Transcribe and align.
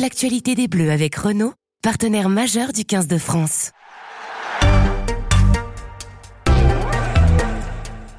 l'actualité 0.00 0.54
des 0.54 0.68
Bleus 0.68 0.90
avec 0.90 1.14
Renault, 1.16 1.54
partenaire 1.82 2.28
majeur 2.28 2.72
du 2.72 2.84
15 2.84 3.06
de 3.06 3.18
France. 3.18 3.70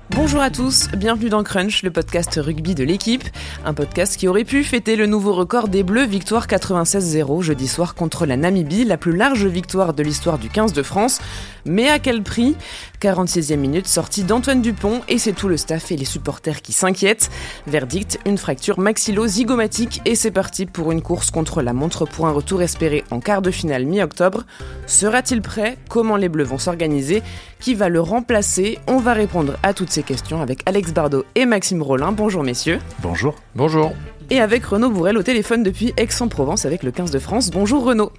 Bonjour 0.10 0.42
à 0.42 0.50
tous, 0.50 0.90
bienvenue 0.98 1.30
dans 1.30 1.44
Crunch, 1.44 1.84
le 1.84 1.92
podcast 1.92 2.40
rugby 2.42 2.74
de 2.74 2.84
l'équipe. 2.84 3.24
Un 3.64 3.76
podcast 3.76 4.18
qui 4.18 4.28
aurait 4.28 4.44
pu 4.44 4.64
fêter 4.64 4.96
le 4.96 5.06
nouveau 5.06 5.34
record 5.34 5.68
des 5.68 5.84
Bleus, 5.84 6.06
victoire 6.06 6.48
96-0 6.48 7.44
jeudi 7.44 7.68
soir 7.68 7.94
contre 7.94 8.26
la 8.26 8.36
Namibie, 8.36 8.84
la 8.84 8.98
plus 8.98 9.16
large 9.16 9.46
victoire 9.46 9.94
de 9.94 10.02
l'histoire 10.02 10.40
du 10.40 10.50
15 10.50 10.74
de 10.74 10.82
France. 10.82 11.20
Mais 11.68 11.90
à 11.90 12.00
quel 12.00 12.24
prix? 12.24 12.56
46e 13.02 13.58
minute, 13.58 13.88
sortie 13.88 14.24
d'Antoine 14.24 14.62
Dupont 14.62 15.02
et 15.08 15.18
c'est 15.18 15.34
tout 15.34 15.48
le 15.48 15.58
staff 15.58 15.92
et 15.92 15.98
les 15.98 16.06
supporters 16.06 16.62
qui 16.62 16.74
s'inquiètent. 16.74 17.30
Verdict, 17.68 18.20
une 18.26 18.38
fracture 18.38 18.80
maxillo-zygomatique 18.80 20.02
et 20.06 20.16
c'est 20.16 20.32
parti 20.32 20.66
pour 20.66 20.92
une 20.92 21.02
course 21.02 21.32
contre 21.32 21.62
la 21.62 21.74
montre 21.74 22.06
pour 22.06 22.28
un 22.28 22.32
retour 22.32 22.62
espéré 22.62 23.04
en 23.12 23.20
quart 23.20 23.42
de 23.42 23.52
finale 23.52 23.86
mi-octobre. 23.86 24.46
Sera-t-il 24.88 25.42
prêt? 25.42 25.78
Comment 25.90 26.16
les 26.18 26.30
Bleus 26.30 26.46
vont 26.46 26.58
s'organiser? 26.58 27.22
Qui 27.60 27.76
va 27.76 27.90
le 27.90 28.02
remplacer? 28.02 28.80
On 28.88 28.98
va 28.98 29.14
répondre 29.14 29.58
à 29.64 29.74
toutes 29.74 29.92
ces 29.92 30.04
questions 30.04 30.42
avec 30.42 30.62
Alex 30.66 30.92
Bardot 30.92 31.26
et 31.36 31.46
Maxime 31.46 31.82
Rollin. 31.82 32.12
Bonjour 32.12 32.44
messieurs. 32.44 32.80
Bonjour. 33.02 33.36
Bonjour. 33.56 33.94
Et 34.30 34.42
avec 34.42 34.66
Renaud 34.66 34.90
Bourrel 34.90 35.18
au 35.18 35.24
téléphone 35.24 35.64
depuis 35.64 35.94
Aix-en-Provence 35.96 36.66
avec 36.66 36.84
le 36.84 36.92
15 36.92 37.12
de 37.12 37.20
France. 37.20 37.50
Bonjour 37.50 37.86
Renaud. 37.86 38.12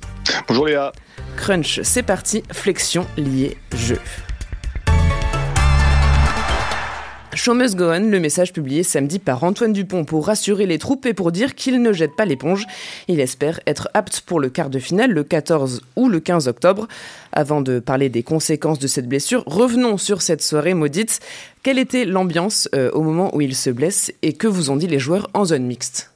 Bonjour 0.48 0.66
Léa. 0.66 0.92
Crunch, 1.36 1.80
c'est 1.82 2.02
parti, 2.02 2.42
flexion 2.50 3.06
liée 3.18 3.58
jeu. 3.76 3.98
Show 7.38 7.54
must 7.54 7.76
go 7.76 7.84
on, 7.84 8.10
le 8.10 8.18
message 8.18 8.52
publié 8.52 8.82
samedi 8.82 9.20
par 9.20 9.44
Antoine 9.44 9.72
Dupont 9.72 10.04
pour 10.04 10.26
rassurer 10.26 10.66
les 10.66 10.78
troupes 10.78 11.06
et 11.06 11.14
pour 11.14 11.30
dire 11.30 11.54
qu'il 11.54 11.80
ne 11.80 11.92
jette 11.92 12.16
pas 12.16 12.24
l'éponge. 12.24 12.66
Il 13.06 13.20
espère 13.20 13.60
être 13.64 13.88
apte 13.94 14.22
pour 14.22 14.40
le 14.40 14.50
quart 14.50 14.70
de 14.70 14.80
finale 14.80 15.12
le 15.12 15.22
14 15.22 15.82
ou 15.94 16.08
le 16.08 16.18
15 16.18 16.48
octobre. 16.48 16.88
Avant 17.30 17.60
de 17.60 17.78
parler 17.78 18.08
des 18.08 18.24
conséquences 18.24 18.80
de 18.80 18.88
cette 18.88 19.08
blessure, 19.08 19.44
revenons 19.46 19.98
sur 19.98 20.20
cette 20.20 20.42
soirée 20.42 20.74
maudite. 20.74 21.20
Quelle 21.62 21.78
était 21.78 22.04
l'ambiance 22.04 22.68
euh, 22.74 22.90
au 22.90 23.02
moment 23.02 23.32
où 23.36 23.40
il 23.40 23.54
se 23.54 23.70
blesse 23.70 24.12
et 24.22 24.32
que 24.32 24.48
vous 24.48 24.70
ont 24.70 24.76
dit 24.76 24.88
les 24.88 24.98
joueurs 24.98 25.30
en 25.32 25.44
zone 25.44 25.62
mixte? 25.62 26.10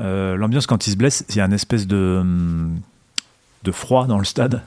Euh, 0.00 0.34
L'ambiance 0.34 0.66
quand 0.66 0.88
il 0.88 0.90
se 0.90 0.96
blesse, 0.96 1.24
il 1.28 1.36
y 1.36 1.40
a 1.40 1.44
une 1.44 1.52
espèce 1.52 1.86
de, 1.86 2.20
froid 3.70 4.08
dans 4.08 4.18
le 4.18 4.24
stade. 4.24 4.60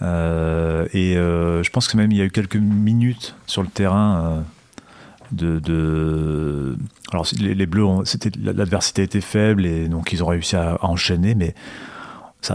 Euh, 0.00 0.86
et 0.94 1.12
je 1.12 1.70
pense 1.70 1.88
que 1.88 1.98
même 1.98 2.10
il 2.10 2.16
y 2.16 2.22
a 2.22 2.24
eu 2.24 2.30
quelques 2.30 2.56
minutes 2.56 3.34
sur 3.46 3.60
le 3.60 3.68
terrain 3.68 4.42
de, 5.32 6.76
alors 7.12 7.26
les, 7.38 7.66
Bleus, 7.66 8.04
l'adversité 8.42 9.02
était 9.02 9.20
faible 9.20 9.66
et 9.66 9.88
donc 9.88 10.12
ils 10.12 10.22
ont 10.22 10.26
réussi 10.26 10.56
à, 10.56 10.78
enchaîner, 10.84 11.34
mais 11.34 11.54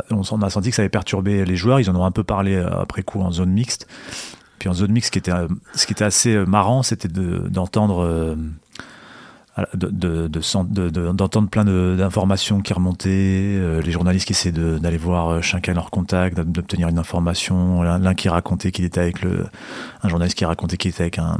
on, 0.10 0.42
a 0.42 0.50
senti 0.50 0.70
que 0.70 0.76
ça 0.76 0.82
avait 0.82 0.90
perturbé 0.90 1.46
les 1.46 1.56
joueurs. 1.56 1.80
Ils 1.80 1.90
en 1.90 1.96
ont 1.96 2.06
un 2.06 2.12
peu 2.12 2.24
parlé 2.24 2.56
euh, 2.56 2.82
après 2.82 3.04
coup 3.04 3.22
en 3.22 3.32
zone 3.32 3.52
mixte. 3.52 3.88
Puis 4.60 4.70
en 4.70 4.74
zone 4.74 4.92
mixte, 4.92 5.08
ce 5.08 5.12
qui 5.12 5.20
était, 5.20 5.32
était 5.90 6.04
assez 6.04 6.36
euh, 6.36 6.46
marrant, 6.46 6.84
c'était 6.84 7.08
d'entendre 7.10 8.04
euh, 8.04 8.36
d'entendre 9.74 11.50
plein 11.50 11.66
d'informations 11.66 12.62
qui 12.62 12.74
remontaient, 12.74 13.82
les 13.84 13.92
journalistes 13.92 14.26
qui 14.26 14.32
essaient 14.32 14.54
d'aller 14.54 14.98
voir 14.98 15.44
chacun 15.44 15.74
leur 15.74 15.92
contact, 15.92 16.40
d'obtenir 16.40 16.88
une 16.88 16.98
information, 16.98 17.82
l'un 17.82 18.14
qui 18.14 18.30
racontait 18.30 18.72
qu'il 18.72 18.86
était 18.86 19.02
avec 19.02 19.22
le, 19.22 19.46
un 20.04 20.10
journaliste 20.10 20.38
qui 20.38 20.46
racontait 20.46 20.78
qu'il 20.78 20.92
était 20.92 21.02
avec 21.02 21.20
un, 21.20 21.38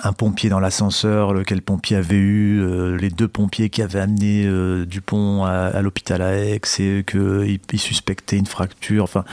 un 0.00 0.12
pompier 0.12 0.48
dans 0.48 0.60
l'ascenseur, 0.60 1.34
lequel 1.34 1.60
pompier 1.62 1.96
avait 1.96 2.16
eu, 2.16 2.60
euh, 2.62 2.96
les 2.96 3.10
deux 3.10 3.28
pompiers 3.28 3.68
qui 3.68 3.82
avaient 3.82 4.00
amené 4.00 4.44
euh, 4.46 4.86
Dupont 4.86 5.44
à, 5.44 5.80
l'hôpital 5.82 6.22
à 6.22 6.34
Aix 6.34 6.60
et 6.78 7.04
qu'il 7.04 7.60
il 7.72 7.80
suspectait 7.80 8.38
une 8.38 8.46
fracture, 8.46 9.04
enfin 9.04 9.24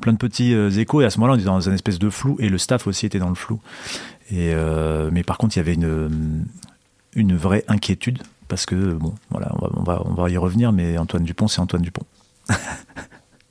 plein 0.00 0.12
de 0.12 0.18
petits 0.18 0.54
euh, 0.54 0.70
échos. 0.70 1.02
Et 1.02 1.04
à 1.04 1.10
ce 1.10 1.18
moment-là, 1.18 1.34
on 1.34 1.36
était 1.36 1.44
dans 1.44 1.68
un 1.68 1.74
espèce 1.74 1.98
de 1.98 2.08
flou 2.08 2.36
et 2.40 2.48
le 2.48 2.56
staff 2.56 2.86
aussi 2.86 3.06
était 3.06 3.18
dans 3.18 3.28
le 3.28 3.34
flou. 3.34 3.60
Et, 4.32 4.54
mais 5.10 5.24
par 5.24 5.38
contre, 5.38 5.56
il 5.56 5.58
y 5.58 5.60
avait 5.60 5.74
une, 5.74 7.36
vraie 7.36 7.64
inquiétude 7.66 8.22
parce 8.46 8.64
que, 8.64 8.92
bon, 8.92 9.12
voilà, 9.30 9.52
on 10.06 10.14
va 10.14 10.30
y 10.30 10.36
revenir, 10.36 10.70
mais 10.70 10.98
Antoine 10.98 11.24
Dupont, 11.24 11.48
c'est 11.48 11.60
Antoine 11.60 11.82
Dupont. 11.82 12.04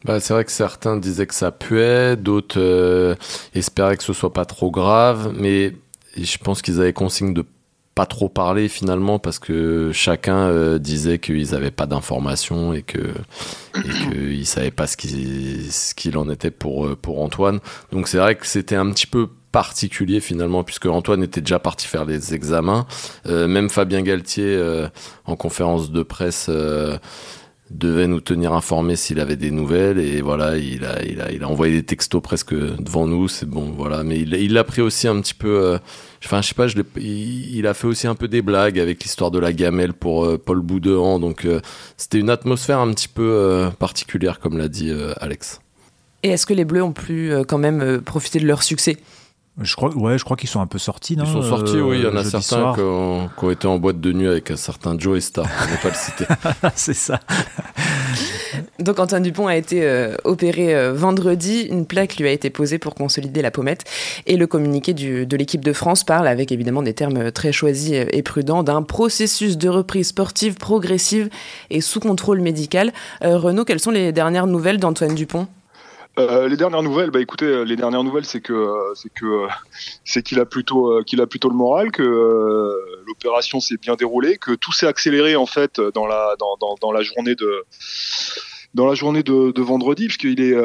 Bah, 0.06 0.22
c'est 0.22 0.34
vrai 0.34 0.46
que 0.46 0.52
certains 0.54 0.96
disaient 0.96 1.28
que 1.28 1.34
ça 1.34 1.52
puait, 1.52 2.16
d'autres 2.16 3.18
espéraient 3.54 3.98
que 3.98 4.04
ce 4.06 4.14
soit 4.14 4.32
pas 4.32 4.46
trop 4.46 4.72
grave, 4.72 5.34
mais 5.38 5.74
je 6.18 6.38
pense 6.38 6.62
qu'ils 6.62 6.80
avaient 6.80 6.94
consigne 6.94 7.34
de 7.34 7.46
pas 8.00 8.06
trop 8.06 8.30
parler 8.30 8.70
finalement 8.70 9.20
parce 9.20 9.40
que 9.40 9.92
chacun 9.94 10.48
euh, 10.48 10.80
disait 10.80 11.20
qu'ils 11.20 11.52
n'avaient 11.52 11.70
pas 11.70 11.86
d'informations 11.86 12.72
et 12.72 12.82
que 12.82 13.14
qu'ils 13.74 14.46
savaient 14.46 14.72
pas 14.72 14.88
ce 14.88 14.96
qu'il 14.96 15.70
ce 15.70 15.94
qu'il 15.94 16.18
en 16.18 16.30
était 16.30 16.50
pour 16.50 16.86
euh, 16.86 16.96
pour 16.96 17.22
Antoine. 17.22 17.60
Donc 17.92 18.08
c'est 18.08 18.18
vrai 18.18 18.36
que 18.36 18.48
c'était 18.48 18.78
un 18.78 18.90
petit 18.92 19.06
peu 19.06 19.28
particulier 19.52 20.22
finalement 20.22 20.64
puisque 20.64 20.86
Antoine 20.86 21.24
était 21.24 21.42
déjà 21.42 21.60
parti 21.60 21.88
faire 21.88 22.06
les 22.06 22.34
examens. 22.34 22.88
Euh, 23.26 23.50
même 23.50 23.70
Fabien 23.70 24.02
Galtier 24.02 24.58
en 25.26 25.36
conférence 25.36 25.92
de 25.92 26.02
presse 26.02 26.50
devait 27.70 28.08
nous 28.08 28.20
tenir 28.20 28.54
informés 28.54 28.96
s'il 28.96 29.20
avait 29.20 29.36
des 29.36 29.52
nouvelles 29.52 30.00
et 30.00 30.22
voilà 30.22 30.58
il 30.58 30.84
a 30.86 31.04
il 31.04 31.22
a 31.22 31.32
il 31.32 31.44
a 31.44 31.48
envoyé 31.48 31.76
des 31.76 31.84
textos 31.84 32.22
presque 32.22 32.54
devant 32.54 33.06
nous 33.06 33.28
c'est 33.28 33.46
bon 33.46 33.74
voilà. 33.78 34.04
Mais 34.04 34.20
il 34.20 34.34
il 34.34 34.58
a 34.58 34.64
pris 34.64 34.82
aussi 34.82 35.08
un 35.08 35.22
petit 35.22 35.36
peu 35.36 35.64
euh, 35.64 35.78
enfin 36.26 36.42
je 36.42 36.48
sais 36.48 36.56
pas 36.56 36.68
je 36.68 36.78
il, 36.98 37.68
a 37.68 37.74
fait 37.74 37.88
aussi 37.88 38.08
un 38.08 38.16
peu 38.16 38.28
des 38.28 38.42
blagues 38.42 38.80
avec 38.80 39.04
l'histoire 39.04 39.30
de 39.30 39.40
la 39.40 39.54
gamelle 39.54 39.94
pour 39.94 40.26
euh, 40.26 40.38
Paul 40.38 40.62
Boudehand 40.62 41.20
donc 41.20 41.46
euh, 41.46 41.62
c'était 41.98 42.20
une 42.20 42.32
atmosphère 42.32 42.80
un 42.80 42.92
petit 42.92 43.08
peu 43.08 43.70
particulière 43.78 44.40
comme 44.40 44.58
l'a 44.58 44.68
dit 44.68 44.92
Alex. 45.18 45.60
Et 46.24 46.30
est-ce 46.30 46.46
que 46.46 46.54
les 46.54 46.66
Bleus 46.66 46.84
ont 46.84 46.92
pu 46.92 47.32
quand 47.48 47.58
même 47.58 48.02
profiter 48.02 48.40
de 48.40 48.46
leur 48.46 48.64
succès? 48.64 48.98
Je 49.62 49.76
crois, 49.76 49.96
ouais, 49.96 50.18
je 50.18 50.24
crois 50.24 50.38
qu'ils 50.38 50.50
sont 50.50 50.62
un 50.62 50.68
peu 50.68 50.80
sortis, 50.80 51.18
non 51.18 51.26
Ils 51.26 51.32
sont 51.32 51.42
sortis, 51.42 51.80
oui. 51.80 52.00
Il 52.00 52.04
y 52.04 52.08
en 52.08 52.16
a 52.16 52.24
certains 52.24 52.74
qui 52.74 52.82
ont, 52.82 53.52
été 53.52 53.68
en 53.68 53.78
boîte 53.78 54.00
de 54.00 54.14
nuit 54.14 54.28
avec 54.28 54.52
un 54.52 54.56
certain 54.56 54.98
Joe 54.98 55.20
Star. 55.20 55.46
On 55.46 55.72
ne 55.72 55.78
pas 55.78 55.90
le 55.90 55.96
citer. 55.96 56.26
C'est 56.76 56.94
ça. 56.94 57.20
Donc 58.80 59.00
Antoine 59.00 59.24
Dupont 59.24 59.48
a 59.48 59.56
été 59.56 59.84
euh, 59.84 60.16
opéré 60.24 60.76
euh, 60.76 60.94
vendredi. 60.94 61.68
Une 61.70 61.86
plaque 61.86 62.18
lui 62.18 62.28
a 62.28 62.32
été 62.32 62.50
posée 62.50 62.80
pour 62.80 62.96
consolider 62.96 63.42
la 63.42 63.52
pommette. 63.52 63.84
Et 64.26 64.38
le 64.38 64.48
communiqué 64.48 64.94
du, 64.94 65.26
de 65.26 65.38
l'équipe 65.38 65.64
de 65.64 65.74
France 65.74 66.04
parle, 66.04 66.28
avec 66.28 66.52
évidemment 66.52 66.82
des 66.82 66.94
termes 66.94 67.32
très 67.32 67.52
choisis 67.52 67.92
et 67.94 68.22
prudents, 68.22 68.64
d'un 68.64 68.82
processus 68.82 69.58
de 69.58 69.70
reprise 69.70 70.08
sportive 70.08 70.56
progressive 70.56 71.30
et 71.70 71.82
sous 71.82 72.00
contrôle 72.00 72.40
médical. 72.40 72.94
Euh, 73.24 73.38
Renaud, 73.38 73.66
quelles 73.66 73.80
sont 73.80 73.92
les 73.92 74.12
dernières 74.12 74.48
nouvelles 74.48 74.80
d'Antoine 74.80 75.16
Dupont? 75.16 75.48
Euh, 76.18 76.50
les 76.50 76.58
dernières 76.58 76.84
nouvelles, 76.84 77.12
bah 77.12 77.22
écoutez, 77.22 77.46
euh, 77.46 77.64
les 77.64 77.76
dernières 77.76 78.04
nouvelles, 78.04 78.26
c'est 78.26 78.42
que 78.42 78.54
euh, 78.54 78.94
c'est 78.96 79.14
que 79.14 79.48
c'est 80.04 80.24
qu'il 80.24 80.40
a 80.40 80.46
plutôt 80.46 81.02
qu'il 81.04 81.22
a 81.22 81.28
plutôt 81.28 81.50
le 81.50 81.56
moral, 81.56 81.92
que 81.92 82.04
l'opération 83.08 83.60
s'est 83.60 83.78
bien 83.78 83.96
déroulée, 83.96 84.38
que 84.38 84.52
tout 84.52 84.74
s'est 84.74 84.88
accéléré 84.88 85.36
en 85.36 85.46
fait 85.46 85.80
dans 85.80 86.08
la 86.08 86.36
dans, 86.40 86.58
dans, 86.58 86.76
dans, 86.82 86.92
la 86.92 87.04
journée 87.04 87.36
de 87.36 87.64
dans 88.74 88.86
la 88.86 88.96
journée 88.96 89.24
de, 89.24 89.52
de 89.52 89.62
vendredi, 89.62 90.08
puisqu'il 90.08 90.42
est 90.42 90.56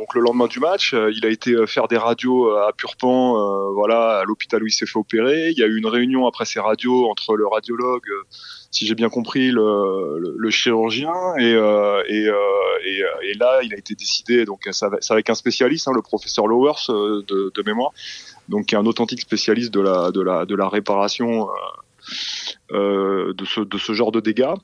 donc 0.00 0.14
le 0.14 0.22
lendemain 0.22 0.46
du 0.46 0.60
match, 0.60 0.94
il 0.94 1.26
a 1.26 1.28
été 1.28 1.54
faire 1.66 1.86
des 1.86 1.98
radios 1.98 2.50
à 2.56 2.72
Purpan, 2.72 3.72
voilà, 3.72 4.20
à 4.20 4.24
l'hôpital 4.24 4.62
où 4.62 4.66
il 4.66 4.72
s'est 4.72 4.86
fait 4.86 4.98
opérer. 4.98 5.50
Il 5.50 5.58
y 5.58 5.62
a 5.62 5.66
eu 5.66 5.76
une 5.76 5.86
réunion 5.86 6.26
après 6.26 6.46
ces 6.46 6.58
radios 6.58 7.08
entre 7.10 7.36
le 7.36 7.46
radiologue 7.46 8.08
si 8.70 8.86
j'ai 8.86 8.94
bien 8.94 9.08
compris, 9.08 9.50
le, 9.50 10.50
chirurgien. 10.50 11.12
Et, 11.38 11.54
euh, 11.54 12.02
euh, 12.08 13.34
là, 13.38 13.60
il 13.62 13.74
a 13.74 13.76
été 13.76 13.94
décidé, 13.94 14.44
donc 14.44 14.68
c'est 14.70 15.10
avec 15.10 15.30
un 15.30 15.34
spécialiste, 15.34 15.88
hein, 15.88 15.92
le 15.94 16.02
professeur 16.02 16.46
Lowers 16.46 16.90
euh, 16.90 17.22
de, 17.26 17.62
mémoire, 17.64 17.92
donc 18.48 18.66
qui 18.66 18.74
est 18.74 18.78
un 18.78 18.86
authentique 18.86 19.20
spécialiste 19.20 19.72
de 19.72 19.80
la, 19.80 20.68
réparation 20.68 21.48
euh, 22.72 23.32
de 23.34 23.78
ce 23.78 23.92
genre 23.92 24.12
de 24.12 24.20
dégâts. 24.20 24.54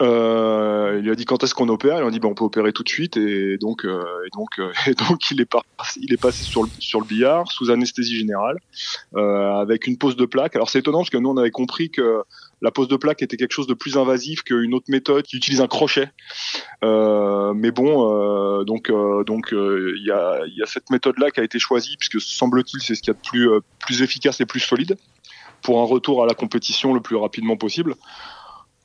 Euh, 0.00 0.96
il 0.98 1.04
lui 1.04 1.10
a 1.10 1.14
dit 1.14 1.24
quand 1.24 1.42
est-ce 1.44 1.54
qu'on 1.54 1.68
opère, 1.68 1.98
il 1.98 2.06
a 2.06 2.10
dit 2.10 2.18
ben, 2.18 2.28
on 2.28 2.34
peut 2.34 2.44
opérer 2.44 2.72
tout 2.72 2.82
de 2.82 2.88
suite 2.88 3.16
et 3.16 3.56
donc 3.58 3.84
euh, 3.84 4.04
et 4.26 4.30
donc 4.34 4.58
euh, 4.58 4.72
et 4.86 4.94
donc 4.94 5.30
il 5.30 5.40
est 5.40 5.46
pas, 5.46 5.62
il 5.96 6.12
est 6.12 6.20
passé 6.20 6.42
sur 6.42 6.62
le 6.62 6.68
sur 6.78 7.00
le 7.00 7.06
billard 7.06 7.50
sous 7.50 7.70
anesthésie 7.70 8.16
générale 8.16 8.58
avec 9.14 9.86
une 9.86 9.96
pose 9.96 10.16
de 10.16 10.24
plaque. 10.24 10.56
Alors 10.56 10.70
c'est 10.70 10.80
étonnant 10.80 10.98
parce 10.98 11.10
que 11.10 11.18
nous 11.18 11.30
on 11.30 11.36
avait 11.36 11.50
compris 11.50 11.90
que 11.90 12.22
la 12.62 12.70
pose 12.70 12.88
de 12.88 12.96
plaque 12.96 13.22
était 13.22 13.36
quelque 13.36 13.52
chose 13.52 13.66
de 13.66 13.74
plus 13.74 13.96
invasif 13.96 14.42
qu'une 14.42 14.74
autre 14.74 14.86
méthode 14.88 15.24
qui 15.24 15.36
utilise 15.36 15.60
un 15.60 15.66
crochet. 15.66 16.08
Euh, 16.84 17.52
mais 17.54 17.70
bon, 17.70 18.10
euh, 18.10 18.64
donc 18.64 18.90
euh, 18.90 19.24
donc 19.24 19.48
il 19.52 20.04
y 20.04 20.10
a, 20.10 20.40
y, 20.46 20.62
a, 20.62 20.66
cette 20.66 20.90
méthode-là 20.90 21.30
qui 21.30 21.40
a 21.40 21.44
été 21.44 21.58
choisie 21.58 21.96
puisque 21.98 22.20
semble-t-il 22.20 22.80
c'est 22.82 22.94
ce 22.94 23.02
qu'il 23.02 23.12
y 23.12 23.16
a 23.16 23.18
de 23.18 23.28
plus 23.28 23.48
plus 23.78 24.02
efficace 24.02 24.40
et 24.40 24.46
plus 24.46 24.60
solide 24.60 24.96
pour 25.62 25.80
un 25.80 25.84
retour 25.84 26.22
à 26.22 26.26
la 26.26 26.34
compétition 26.34 26.94
le 26.94 27.00
plus 27.00 27.16
rapidement 27.16 27.56
possible. 27.56 27.94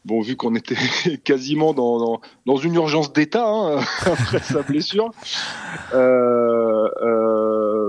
Bon, 0.04 0.22
vu 0.22 0.36
qu'on 0.36 0.56
était 0.56 0.76
quasiment 1.24 1.74
dans, 1.74 2.20
dans, 2.46 2.58
une 2.58 2.74
urgence 2.74 3.14
d'état 3.14 3.48
hein, 3.48 3.80
après 4.06 4.40
sa 4.40 4.64
blessure, 4.64 5.12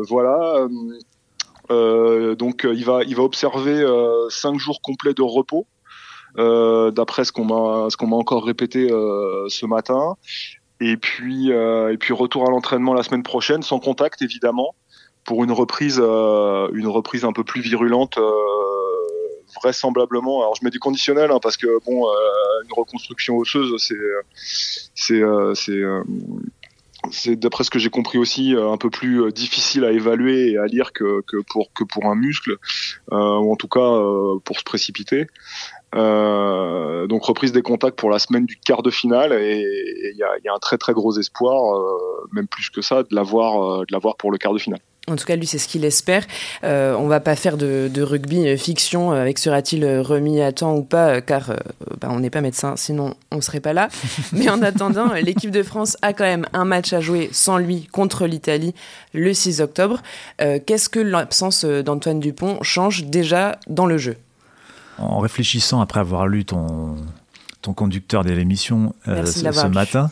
voilà. 0.09 0.67
donc 1.70 2.67
il 2.70 2.85
va 2.85 3.03
il 3.05 3.17
va 3.17 3.23
observer 3.23 3.82
cinq 4.29 4.59
jours 4.59 4.82
complets 4.82 5.14
de 5.14 5.23
repos 5.23 5.67
d'après 6.37 7.25
ce 7.25 7.32
qu'on 7.32 7.47
m'a 7.47 7.88
ce 7.88 7.97
qu'on 7.97 8.09
m'a 8.09 8.17
encore 8.17 8.44
répété 8.44 8.88
ce 8.88 9.64
matin. 9.64 10.17
Et 10.81 10.99
puis 10.99 11.50
et 11.50 11.97
puis 11.99 12.12
retour 12.12 12.47
à 12.47 12.50
l'entraînement 12.50 12.93
la 12.93 13.05
semaine 13.05 13.23
prochaine, 13.23 13.62
sans 13.62 13.79
contact 13.79 14.20
évidemment, 14.20 14.75
pour 15.25 15.44
une 15.44 15.53
reprise 15.53 15.99
une 15.99 16.88
reprise 16.88 17.25
un 17.25 17.32
peu 17.32 17.44
plus 17.44 17.62
virulente 17.62 18.19
vraisemblablement. 19.54 20.40
Alors 20.40 20.54
je 20.54 20.64
mets 20.64 20.70
du 20.70 20.78
conditionnel 20.78 21.31
hein, 21.31 21.38
parce 21.43 21.56
que 21.56 21.66
bon, 21.84 22.06
une 22.64 22.72
reconstruction 22.72 23.37
osseuse, 23.37 23.75
c'est 23.78 23.94
c'est 24.94 25.22
c'est 25.54 25.82
c'est 27.10 27.37
d'après 27.37 27.64
ce 27.64 27.70
que 27.70 27.78
j'ai 27.78 27.90
compris 27.90 28.19
aussi 28.19 28.54
euh, 28.54 28.70
un 28.70 28.76
peu 28.76 28.90
plus 28.90 29.22
euh, 29.22 29.32
difficile 29.32 29.84
à 29.84 29.90
évaluer 29.90 30.52
et 30.52 30.58
à 30.58 30.66
lire 30.66 30.93
que, 30.93 31.22
que 31.26 31.38
pour 31.49 31.72
que 31.72 31.84
pour 31.84 32.06
un 32.06 32.14
muscle 32.14 32.56
euh, 33.12 33.38
ou 33.38 33.52
en 33.52 33.56
tout 33.56 33.69
cas 33.69 33.90
pour 34.44 34.58
se 34.58 34.64
précipiter. 34.64 35.26
Euh, 35.94 37.06
donc 37.06 37.25
reprise 37.25 37.52
des 37.52 37.60
contacts 37.60 37.99
pour 37.99 38.10
la 38.10 38.19
semaine 38.19 38.46
du 38.46 38.56
quart 38.56 38.82
de 38.82 38.90
finale 38.90 39.34
et 39.34 39.60
il 39.60 40.16
y 40.16 40.22
a, 40.22 40.38
y 40.43 40.49
a, 40.49 40.54
un 40.54 40.58
très 40.58 40.78
très 40.78 40.94
gros 40.94 41.19
espoir, 41.19 41.76
euh, 41.76 42.28
même 42.32 42.46
plus 42.46 42.70
que 42.70 42.81
ça, 42.81 43.02
de 43.02 43.14
l'avoir 43.14 43.81
de 43.81 43.93
l'avoir 43.93 44.16
pour 44.16 44.31
le 44.31 44.38
quart 44.38 44.54
de 44.54 44.58
finale. 44.58 44.81
En 45.08 45.16
tout 45.16 45.25
cas, 45.25 45.34
lui, 45.34 45.46
c'est 45.46 45.58
ce 45.58 45.66
qu'il 45.66 45.84
espère. 45.84 46.25
Euh, 46.62 46.94
on 46.94 47.08
va 47.08 47.19
pas 47.19 47.34
faire 47.34 47.56
de, 47.56 47.90
de 47.93 48.02
rugby 48.02 48.46
euh, 48.46 48.56
fiction 48.56 49.10
avec 49.10 49.38
sera-t-il 49.40 49.84
remis 49.99 50.40
à 50.40 50.52
temps 50.52 50.76
ou 50.76 50.84
pas, 50.84 51.20
car 51.20 51.50
euh, 51.50 51.56
bah, 52.00 52.08
on 52.12 52.20
n'est 52.20 52.31
pas 52.31 52.40
médecin, 52.40 52.75
sinon 52.76 53.14
on 53.32 53.40
serait 53.40 53.58
pas 53.58 53.72
là. 53.72 53.88
Mais 54.32 54.49
en 54.49 54.62
attendant, 54.62 55.12
l'équipe 55.14 55.50
de 55.50 55.64
France 55.64 55.96
a 56.02 56.12
quand 56.12 56.25
même 56.25 56.46
un 56.52 56.64
match 56.64 56.93
à 56.93 57.00
jouer 57.00 57.31
sans 57.32 57.58
lui 57.58 57.87
contre 57.87 58.26
l'Italie 58.26 58.75
le 59.12 59.34
6 59.34 59.60
octobre. 59.60 60.00
Euh, 60.40 60.60
Qu'est-ce 60.64 60.88
que 60.88 61.00
l'absence 61.00 61.64
d'Antoine 61.64 62.20
Dupont 62.20 62.62
change 62.62 63.04
déjà 63.04 63.58
dans 63.69 63.87
le 63.87 63.99
jeu? 63.99 64.16
En 64.99 65.19
réfléchissant 65.19 65.81
après 65.81 65.99
avoir 65.99 66.28
lu 66.28 66.44
ton, 66.44 66.96
ton 67.62 67.72
conducteur 67.72 68.25
de 68.25 68.31
l'émission 68.31 68.94
euh, 69.08 69.25
ce, 69.25 69.50
ce 69.50 69.66
matin, 69.66 70.10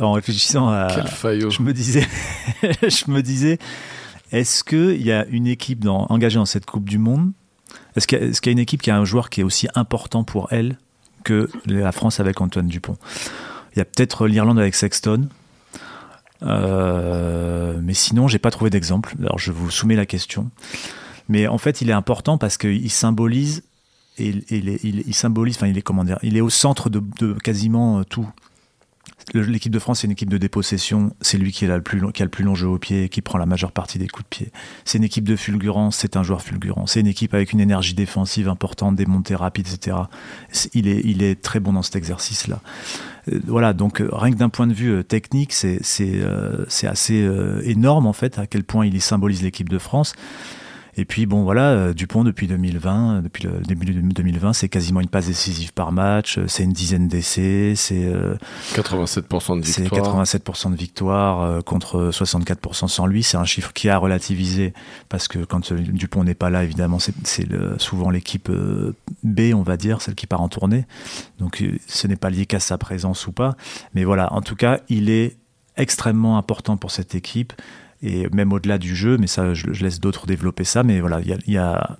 en 0.00 0.12
réfléchissant 0.12 0.68
à, 0.68 0.88
je 1.22 1.62
me 1.62 1.72
disais, 1.72 2.06
je 2.82 3.10
me 3.10 3.20
disais, 3.20 3.58
est-ce 4.34 4.64
qu'il 4.64 5.00
y 5.00 5.12
a 5.12 5.24
une 5.26 5.46
équipe 5.46 5.86
engagée 5.86 6.38
dans 6.38 6.44
cette 6.44 6.66
Coupe 6.66 6.88
du 6.88 6.98
Monde 6.98 7.30
Est-ce 7.94 8.08
qu'il 8.08 8.18
y, 8.18 8.48
a 8.48 8.52
une 8.52 8.58
équipe 8.58 8.82
qui 8.82 8.90
a 8.90 8.96
un 8.96 9.04
joueur 9.04 9.30
qui 9.30 9.40
est 9.40 9.44
aussi 9.44 9.68
important 9.76 10.24
pour 10.24 10.52
elle 10.52 10.76
que 11.22 11.48
la 11.66 11.92
France 11.92 12.18
avec 12.18 12.40
Antoine 12.40 12.66
Dupont? 12.66 12.96
Il 13.74 13.78
y 13.78 13.82
a 13.82 13.84
peut-être 13.84 14.26
l'Irlande 14.26 14.58
avec 14.58 14.74
Sexton. 14.74 15.28
Euh, 16.42 17.78
mais 17.80 17.94
sinon, 17.94 18.26
j'ai 18.26 18.40
pas 18.40 18.50
trouvé 18.50 18.70
d'exemple. 18.70 19.14
Alors, 19.20 19.38
je 19.38 19.52
vous 19.52 19.70
soumets 19.70 19.94
la 19.94 20.04
question. 20.04 20.50
Mais 21.28 21.46
en 21.46 21.58
fait, 21.58 21.80
il 21.80 21.88
est 21.88 21.94
important 21.94 22.36
parce 22.36 22.58
qu'il 22.58 22.90
symbolise 22.90 23.62
et 24.18 24.34
il, 24.50 25.14
symbolise, 25.14 25.56
enfin, 25.56 25.68
il 25.68 25.78
est 25.78 25.82
comment 25.82 26.04
il 26.22 26.36
est 26.36 26.40
au 26.40 26.50
centre 26.50 26.90
de, 26.90 27.00
de 27.18 27.34
quasiment 27.34 28.02
tout. 28.02 28.28
L'équipe 29.32 29.72
de 29.72 29.78
France, 29.78 30.00
c'est 30.00 30.06
une 30.06 30.12
équipe 30.12 30.30
de 30.30 30.38
dépossession. 30.38 31.14
C'est 31.20 31.38
lui 31.38 31.50
qui 31.50 31.66
a, 31.66 31.76
le 31.76 31.82
plus 31.82 31.98
long, 31.98 32.12
qui 32.12 32.22
a 32.22 32.24
le 32.24 32.30
plus 32.30 32.44
long 32.44 32.54
jeu 32.54 32.68
au 32.68 32.78
pied, 32.78 33.08
qui 33.08 33.20
prend 33.20 33.38
la 33.38 33.46
majeure 33.46 33.72
partie 33.72 33.98
des 33.98 34.06
coups 34.06 34.24
de 34.24 34.28
pied. 34.28 34.52
C'est 34.84 34.98
une 34.98 35.04
équipe 35.04 35.24
de 35.24 35.34
fulgurance, 35.34 35.96
c'est 35.96 36.16
un 36.16 36.22
joueur 36.22 36.42
fulgurant. 36.42 36.86
C'est 36.86 37.00
une 37.00 37.06
équipe 37.06 37.34
avec 37.34 37.52
une 37.52 37.60
énergie 37.60 37.94
défensive 37.94 38.48
importante, 38.48 38.96
des 38.96 39.06
montées 39.06 39.34
rapides, 39.34 39.66
etc. 39.72 39.96
Il 40.74 40.86
est, 40.86 41.00
il 41.04 41.22
est 41.22 41.40
très 41.40 41.58
bon 41.58 41.72
dans 41.72 41.82
cet 41.82 41.96
exercice-là. 41.96 42.60
Voilà, 43.46 43.72
donc 43.72 44.02
rien 44.12 44.32
que 44.32 44.38
d'un 44.38 44.50
point 44.50 44.66
de 44.66 44.74
vue 44.74 45.02
technique, 45.02 45.52
c'est 45.52 45.80
euh, 46.00 46.66
assez 46.82 47.22
euh, 47.22 47.62
énorme 47.64 48.06
en 48.06 48.12
fait 48.12 48.38
à 48.38 48.46
quel 48.46 48.64
point 48.64 48.84
il 48.84 49.00
symbolise 49.00 49.42
l'équipe 49.42 49.68
de 49.68 49.78
France. 49.78 50.14
Et 50.96 51.04
puis 51.04 51.26
bon 51.26 51.42
voilà, 51.42 51.70
euh, 51.70 51.92
Dupont 51.92 52.24
depuis 52.24 52.46
2020, 52.46 53.22
depuis 53.22 53.44
le 53.44 53.60
début 53.60 53.86
de 53.86 54.00
2020, 54.00 54.52
c'est 54.52 54.68
quasiment 54.68 55.00
une 55.00 55.08
passe 55.08 55.26
décisive 55.26 55.72
par 55.72 55.92
match, 55.92 56.38
c'est 56.46 56.64
une 56.64 56.72
dizaine 56.72 57.08
d'essais, 57.08 57.74
c'est 57.76 58.04
euh, 58.04 58.36
87% 58.74 59.60
de 59.60 59.64
victoire. 59.64 60.26
C'est 60.26 60.44
87% 60.44 60.70
de 60.70 60.76
victoire 60.76 61.42
euh, 61.42 61.60
contre 61.60 62.10
64% 62.10 62.88
sans 62.88 63.06
lui. 63.06 63.22
C'est 63.22 63.36
un 63.36 63.44
chiffre 63.44 63.72
qui 63.72 63.88
a 63.88 63.98
relativisé 63.98 64.74
parce 65.08 65.28
que 65.28 65.40
quand 65.40 65.72
euh, 65.72 65.76
Dupont 65.78 66.24
n'est 66.24 66.34
pas 66.34 66.50
là, 66.50 66.64
évidemment, 66.64 66.98
c'est 66.98 67.46
souvent 67.78 68.10
l'équipe 68.10 68.48
euh, 68.50 68.94
B, 69.22 69.52
on 69.54 69.62
va 69.62 69.76
dire, 69.76 70.00
celle 70.00 70.14
qui 70.14 70.26
part 70.26 70.40
en 70.40 70.48
tournée. 70.48 70.86
Donc 71.38 71.64
ce 71.86 72.06
n'est 72.06 72.16
pas 72.16 72.30
lié 72.30 72.46
qu'à 72.46 72.60
sa 72.60 72.78
présence 72.78 73.26
ou 73.26 73.32
pas. 73.32 73.56
Mais 73.94 74.04
voilà, 74.04 74.32
en 74.32 74.42
tout 74.42 74.56
cas, 74.56 74.80
il 74.88 75.10
est 75.10 75.36
extrêmement 75.76 76.38
important 76.38 76.76
pour 76.76 76.90
cette 76.90 77.14
équipe 77.14 77.52
et 78.04 78.28
même 78.30 78.52
au-delà 78.52 78.78
du 78.78 78.94
jeu, 78.94 79.16
mais 79.16 79.26
ça, 79.26 79.54
je, 79.54 79.72
je 79.72 79.82
laisse 79.82 79.98
d'autres 79.98 80.26
développer 80.26 80.64
ça. 80.64 80.82
Mais 80.82 81.00
voilà, 81.00 81.20
il 81.20 81.28
y 81.28 81.32
a, 81.32 81.38
y 81.46 81.56
a 81.56 81.98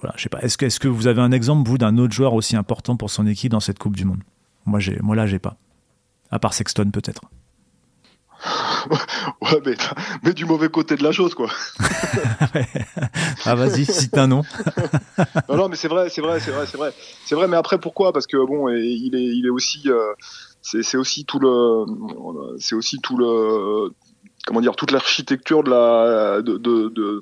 voilà, 0.00 0.14
je 0.16 0.22
sais 0.22 0.28
pas. 0.28 0.40
Est-ce 0.40 0.78
que, 0.78 0.88
vous 0.88 1.06
avez 1.06 1.20
un 1.20 1.32
exemple 1.32 1.68
vous 1.68 1.78
d'un 1.78 1.98
autre 1.98 2.12
joueur 2.12 2.34
aussi 2.34 2.56
important 2.56 2.96
pour 2.96 3.10
son 3.10 3.26
équipe 3.26 3.50
dans 3.50 3.60
cette 3.60 3.78
Coupe 3.78 3.96
du 3.96 4.04
Monde? 4.04 4.22
Moi, 4.66 4.80
moi 5.02 5.16
là, 5.16 5.26
j'ai 5.26 5.38
pas. 5.38 5.56
À 6.30 6.38
part 6.38 6.54
Sexton, 6.54 6.90
peut-être. 6.92 7.22
ouais, 9.40 9.60
mais, 9.64 9.74
mais, 10.22 10.32
du 10.34 10.44
mauvais 10.44 10.68
côté 10.68 10.96
de 10.96 11.02
la 11.02 11.12
chose, 11.12 11.34
quoi. 11.34 11.48
ah, 13.46 13.54
vas-y, 13.54 13.86
cite 13.86 14.18
un 14.18 14.26
nom. 14.26 14.42
non, 15.48 15.56
non, 15.56 15.68
mais 15.68 15.76
c'est 15.76 15.88
vrai, 15.88 16.10
c'est 16.10 16.20
vrai, 16.20 16.40
c'est 16.40 16.50
vrai, 16.50 16.66
c'est 16.66 16.76
vrai. 16.76 16.92
C'est 17.24 17.34
vrai, 17.34 17.48
mais 17.48 17.56
après, 17.56 17.78
pourquoi? 17.78 18.12
Parce 18.12 18.26
que 18.26 18.36
bon, 18.36 18.68
il 18.68 19.14
est, 19.14 19.24
il 19.24 19.46
est 19.46 19.50
aussi. 19.50 19.82
Euh, 19.86 20.12
c'est 20.60 20.96
aussi 20.96 21.24
tout 21.24 21.38
le. 21.38 21.86
C'est 22.58 22.74
aussi 22.74 22.98
tout 22.98 23.16
le 23.16 23.90
comment 24.46 24.60
dire 24.60 24.76
toute 24.76 24.90
l'architecture 24.90 25.62
de 25.62 25.70
la 25.70 26.42
de, 26.42 27.20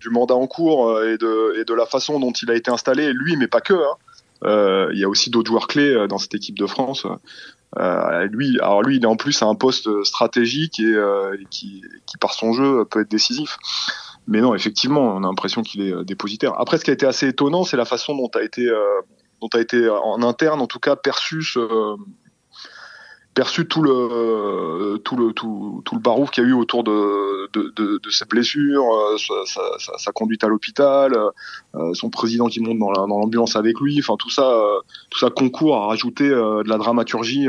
du 0.00 0.10
mandat 0.10 0.34
en 0.34 0.46
cours 0.46 1.00
et 1.02 1.16
de, 1.16 1.60
et 1.60 1.64
de 1.64 1.74
la 1.74 1.86
façon 1.86 2.18
dont 2.18 2.32
il 2.32 2.50
a 2.50 2.54
été 2.54 2.70
installé, 2.70 3.12
lui, 3.12 3.36
mais 3.36 3.46
pas 3.46 3.60
que. 3.60 3.74
Hein. 3.74 3.96
Euh, 4.44 4.90
il 4.92 4.98
y 4.98 5.04
a 5.04 5.08
aussi 5.08 5.30
d'autres 5.30 5.48
joueurs 5.48 5.68
clés 5.68 6.06
dans 6.08 6.18
cette 6.18 6.34
équipe 6.34 6.58
de 6.58 6.66
France. 6.66 7.06
Euh, 7.78 8.26
lui, 8.26 8.58
alors 8.60 8.82
lui, 8.82 8.96
il 8.96 9.04
est 9.04 9.06
en 9.06 9.16
plus 9.16 9.40
à 9.42 9.46
un 9.46 9.54
poste 9.54 9.88
stratégique 10.02 10.80
et, 10.80 10.84
euh, 10.84 11.36
qui, 11.50 11.82
par 12.20 12.34
son 12.34 12.52
jeu, 12.52 12.84
peut 12.84 13.00
être 13.00 13.10
décisif. 13.10 13.58
Mais 14.26 14.40
non, 14.40 14.54
effectivement, 14.54 15.14
on 15.16 15.24
a 15.24 15.28
l'impression 15.28 15.62
qu'il 15.62 15.80
est 15.80 16.04
dépositaire. 16.04 16.54
Après, 16.60 16.78
ce 16.78 16.84
qui 16.84 16.90
a 16.90 16.94
été 16.94 17.06
assez 17.06 17.28
étonnant, 17.28 17.64
c'est 17.64 17.76
la 17.76 17.84
façon 17.84 18.16
dont 18.16 18.30
a 18.34 18.42
été, 18.42 18.68
dont 19.40 19.48
a 19.52 19.60
été 19.60 19.88
en 19.88 20.22
interne, 20.22 20.60
en 20.60 20.66
tout 20.66 20.78
cas, 20.78 20.96
perçu 20.96 21.42
ce, 21.42 21.96
perçu 23.34 23.66
tout 23.66 23.82
le 23.82 24.98
tout 25.04 25.16
le 25.16 25.32
tout, 25.32 25.82
tout 25.84 25.94
le 25.94 26.00
barouf 26.00 26.30
qu'il 26.30 26.44
y 26.44 26.46
a 26.46 26.50
eu 26.50 26.52
autour 26.52 26.84
de 26.84 27.50
de, 27.52 27.72
de, 27.76 27.98
de 27.98 28.10
cette 28.10 28.28
blessure, 28.28 28.84
euh, 28.84 29.16
sa, 29.18 29.68
sa, 29.78 29.98
sa, 29.98 30.12
conduite 30.12 30.44
à 30.44 30.48
l'hôpital, 30.48 31.12
euh, 31.74 31.94
son 31.94 32.10
président 32.10 32.46
qui 32.46 32.60
monte 32.60 32.78
dans 32.78 33.06
l'ambulance 33.06 33.56
avec 33.56 33.80
lui, 33.80 33.98
enfin 33.98 34.16
tout 34.18 34.30
ça 34.30 34.50
euh, 34.50 34.80
tout 35.10 35.18
ça 35.18 35.30
concourt 35.30 35.76
à 35.76 35.86
rajouter 35.86 36.28
de 36.28 36.68
la 36.68 36.78
dramaturgie 36.78 37.48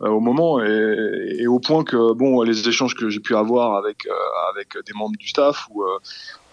au 0.00 0.20
moment. 0.20 0.62
Et, 0.62 1.36
et, 1.40 1.46
au 1.46 1.60
point 1.60 1.84
que 1.84 2.12
bon 2.14 2.42
les 2.42 2.68
échanges 2.68 2.94
que 2.94 3.08
j'ai 3.08 3.20
pu 3.20 3.34
avoir 3.36 3.76
avec 3.76 4.08
avec 4.50 4.76
des 4.86 4.92
membres 4.92 5.16
du 5.16 5.28
staff 5.28 5.68
ou 5.70 5.84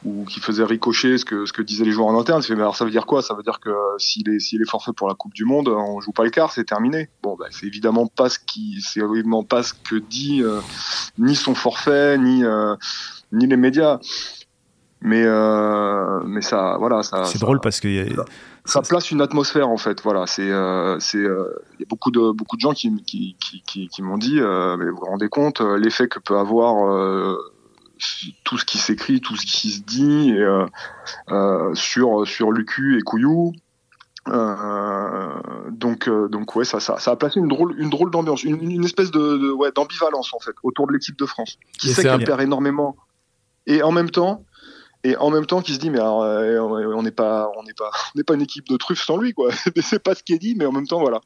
ou 0.06 0.26
qui 0.26 0.40
faisait 0.40 0.64
ricocher 0.64 1.18
ce 1.18 1.26
que 1.26 1.46
ce 1.46 1.54
que 1.54 1.62
disaient 1.62 1.86
les 1.86 1.92
joueurs 1.92 2.08
en 2.08 2.20
interne. 2.20 2.42
mais 2.50 2.56
alors 2.56 2.76
ça 2.76 2.86
veut 2.86 2.92
dire 2.92 3.06
quoi? 3.06 3.22
Ça 3.22 3.34
veut 3.34 3.44
dire 3.44 3.60
que 3.60 3.72
s'il 3.98 4.30
est 4.30 4.40
s'il 4.40 4.62
est 4.62 4.70
forfait 4.70 4.94
pour 4.94 5.08
la 5.08 5.16
Coupe 5.16 5.34
du 5.34 5.46
Monde, 5.46 5.70
on 5.70 6.02
joue 6.02 6.12
pas 6.12 6.24
le 6.24 6.30
quart, 6.30 6.52
c'est 6.52 6.66
terminé. 6.66 7.10
Bon, 7.22 7.36
bah, 7.38 7.46
c'est 7.52 7.66
évidemment 7.66 8.08
pas 8.08 8.30
ce 8.30 8.40
qui 8.40 8.82
c'est 8.82 9.00
évidemment 9.00 9.44
pas 9.44 9.64
ce 9.64 9.74
que 9.74 9.96
dit 9.96 10.42
euh, 10.44 10.60
ni 11.18 11.36
son 11.36 11.56
forfait 11.56 12.18
ni 12.18 12.44
euh, 12.44 12.76
ni 13.32 13.48
les 13.48 13.58
médias. 13.58 14.00
Mais 15.06 15.24
euh, 15.26 16.22
mais 16.26 16.42
ça 16.42 16.78
voilà 16.80 17.04
ça. 17.04 17.26
C'est 17.26 17.40
drôle 17.40 17.60
parce 17.60 17.82
que 17.82 17.90
y 17.90 18.00
a... 18.00 18.06
ça, 18.16 18.26
ça, 18.66 18.82
place 18.82 19.12
une 19.12 19.20
atmosphère 19.20 19.68
en 19.68 19.76
fait. 19.76 20.02
Voilà, 20.02 20.26
c'est 20.28 20.50
euh, 20.50 20.98
c'est 21.00 21.18
il 21.18 21.26
euh, 21.26 21.62
y 21.78 21.84
a 21.84 21.86
beaucoup 21.90 22.10
de 22.10 22.32
beaucoup 22.32 22.56
de 22.56 22.62
gens 22.62 22.72
qui 22.72 22.90
qui 23.04 23.36
qui, 23.38 23.62
qui, 23.68 23.90
qui 23.90 24.02
m'ont 24.02 24.18
dit 24.18 24.40
mais 24.40 24.90
vous 24.90 24.96
vous 24.96 25.06
rendez 25.06 25.28
compte 25.28 25.60
l'effet 25.60 26.08
que 26.08 26.20
peut 26.20 26.38
avoir 26.38 27.38
tout 28.44 28.58
ce 28.58 28.66
qui 28.66 28.78
s'écrit, 28.78 29.22
tout 29.22 29.36
ce 29.36 29.46
qui 29.46 29.72
se 29.72 29.82
dit 29.82 30.32
et, 30.32 30.40
euh, 30.40 30.66
euh, 31.30 31.74
sur 31.76 32.28
sur 32.28 32.52
Lucu 32.52 32.98
et 32.98 33.02
Couillou. 33.02 33.54
Euh, 34.30 35.42
donc 35.72 36.10
donc 36.10 36.56
ouais 36.56 36.64
ça, 36.64 36.80
ça, 36.80 36.98
ça 36.98 37.12
a 37.12 37.16
placé 37.18 37.42
une 37.42 37.50
drôle 37.50 37.76
une 37.78 37.90
drôle 37.90 38.10
d'ambiance 38.10 38.46
une, 38.46 38.72
une, 38.72 38.86
espèce 38.86 39.12
de, 39.12 39.20
de 39.20 39.52
ouais 39.52 39.74
d'ambivalence 39.76 40.34
en 40.34 40.40
fait 40.40 40.54
autour 40.64 40.88
de 40.88 40.94
l'équipe 40.94 41.20
de 41.20 41.26
France 41.26 41.58
qui 41.78 41.90
et 41.90 41.94
sait 41.94 42.04
qu'elle 42.04 42.24
perd 42.24 42.40
énormément 42.40 42.96
et 43.68 43.84
en 43.84 43.92
même 43.92 44.10
temps 44.10 44.46
et 45.04 45.18
en 45.18 45.30
même 45.30 45.46
temps 45.46 45.62
qui 45.62 45.74
se 45.74 45.80
dit 45.80 45.90
mais 45.90 46.00
alors, 46.00 46.24
euh, 46.24 46.58
on 46.60 47.04
n'est 47.04 47.12
pas 47.12 47.52
on 47.58 47.64
n'est 47.64 47.74
pas 47.74 47.92
on 48.16 48.18
n'est 48.18 48.24
pas 48.24 48.36
une 48.36 48.42
équipe 48.42 48.68
de 48.70 48.78
truffes 48.78 49.04
sans 49.04 49.18
lui 49.18 49.34
quoi. 49.34 49.50
C'est 49.82 50.02
pas 50.02 50.16
ce 50.16 50.24
qui 50.24 50.34
est 50.34 50.40
dit 50.40 50.56
mais 50.58 50.66
en 50.66 50.72
même 50.72 50.88
temps 50.88 51.00
voilà. 51.00 51.22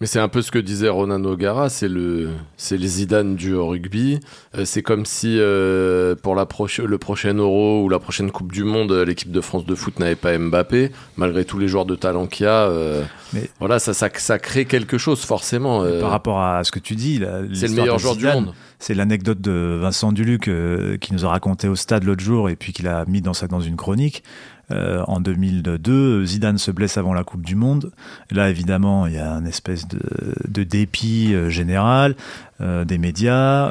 Mais 0.00 0.06
c'est 0.06 0.18
un 0.18 0.28
peu 0.28 0.42
ce 0.42 0.50
que 0.50 0.58
disait 0.58 0.88
Ronan 0.88 1.22
O'Gara 1.24 1.68
c'est 1.68 1.88
le 1.88 2.30
c'est 2.56 2.76
les 2.76 2.88
Zidane 2.88 3.36
du 3.36 3.54
rugby. 3.54 4.20
Euh, 4.56 4.64
c'est 4.64 4.82
comme 4.82 5.06
si 5.06 5.36
euh, 5.38 6.14
pour 6.16 6.34
la 6.34 6.46
proche 6.46 6.80
le 6.80 6.98
prochain 6.98 7.34
Euro 7.34 7.84
ou 7.84 7.88
la 7.88 7.98
prochaine 7.98 8.30
Coupe 8.30 8.52
du 8.52 8.64
Monde 8.64 8.92
l'équipe 8.92 9.30
de 9.30 9.40
France 9.40 9.66
de 9.66 9.74
foot 9.74 9.98
n'avait 9.98 10.16
pas 10.16 10.36
Mbappé 10.36 10.90
malgré 11.16 11.44
tous 11.44 11.58
les 11.58 11.68
joueurs 11.68 11.86
de 11.86 11.94
talent 11.94 12.26
qu'il 12.26 12.44
y 12.44 12.48
a 12.48 12.68
euh, 12.68 13.04
mais 13.32 13.48
voilà 13.60 13.78
ça, 13.78 13.94
ça 13.94 14.08
ça 14.14 14.38
crée 14.38 14.64
quelque 14.64 14.98
chose 14.98 15.20
forcément 15.20 15.84
par 16.00 16.10
rapport 16.10 16.40
à 16.40 16.64
ce 16.64 16.72
que 16.72 16.78
tu 16.78 16.96
dis 16.96 17.20
c'est 17.54 17.68
le 17.68 17.74
meilleur 17.74 17.98
joueur 17.98 18.16
du 18.16 18.26
monde 18.26 18.52
c'est 18.82 18.94
l'anecdote 18.94 19.40
de 19.40 19.78
Vincent 19.80 20.10
Duluc 20.10 20.48
euh, 20.48 20.98
qui 20.98 21.12
nous 21.12 21.24
a 21.24 21.28
raconté 21.28 21.68
au 21.68 21.76
stade 21.76 22.02
l'autre 22.02 22.22
jour 22.24 22.50
et 22.50 22.56
puis 22.56 22.72
qu'il 22.72 22.88
a 22.88 23.04
mis 23.06 23.20
dans, 23.20 23.32
sa, 23.32 23.46
dans 23.46 23.60
une 23.60 23.76
chronique. 23.76 24.24
Euh, 24.70 25.02
en 25.06 25.20
2002, 25.20 26.24
Zidane 26.24 26.58
se 26.58 26.70
blesse 26.70 26.96
avant 26.96 27.14
la 27.14 27.24
Coupe 27.24 27.44
du 27.44 27.56
Monde. 27.56 27.92
Là, 28.30 28.48
évidemment, 28.48 29.06
il 29.06 29.14
y 29.14 29.18
a 29.18 29.32
une 29.32 29.46
espèce 29.46 29.86
de, 29.88 30.62
dépit 30.62 31.34
euh, 31.34 31.50
général 31.50 32.14
euh, 32.62 32.84
des 32.84 32.98
médias. 32.98 33.70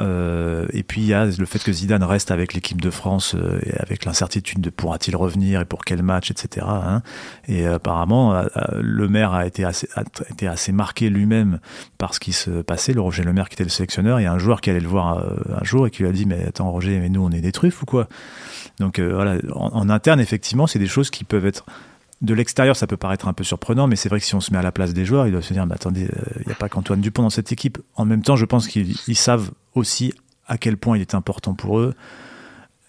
Et 0.72 0.82
puis, 0.82 1.00
il 1.00 1.06
y 1.06 1.14
a 1.14 1.24
le 1.24 1.46
fait 1.46 1.62
que 1.62 1.72
Zidane 1.72 2.02
reste 2.02 2.30
avec 2.30 2.52
l'équipe 2.52 2.80
de 2.80 2.90
France 2.90 3.34
et 3.62 3.72
avec 3.78 4.04
l'incertitude 4.04 4.60
de 4.60 4.70
pourra-t-il 4.70 5.16
revenir 5.16 5.60
et 5.60 5.64
pour 5.64 5.84
quel 5.84 6.02
match, 6.02 6.30
etc. 6.30 6.66
hein. 6.68 7.02
Et 7.48 7.64
apparemment, 7.66 8.34
euh, 8.34 8.44
euh, 8.56 8.80
le 8.82 9.08
maire 9.08 9.32
a 9.32 9.46
été 9.46 9.64
assez, 9.64 10.72
marqué 10.72 11.08
lui-même 11.08 11.58
par 11.96 12.14
ce 12.14 12.20
qui 12.20 12.32
se 12.32 12.50
passait. 12.62 12.92
Le 12.92 13.00
Roger 13.00 13.22
Le 13.22 13.32
Maire 13.32 13.48
qui 13.48 13.54
était 13.54 13.64
le 13.64 13.70
sélectionneur. 13.70 14.20
Il 14.20 14.24
y 14.24 14.26
a 14.26 14.32
un 14.32 14.38
joueur 14.38 14.60
qui 14.60 14.70
allait 14.70 14.80
le 14.80 14.88
voir 14.88 15.24
un 15.60 15.64
jour 15.64 15.86
et 15.86 15.90
qui 15.90 16.02
lui 16.02 16.08
a 16.08 16.12
dit 16.12 16.26
Mais 16.26 16.44
attends, 16.46 16.70
Roger, 16.70 16.98
mais 16.98 17.08
nous, 17.08 17.24
on 17.24 17.30
est 17.30 17.40
des 17.40 17.52
truffes 17.52 17.82
ou 17.82 17.86
quoi? 17.86 18.08
Donc 18.78 19.00
voilà, 19.00 19.36
en, 19.54 19.70
en 19.72 19.88
interne, 19.90 20.20
effectivement, 20.20 20.66
c'est 20.66 20.78
des 20.82 20.88
choses 20.88 21.10
qui 21.10 21.24
peuvent 21.24 21.46
être. 21.46 21.64
De 22.20 22.34
l'extérieur, 22.34 22.76
ça 22.76 22.86
peut 22.86 22.96
paraître 22.96 23.26
un 23.26 23.32
peu 23.32 23.42
surprenant, 23.42 23.88
mais 23.88 23.96
c'est 23.96 24.08
vrai 24.08 24.20
que 24.20 24.26
si 24.26 24.34
on 24.34 24.40
se 24.40 24.52
met 24.52 24.58
à 24.58 24.62
la 24.62 24.70
place 24.70 24.94
des 24.94 25.04
joueurs, 25.04 25.26
ils 25.26 25.32
doivent 25.32 25.44
se 25.44 25.52
dire, 25.52 25.66
mais 25.66 25.74
attendez, 25.74 26.04
euh, 26.04 26.22
il 26.40 26.46
n'y 26.46 26.52
a 26.52 26.56
pas 26.56 26.68
qu'Antoine 26.68 27.00
Dupont 27.00 27.22
dans 27.22 27.30
cette 27.30 27.50
équipe. 27.50 27.78
En 27.96 28.04
même 28.04 28.22
temps, 28.22 28.36
je 28.36 28.44
pense 28.44 28.68
qu'ils 28.68 28.94
ils 29.08 29.16
savent 29.16 29.50
aussi 29.74 30.14
à 30.46 30.56
quel 30.56 30.76
point 30.76 30.96
il 30.96 31.00
est 31.00 31.14
important 31.14 31.54
pour 31.54 31.80
eux. 31.80 31.94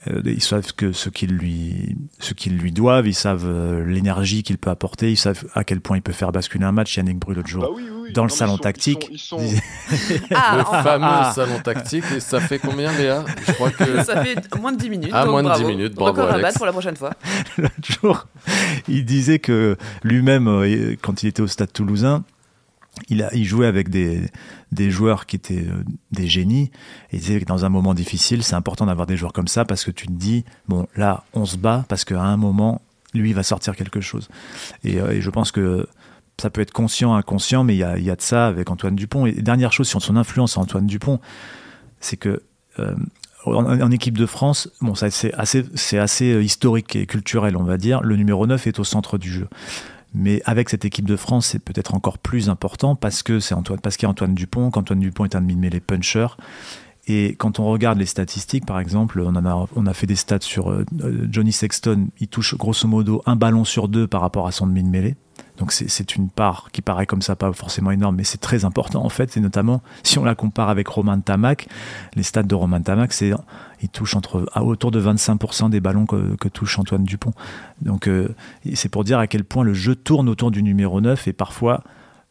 Euh, 0.09 0.21
Ils 0.25 0.43
savent 0.43 0.73
que 0.73 0.91
ce 0.91 1.09
qu'ils 1.09 1.31
lui, 1.31 1.95
ce 2.19 2.33
qu'ils 2.33 2.57
lui 2.57 2.71
doivent, 2.71 3.07
ils 3.07 3.13
savent 3.13 3.45
euh, 3.45 3.85
l'énergie 3.85 4.43
qu'il 4.43 4.57
peut 4.57 4.69
apporter, 4.69 5.11
ils 5.11 5.17
savent 5.17 5.45
à 5.53 5.63
quel 5.63 5.79
point 5.79 5.95
il 5.97 6.01
peut 6.01 6.11
faire 6.11 6.31
basculer 6.31 6.65
un 6.65 6.71
match. 6.73 6.97
Yannick 6.97 7.19
Bru 7.19 7.33
l'autre 7.35 7.47
jour, 7.47 7.61
Bah 7.61 7.69
oui, 7.73 7.83
oui, 7.85 7.97
oui. 8.07 8.13
dans 8.13 8.23
le 8.25 8.29
Non, 8.29 8.35
salon 8.35 8.53
sont- 8.57 8.63
tactique, 8.63 9.07
ils 9.11 9.17
sont- 9.19 9.37
disait- 9.37 9.61
ils 9.91 9.97
sont- 10.17 10.23
Ah, 10.35 10.57
le 10.57 10.63
fameux 10.83 11.05
ah. 11.09 11.31
salon 11.33 11.59
tactique, 11.59 12.03
et 12.15 12.19
ça 12.19 12.39
fait 12.41 12.59
combien, 12.59 12.91
Léa? 12.97 13.23
Je 13.47 13.51
crois 13.53 13.71
que. 13.71 14.03
ça 14.03 14.21
fait 14.23 14.35
moins 14.59 14.73
de 14.73 14.77
10 14.77 14.89
minutes. 14.89 15.11
Ah, 15.13 15.23
donc 15.23 15.31
moins 15.31 15.43
de 15.43 15.47
10 15.49 15.61
bravo. 15.61 15.67
minutes, 15.69 15.93
bravo, 15.95 16.11
Record 16.21 16.29
Alex. 16.33 16.41
battre 16.43 16.57
pour 16.57 16.65
la 16.65 16.71
prochaine 16.73 16.95
fois. 16.97 17.11
l'autre 17.57 17.73
jour, 18.01 18.27
il 18.89 19.05
disait 19.05 19.39
que 19.39 19.77
lui-même, 20.03 20.47
euh, 20.49 20.95
quand 21.01 21.23
il 21.23 21.27
était 21.27 21.41
au 21.41 21.47
stade 21.47 21.71
toulousain, 21.71 22.23
il, 23.09 23.45
jouait 23.45 23.65
avec 23.65 23.89
des, 23.89 24.29
joueurs 24.91 25.25
qui 25.25 25.35
étaient 25.35 25.65
euh, 25.67 25.83
des 26.11 26.27
génies. 26.27 26.71
Et 27.11 27.17
il 27.17 27.19
disait 27.19 27.39
que 27.39 27.45
dans 27.45 27.65
un 27.65 27.69
moment 27.69 27.93
difficile, 27.93 28.43
c'est 28.43 28.55
important 28.55 28.85
d'avoir 28.85 29.07
des 29.07 29.17
joueurs 29.17 29.33
comme 29.33 29.47
ça 29.47 29.65
parce 29.65 29.83
que 29.83 29.91
tu 29.91 30.07
te 30.07 30.11
dis, 30.11 30.45
bon, 30.67 30.87
là, 30.95 31.23
on 31.33 31.45
se 31.45 31.57
bat 31.57 31.85
parce 31.89 32.05
qu'à 32.05 32.21
un 32.21 32.37
moment, 32.37 32.81
lui, 33.13 33.29
il 33.29 33.35
va 33.35 33.43
sortir 33.43 33.75
quelque 33.75 34.01
chose. 34.01 34.29
Et, 34.83 34.99
euh, 34.99 35.19
je 35.19 35.29
pense 35.29 35.51
que 35.51 35.87
ça 36.39 36.49
peut 36.49 36.61
être 36.61 36.71
conscient, 36.71 37.13
inconscient, 37.13 37.63
mais 37.63 37.75
il 37.75 37.79
y 37.79 37.83
a, 37.83 38.15
de 38.15 38.21
ça 38.21 38.47
avec 38.47 38.69
Antoine 38.69 38.95
Dupont. 38.95 39.25
Et 39.25 39.33
dernière 39.33 39.73
chose 39.73 39.87
sur 39.87 40.01
son 40.01 40.15
influence 40.15 40.57
à 40.57 40.61
Antoine 40.61 40.87
Dupont, 40.87 41.19
c'est 41.99 42.17
que 42.17 42.43
euh, 42.79 42.95
en, 43.45 43.91
équipe 43.91 44.17
de 44.17 44.25
France, 44.25 44.69
bon, 44.81 44.95
c'est 44.95 45.33
assez, 45.33 45.97
assez 45.97 46.25
historique 46.43 46.95
et 46.95 47.05
culturel, 47.05 47.57
on 47.57 47.63
va 47.63 47.77
dire. 47.77 48.01
Le 48.01 48.15
numéro 48.15 48.47
9 48.47 48.67
est 48.67 48.79
au 48.79 48.83
centre 48.83 49.17
du 49.17 49.31
jeu. 49.31 49.47
Mais 50.13 50.41
avec 50.45 50.69
cette 50.69 50.85
équipe 50.85 51.05
de 51.05 51.15
France, 51.15 51.47
c'est 51.47 51.59
peut-être 51.59 51.93
encore 51.95 52.17
plus 52.17 52.49
important 52.49 52.95
parce 52.95 53.23
que 53.23 53.39
c'est 53.39 53.55
Antoine, 53.55 53.79
parce 53.79 53.97
qu'il 53.97 54.05
y 54.05 54.07
a 54.07 54.09
Antoine 54.11 54.35
Dupont, 54.35 54.69
qu'Antoine 54.71 54.99
Dupont 54.99 55.25
est 55.25 55.35
un 55.35 55.41
de 55.41 55.53
les 55.69 55.79
punchers. 55.79 56.27
Et 57.05 57.35
quand 57.35 57.59
on 57.59 57.65
regarde 57.65 57.97
les 57.99 58.05
statistiques, 58.05 58.65
par 58.65 58.79
exemple, 58.79 59.21
on, 59.25 59.35
a, 59.35 59.67
on 59.75 59.85
a 59.87 59.93
fait 59.93 60.07
des 60.07 60.15
stats 60.15 60.37
sur 60.39 60.71
euh, 60.71 60.85
Johnny 61.29 61.51
Sexton, 61.51 62.07
il 62.19 62.27
touche 62.29 62.55
grosso 62.57 62.87
modo 62.87 63.21
un 63.25 63.35
ballon 63.35 63.65
sur 63.65 63.89
deux 63.89 64.07
par 64.07 64.21
rapport 64.21 64.47
à 64.47 64.51
son 64.53 64.67
demi-mêlée. 64.67 65.15
Donc 65.57 65.71
c'est- 65.73 65.89
c'est 65.89 66.15
une 66.15 66.29
part 66.29 66.69
qui 66.71 66.81
paraît 66.81 67.05
comme 67.05 67.21
ça 67.21 67.35
pas 67.35 67.51
forcément 67.51 67.91
énorme, 67.91 68.15
mais 68.15 68.23
c'est 68.23 68.37
très 68.39 68.63
important 68.63 69.03
en 69.03 69.09
fait. 69.09 69.35
Et 69.35 69.39
notamment, 69.41 69.81
si 70.03 70.17
on 70.17 70.23
la 70.23 70.33
compare 70.33 70.69
avec 70.69 70.87
Romain 70.87 71.19
Tamac, 71.19 71.67
les 72.15 72.23
stats 72.23 72.43
de 72.43 72.55
Romain 72.55 72.81
Tamac, 72.81 73.11
c'est 73.11 73.33
il 73.83 73.89
touche 73.89 74.15
entre 74.15 74.47
à 74.53 74.63
autour 74.63 74.91
de 74.91 75.01
25% 75.01 75.69
des 75.69 75.81
ballons 75.81 76.05
que, 76.05 76.35
que 76.37 76.47
touche 76.47 76.79
Antoine 76.79 77.03
Dupont. 77.03 77.33
Donc 77.81 78.07
euh, 78.07 78.33
c'est 78.73 78.89
pour 78.89 79.03
dire 79.03 79.19
à 79.19 79.27
quel 79.27 79.43
point 79.43 79.63
le 79.63 79.73
jeu 79.73 79.95
tourne 79.95 80.29
autour 80.29 80.51
du 80.51 80.63
numéro 80.63 81.01
9 81.01 81.27
et 81.27 81.33
parfois 81.33 81.83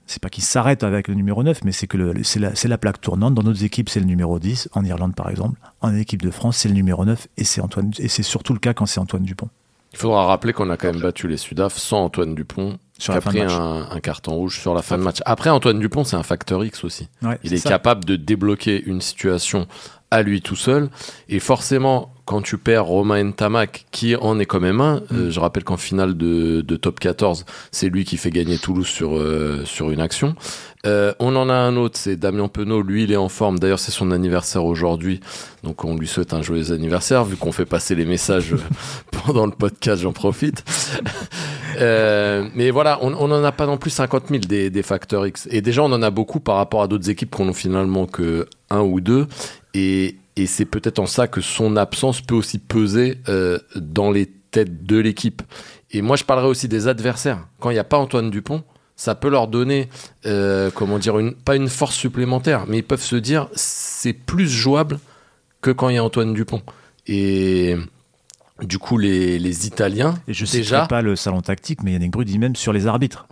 c'est 0.07 0.21
pas 0.21 0.31
qu'il 0.31 0.43
s'arrête 0.43 0.83
avec 0.83 1.09
le 1.09 1.15
numéro 1.15 1.43
9, 1.43 1.63
mais 1.65 1.73
c'est 1.73 1.87
que 1.87 2.13
c'est 2.25 2.69
la, 2.69 2.79
plaque 2.79 3.01
tournante. 3.01 3.35
Dans 3.35 3.43
d'autres 3.43 3.65
équipes, 3.65 3.89
c'est 3.89 4.01
le 4.01 4.07
numéro 4.07 4.39
10, 4.39 4.69
en 4.73 4.85
Irlande 4.85 5.15
par 5.15 5.31
exemple. 5.31 5.61
En 5.81 5.95
équipe 5.95 6.23
de 6.23 6.31
France, 6.31 6.57
c'est 6.57 6.69
le 6.69 6.75
numéro 6.75 7.05
9 7.05 7.29
et 7.37 7.45
c'est 7.45 7.61
Antoine 7.61 7.93
et 7.99 8.09
c'est 8.09 8.25
surtout 8.25 8.53
le 8.53 8.59
cas 8.59 8.75
quand 8.75 8.87
c'est 8.87 8.99
Antoine 8.99 9.23
Dupont. 9.23 9.49
Il 9.93 9.99
faudra 9.99 10.27
rappeler 10.27 10.55
qu'on 10.55 10.71
a 10.71 10.79
quand 10.79 10.91
même 10.91 11.03
battu 11.03 11.29
les 11.29 11.37
Sudaf 11.37 11.77
sans 11.77 12.05
Antoine 12.05 12.35
Dupont, 12.35 12.79
Sur 12.99 13.13
qui 13.13 13.19
a 13.19 13.21
pris 13.21 13.41
un, 13.43 13.89
un 13.91 14.01
carton 14.01 14.33
rouge 14.33 14.59
sur 14.59 14.73
la 14.73 14.81
fin 14.81 14.97
de 14.97 15.03
match. 15.03 15.19
Après, 15.27 15.51
Antoine 15.51 15.79
Dupont, 15.79 16.03
c'est 16.03 16.17
un 16.17 16.23
facteur 16.23 16.65
X 16.65 16.83
aussi. 16.83 17.09
Ouais, 17.21 17.39
Il 17.45 17.53
est 17.53 17.63
capable 17.63 18.05
de 18.07 18.17
débloquer 18.17 18.83
une 18.83 19.03
situation 19.03 19.67
à 20.13 20.23
lui 20.23 20.43
tout 20.43 20.57
seul. 20.57 20.91
Et 21.31 21.41
forcément, 21.41 22.13
quand 22.27 22.43
tu 22.43 22.59
perds 22.59 22.85
Romain 22.85 23.25
Ntamak, 23.25 23.87
qui 23.91 24.15
en 24.15 24.39
est 24.39 24.45
quand 24.47 24.61
même 24.61 24.81
un, 24.81 25.01
Mm. 25.01 25.03
euh, 25.15 25.31
je 25.31 25.41
rappelle 25.41 25.65
qu'en 25.65 25.77
finale 25.79 26.17
de, 26.17 26.61
de 26.61 26.77
top 26.77 27.01
14, 27.01 27.45
c'est 27.73 27.89
lui 27.89 28.05
qui 28.05 28.17
fait 28.19 28.31
gagner 28.31 28.59
Toulouse 28.59 28.87
sur, 28.87 29.17
euh, 29.17 29.63
sur 29.65 29.91
une 29.91 30.01
action. 30.01 30.37
Euh, 30.85 31.15
on 31.19 31.35
en 31.37 31.49
a 31.49 31.55
un 31.55 31.77
autre, 31.77 31.97
c'est 31.99 32.17
Damien 32.17 32.49
Penaud. 32.49 32.83
Lui, 32.83 33.05
il 33.05 33.13
est 33.13 33.17
en 33.17 33.29
forme. 33.31 33.59
D'ailleurs, 33.59 33.79
c'est 33.79 33.91
son 33.93 34.11
anniversaire 34.11 34.65
aujourd'hui. 34.65 35.21
Donc, 35.63 35.85
on 35.85 35.97
lui 35.97 36.07
souhaite 36.07 36.35
un 36.35 36.43
joyeux 36.43 36.73
anniversaire. 36.73 37.25
Vu 37.25 37.37
qu'on 37.37 37.53
fait 37.53 37.65
passer 37.67 37.95
les 37.95 38.05
messages 38.05 38.55
pendant 39.25 39.47
le 39.47 39.53
podcast, 39.53 40.03
j'en 40.03 40.13
profite. 40.13 40.63
Euh, 41.81 42.49
mais 42.55 42.71
voilà, 42.71 42.99
on 43.03 43.29
n'en 43.29 43.45
a 43.45 43.53
pas 43.53 43.67
non 43.67 43.77
plus 43.77 43.91
50 43.91 44.29
000 44.29 44.41
des, 44.41 44.71
des 44.71 44.83
facteurs 44.83 45.27
X. 45.27 45.49
Et 45.51 45.61
déjà, 45.61 45.83
on 45.83 45.93
en 45.93 46.03
a 46.03 46.11
beaucoup 46.11 46.41
par 46.41 46.57
rapport 46.57 46.83
à 46.83 46.89
d'autres 46.89 47.11
équipes 47.11 47.31
qu'on 47.31 47.49
a 47.49 47.53
finalement 47.53 48.07
que 48.07 48.47
un 48.71 48.81
ou 48.81 49.01
deux. 49.01 49.27
Et, 49.75 50.17
c'est 50.47 50.65
peut-être 50.65 50.99
en 50.99 51.07
ça 51.07 51.29
que 51.29 51.41
son 51.41 51.77
absence 51.77 52.21
peut 52.23 52.35
aussi 52.35 52.59
peser 52.59 53.19
euh, 53.29 53.59
dans 53.77 54.11
les 54.11 54.27
têtes 54.51 54.85
de 54.87 54.97
l'équipe. 54.97 55.43
Et 55.91 56.01
moi, 56.01 56.17
je 56.17 56.25
parlerai 56.25 56.49
aussi 56.49 56.69
des 56.69 56.89
adversaires. 56.89 57.47
Quand 57.61 57.71
il 57.71 57.75
n'y 57.75 57.79
a 57.79 57.85
pas 57.85 57.99
Antoine 57.99 58.31
Dupont, 58.31 58.65
ça 58.97 59.15
peut 59.15 59.29
leur 59.29 59.47
donner, 59.47 59.89
euh, 60.27 60.71
comment 60.75 60.99
dire, 60.99 61.15
pas 61.45 61.55
une 61.55 61.69
force 61.69 61.95
supplémentaire, 61.95 62.65
mais 62.67 62.79
ils 62.79 62.85
peuvent 62.85 63.03
se 63.03 63.17
dire 63.17 63.49
c'est 63.55 64.13
plus 64.15 64.49
jouable 64.49 64.99
que 65.61 65.71
quand 65.71 65.91
il 65.91 65.97
y 65.97 65.99
a 65.99 66.05
Antoine 66.05 66.33
Dupont. 66.33 66.63
Et 67.07 67.77
du 68.61 68.79
coup, 68.79 68.99
les, 68.99 69.39
les 69.39 69.67
Italiens, 69.67 70.15
Et 70.29 70.35
je 70.35 70.45
ne 70.45 70.51
déjà, 70.51 70.87
pas 70.87 71.03
le 71.03 71.17
salon 71.17 71.41
tactique, 71.41 71.83
mais 71.83 71.93
Yannick 71.93 72.11
Bru 72.13 72.25
dit 72.25 72.39
même 72.39 72.55
sur 72.57 72.73
les 72.73 72.87
arbitres. 72.87 73.27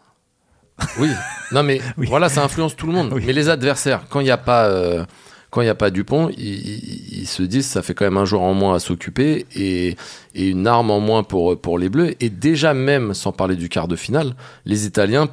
Oui, 0.99 1.11
non 1.53 1.63
mais 1.63 1.81
Oui. 1.99 2.07
voilà, 2.09 2.29
ça 2.29 2.43
influence 2.43 2.75
tout 2.75 2.87
le 2.87 2.93
monde. 2.93 3.13
Oui. 3.13 3.23
Mais 3.27 3.33
les 3.33 3.49
adversaires, 3.49 4.05
quand 4.09 4.21
il 4.21 4.25
n'y 4.25 4.31
a 4.31 4.39
pas, 4.39 4.67
euh, 4.67 5.05
quand 5.51 5.61
il 5.61 5.69
a 5.69 5.75
pas 5.75 5.91
Dupont, 5.91 6.31
ils, 6.31 6.39
ils- 6.39 7.19
ils 7.23 7.27
se 7.27 7.43
disent 7.43 7.67
ça 7.67 7.83
fait 7.83 7.93
quand 7.93 8.05
même 8.07 8.17
un 8.17 8.25
joueur 8.25 8.43
en 8.43 8.55
moins 8.55 8.75
à 8.75 8.79
s'occuper 8.79 9.47
et, 9.55 9.97
et 10.35 10.49
une 10.49 10.67
arme 10.67 10.91
en 10.91 11.01
moins 11.01 11.23
pour 11.23 11.61
pour 11.61 11.79
les 11.79 11.91
Bleus. 11.91 12.15
Et 12.21 12.31
déjà 12.31 12.73
même, 12.73 13.13
sans 13.15 13.31
parler 13.33 13.57
du 13.57 13.69
quart 13.69 13.89
de 13.89 13.97
finale, 13.97 14.35
les 14.65 14.87
Italiens 14.87 15.29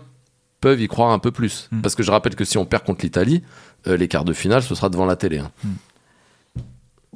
peuvent 0.60 0.82
y 0.82 0.88
croire 0.88 1.12
un 1.12 1.20
peu 1.20 1.32
plus. 1.32 1.70
Mm. 1.72 1.82
Parce 1.82 1.96
que 1.96 2.04
je 2.04 2.12
rappelle 2.12 2.36
que 2.36 2.44
si 2.44 2.58
on 2.58 2.66
perd 2.66 2.84
contre 2.84 3.06
l'Italie, 3.06 3.42
euh, 3.88 3.96
les 3.96 4.08
quarts 4.10 4.26
de 4.26 4.34
finale, 4.34 4.64
ce 4.64 4.76
sera 4.76 4.90
devant 4.90 5.06
la 5.06 5.16
télé. 5.16 5.38
hein. 5.38 5.52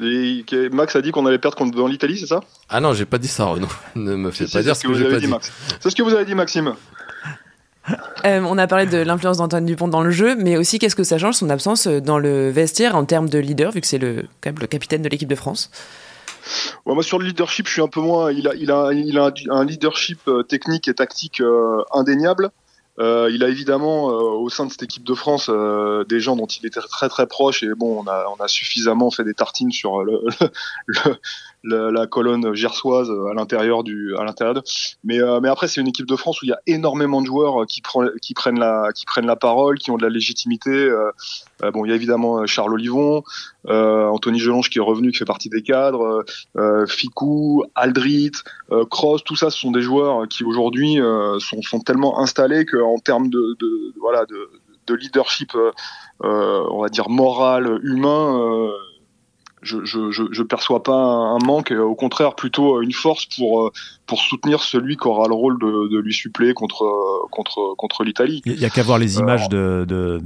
Et 0.02 0.44
que- 0.48 0.70
Max 0.70 0.96
a 0.96 1.02
dit 1.02 1.12
qu'on 1.12 1.26
allait 1.26 1.38
perdre 1.40 1.58
contre 1.58 1.76
dans 1.76 1.88
l'Italie, 1.88 2.18
c'est 2.18 2.28
ça? 2.28 2.42
Ah 2.70 2.80
non, 2.80 2.94
j'ai 2.94 3.06
pas 3.06 3.18
dit 3.18 3.28
ça, 3.28 3.46
Renaud. 3.46 3.68
ne 3.96 4.16
me 4.16 4.32
fais 4.32 4.46
pas 4.46 4.62
dire 4.64 4.76
c'est 4.76 4.84
ce 4.84 4.88
que, 4.88 4.94
j'ai 4.94 5.04
vous 5.04 5.10
pas 5.10 5.16
avez 5.18 5.26
dit. 5.26 5.32
Max. 5.32 5.52
C'est 5.80 5.90
ce 5.90 5.96
que 5.96 6.04
vous 6.04 6.14
avez 6.14 6.26
dit, 6.26 6.36
Maxime. 6.36 6.74
Euh, 8.26 8.42
on 8.48 8.58
a 8.60 8.68
parlé 8.68 8.86
de 8.86 8.98
l'influence 8.98 9.38
d'Antoine 9.38 9.66
Dupont 9.66 9.88
dans 9.88 10.04
le 10.04 10.12
jeu, 10.12 10.36
mais 10.36 10.56
aussi 10.56 10.78
qu'est-ce 10.78 10.96
que 10.96 11.04
ça 11.04 11.18
change 11.18 11.36
son 11.36 11.50
absence 11.50 11.88
euh, 11.88 12.00
dans 12.00 12.20
le 12.20 12.50
vestiaire 12.52 12.96
en 12.96 13.06
termes 13.06 13.28
de 13.28 13.40
leader, 13.40 13.72
vu 13.72 13.82
que 13.82 13.88
c'est 13.88 13.98
le, 13.98 14.26
quand 14.40 14.52
même 14.52 14.60
le 14.60 14.68
capitaine 14.68 15.02
de 15.02 15.10
l'équipe 15.10 15.28
de 15.30 15.36
France? 15.36 15.72
Ouais, 16.86 16.94
moi, 16.94 17.04
sur 17.04 17.18
le 17.20 17.26
leadership, 17.26 17.68
je 17.68 17.74
suis 17.74 17.82
un 17.82 17.88
peu 17.88 18.00
moins. 18.02 18.32
Il 18.32 18.48
a, 18.48 18.54
il 18.56 18.72
a, 18.72 18.92
il 18.94 19.18
a 19.18 19.32
un 19.50 19.66
leadership 19.66 20.20
euh, 20.28 20.44
technique 20.44 20.88
et 20.88 20.94
tactique 20.94 21.42
euh, 21.42 21.82
indéniable. 21.94 22.50
Euh, 23.02 23.30
il 23.34 23.44
a 23.44 23.50
évidemment 23.50 24.10
euh, 24.12 24.14
au 24.14 24.50
sein 24.50 24.66
de 24.66 24.72
cette 24.72 24.84
équipe 24.84 25.04
de 25.04 25.14
France 25.16 25.48
euh, 25.50 26.04
des 26.06 26.20
gens 26.20 26.36
dont 26.36 26.46
il 26.46 26.66
était 26.66 26.80
très 26.82 27.10
très 27.10 27.26
proche 27.26 27.64
et 27.64 27.74
bon, 27.76 28.04
on 28.04 28.08
a, 28.08 28.26
on 28.38 28.42
a 28.44 28.48
suffisamment 28.48 29.10
fait 29.10 29.24
des 29.24 29.34
tartines 29.34 29.72
sur 29.72 30.04
le, 31.64 31.90
la 31.92 32.08
colonne 32.08 32.54
gersoise 32.54 33.10
à 33.30 33.34
l'intérieur 33.34 33.84
du, 33.84 34.16
à 34.18 34.24
l'intérieur. 34.24 34.54
de- 34.56 34.64
Mais 35.04 35.20
mais 35.42 35.50
après, 35.50 35.68
c'est 35.68 35.82
une 35.82 35.88
équipe 35.88 36.06
de 36.08 36.16
France 36.16 36.42
où 36.42 36.46
il 36.46 36.50
y 36.50 36.54
a 36.54 36.60
énormément 36.68 37.22
de 37.22 37.28
joueurs 37.28 37.66
qui, 37.68 37.82
qui 38.22 38.34
prennent 38.34 38.60
la, 38.60 38.90
qui 38.94 39.06
prennent 39.06 39.26
la 39.28 39.36
parole, 39.36 39.78
qui 39.80 39.92
ont 39.92 39.98
de 39.98 40.04
la 40.04 40.10
légitimité. 40.10 40.90
Euh, 41.64 41.72
euh, 41.72 41.72
bon, 41.72 41.86
il 41.86 41.90
y 41.90 41.92
a 41.92 41.96
évidemment 41.96 42.46
Charles 42.46 42.74
Olivon, 42.74 43.24
euh, 43.68 44.08
Anthony 44.08 44.40
Gelonge 44.40 44.70
qui 44.70 44.78
est 44.78 44.82
revenu, 44.82 45.12
qui 45.12 45.18
fait 45.18 45.26
partie 45.26 45.50
des 45.50 45.62
cadres 45.62 46.26
euh, 46.58 46.86
Ficou, 46.86 47.64
Aldrit, 47.76 48.32
euh, 48.72 48.86
Cross, 48.86 49.24
tout 49.24 49.36
ça, 49.36 49.50
ce 49.50 49.60
sont 49.60 49.72
des 49.72 49.82
joueurs 49.82 50.28
qui 50.28 50.44
aujourd'hui 50.44 51.00
euh, 51.00 51.40
sont, 51.40 51.62
sont 51.62 51.80
tellement 51.80 52.20
installés 52.20 52.66
qu'en 52.66 52.98
termes 52.98 53.30
de, 53.30 53.56
de 53.60 53.94
voilà 54.00 54.26
de, 54.26 54.50
de 54.88 54.96
leadership, 54.96 55.56
euh, 55.56 55.72
euh, 56.24 56.64
on 56.72 56.82
va 56.82 56.90
dire 56.90 57.10
moral, 57.10 57.80
humain, 57.84 58.40
euh, 58.40 58.72
je, 59.62 59.86
je, 59.86 60.12
je, 60.12 60.24
je, 60.32 60.44
perçois 60.44 60.82
pas 60.82 60.94
un 60.94 61.38
manque, 61.40 61.72
au 61.72 61.96
contraire 61.96 62.36
plutôt 62.36 62.82
une 62.82 62.94
force 62.94 63.26
pour 63.26 63.68
euh, 63.68 63.72
pour 64.08 64.20
soutenir 64.20 64.62
celui 64.62 64.98
qui 64.98 65.08
aura 65.08 65.28
le 65.28 65.36
rôle 65.36 65.60
de, 65.60 65.88
de 65.90 66.00
lui 66.00 66.14
suppléer 66.14 66.54
contre 66.54 66.84
contre 67.30 67.76
contre 67.78 68.04
l'Italie. 68.04 68.42
Il 68.46 68.60
y 68.60 68.66
a 68.66 68.70
qu'à 68.70 68.84
voir 68.84 68.98
les 68.98 69.20
images 69.20 69.50
de 69.50 70.20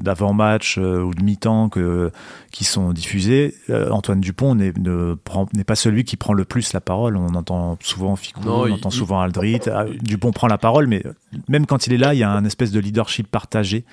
d'avant 0.00 0.32
match 0.32 0.78
euh, 0.78 1.00
ou 1.02 1.12
de 1.12 1.22
mi-temps 1.22 1.68
que 1.68 2.10
qui 2.52 2.64
sont 2.64 2.92
diffusées. 2.92 3.54
Euh, 3.68 3.90
Antoine 3.90 4.20
Dupont 4.20 4.54
n'est 4.54 4.72
n'est 4.72 5.64
pas 5.64 5.76
celui 5.76 6.04
qui 6.04 6.16
prend 6.16 6.32
le 6.32 6.44
plus 6.44 6.72
la 6.72 6.80
parole. 6.80 7.16
On 7.16 7.34
entend 7.34 7.78
souvent 7.82 8.14
Ficou, 8.16 8.48
on 8.48 8.70
entend 8.70 8.90
souvent 8.90 9.20
Aldrit. 9.20 9.60
Ah, 9.66 9.86
Dupont 10.02 10.30
prend 10.30 10.46
la 10.46 10.58
parole, 10.58 10.86
mais 10.86 11.02
même 11.48 11.66
quand 11.66 11.86
il 11.86 11.92
est 11.92 11.98
là, 11.98 12.14
il 12.14 12.18
y 12.18 12.22
a 12.22 12.30
un 12.30 12.44
espèce 12.44 12.70
de 12.70 12.80
leadership 12.80 13.28
partagé. 13.28 13.84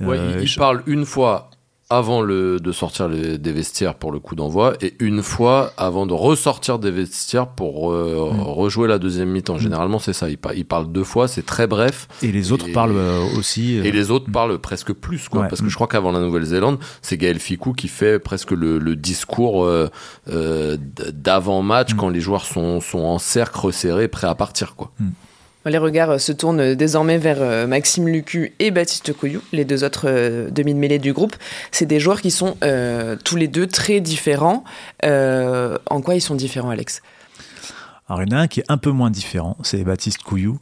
Ouais, 0.00 0.18
il, 0.42 0.54
parle 0.56 0.82
une 0.86 1.04
fois 1.04 1.50
avant 1.90 2.20
le, 2.20 2.60
de 2.60 2.70
sortir 2.70 3.08
des 3.08 3.52
vestiaires 3.52 3.94
pour 3.94 4.12
le 4.12 4.18
coup 4.18 4.34
d'envoi 4.34 4.74
et 4.82 4.94
une 5.00 5.22
fois 5.22 5.72
avant 5.78 6.04
de 6.04 6.12
ressortir 6.12 6.78
des 6.78 6.90
vestiaires 6.90 7.46
pour 7.46 7.92
euh, 7.92 8.30
mm. 8.30 8.40
rejouer 8.42 8.88
la 8.88 8.98
deuxième 8.98 9.30
mi-temps. 9.30 9.54
Mm. 9.54 9.60
Généralement, 9.60 9.98
c'est 9.98 10.12
ça. 10.12 10.28
Il, 10.28 10.36
il, 10.54 10.66
parle 10.66 10.92
deux 10.92 11.04
fois, 11.04 11.28
c'est 11.28 11.46
très 11.46 11.66
bref. 11.66 12.06
Et 12.22 12.30
les 12.30 12.52
autres 12.52 12.70
parlent 12.72 12.92
euh, 12.94 13.24
aussi. 13.38 13.78
Euh, 13.78 13.84
et 13.84 13.92
les 13.92 14.10
autres 14.10 14.30
parlent 14.30 14.58
presque 14.58 14.92
plus, 14.92 15.30
quoi. 15.30 15.44
Parce 15.44 15.62
que 15.62 15.68
je 15.68 15.74
crois 15.74 15.86
qu'avant 15.86 16.12
la 16.12 16.20
Nouvelle-Zélande, 16.20 16.78
c'est 17.00 17.16
Gaël 17.16 17.38
Ficou 17.38 17.72
qui 17.72 17.88
fait 17.88 18.18
presque 18.18 18.50
le, 18.50 18.78
le 18.78 18.94
discours 18.94 19.66
d'avant-match 20.26 21.94
mm. 21.94 21.96
quand 21.96 22.10
les 22.10 22.20
joueurs 22.20 22.44
sont, 22.44 22.82
sont 22.82 23.00
en 23.00 23.18
cercle 23.18 23.58
resserré, 23.58 24.08
prêts 24.08 24.26
à 24.26 24.34
partir, 24.34 24.74
quoi. 24.76 24.92
Les 25.66 25.78
regards 25.78 26.20
se 26.20 26.32
tournent 26.32 26.74
désormais 26.74 27.18
vers 27.18 27.42
euh, 27.42 27.66
Maxime 27.66 28.08
Lucu 28.08 28.52
et 28.58 28.70
Baptiste 28.70 29.12
Couillou, 29.12 29.42
les 29.52 29.64
deux 29.64 29.82
autres 29.82 30.06
euh, 30.06 30.50
demi-mêlées 30.50 31.00
du 31.00 31.12
groupe. 31.12 31.34
C'est 31.72 31.84
des 31.84 31.98
joueurs 31.98 32.22
qui 32.22 32.30
sont 32.30 32.56
euh, 32.62 33.16
tous 33.24 33.36
les 33.36 33.48
deux 33.48 33.66
très 33.66 34.00
différents. 34.00 34.64
en 35.02 36.00
quoi 36.02 36.14
ils 36.14 36.20
sont 36.20 36.36
différents, 36.36 36.70
Alex? 36.70 37.02
Alors 38.08 38.22
il 38.22 38.30
y 38.30 38.34
en 38.34 38.38
a 38.38 38.40
un 38.40 38.46
qui 38.46 38.60
est 38.60 38.64
un 38.68 38.78
peu 38.78 38.90
moins 38.90 39.10
différent, 39.10 39.56
c'est 39.62 39.84
Baptiste 39.84 40.22
Couillou, 40.22 40.58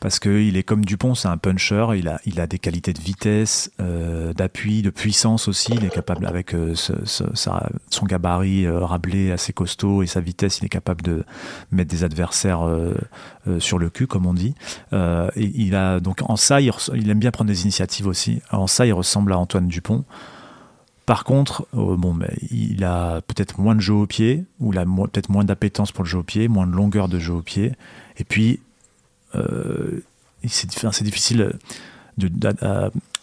parce 0.00 0.18
qu'il 0.18 0.56
est 0.56 0.62
comme 0.64 0.84
Dupont, 0.84 1.14
c'est 1.14 1.28
un 1.28 1.36
puncher, 1.36 1.86
il 1.96 2.08
a, 2.08 2.20
il 2.26 2.40
a 2.40 2.48
des 2.48 2.58
qualités 2.58 2.92
de 2.92 3.00
vitesse, 3.00 3.70
euh, 3.80 4.32
d'appui, 4.32 4.82
de 4.82 4.90
puissance 4.90 5.46
aussi, 5.46 5.72
il 5.74 5.84
est 5.84 5.94
capable, 5.94 6.26
avec 6.26 6.54
euh, 6.54 6.74
son 6.74 8.06
gabarit 8.06 8.66
euh, 8.66 8.80
rablé 8.80 9.30
assez 9.30 9.52
costaud 9.52 10.02
et 10.02 10.06
sa 10.06 10.20
vitesse, 10.20 10.58
il 10.58 10.64
est 10.64 10.70
capable 10.70 11.02
de 11.02 11.24
mettre 11.70 11.90
des 11.90 12.02
adversaires 12.02 12.60
sur 13.58 13.78
le 13.78 13.90
cul, 13.90 14.06
comme 14.06 14.26
on 14.26 14.34
dit. 14.34 14.54
et 14.92 15.52
il 15.54 15.74
a, 15.74 16.00
donc 16.00 16.22
en 16.22 16.36
ça, 16.36 16.60
il 16.60 17.10
aime 17.10 17.18
bien 17.18 17.30
prendre 17.30 17.48
des 17.48 17.62
initiatives 17.62 18.06
aussi. 18.06 18.42
En 18.50 18.66
ça, 18.66 18.86
il 18.86 18.92
ressemble 18.92 19.32
à 19.32 19.38
Antoine 19.38 19.68
Dupont. 19.68 20.04
Par 21.08 21.24
contre, 21.24 21.66
euh, 21.74 21.96
il 22.50 22.84
a 22.84 23.22
peut-être 23.22 23.58
moins 23.58 23.74
de 23.74 23.80
jeu 23.80 23.94
au 23.94 24.06
pied, 24.06 24.44
ou 24.60 24.74
il 24.74 24.78
a 24.78 24.84
peut-être 24.84 25.30
moins 25.30 25.42
d'appétence 25.42 25.90
pour 25.90 26.04
le 26.04 26.08
jeu 26.10 26.18
au 26.18 26.22
pied, 26.22 26.48
moins 26.48 26.66
de 26.66 26.72
longueur 26.72 27.08
de 27.08 27.18
jeu 27.18 27.32
au 27.32 27.40
pied. 27.40 27.72
Et 28.18 28.24
puis, 28.24 28.60
euh, 29.34 30.04
c'est 30.46 31.02
difficile. 31.02 31.54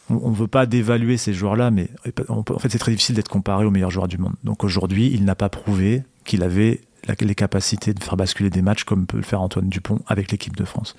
On 0.10 0.32
ne 0.32 0.36
veut 0.36 0.48
pas 0.48 0.66
dévaluer 0.66 1.18
ces 1.18 1.36
joueurs-là, 1.36 1.70
mais 1.70 1.92
en 2.28 2.44
fait, 2.58 2.70
c'est 2.70 2.80
très 2.80 2.92
difficile 2.92 3.14
d'être 3.18 3.30
comparé 3.30 3.66
aux 3.66 3.72
meilleurs 3.72 3.92
joueurs 3.92 4.08
du 4.08 4.18
monde. 4.18 4.34
Donc 4.44 4.64
aujourd'hui, 4.64 5.12
il 5.14 5.24
n'a 5.24 5.36
pas 5.36 5.50
prouvé 5.50 6.02
qu'il 6.24 6.42
avait 6.42 6.82
les 7.08 7.36
capacités 7.36 7.94
de 7.94 8.04
faire 8.04 8.18
basculer 8.18 8.50
des 8.50 8.62
matchs 8.62 8.84
comme 8.84 9.06
peut 9.06 9.18
le 9.18 9.24
faire 9.24 9.42
Antoine 9.42 9.70
Dupont 9.70 10.00
avec 10.08 10.32
l'équipe 10.32 10.56
de 10.56 10.66
France. 10.66 10.96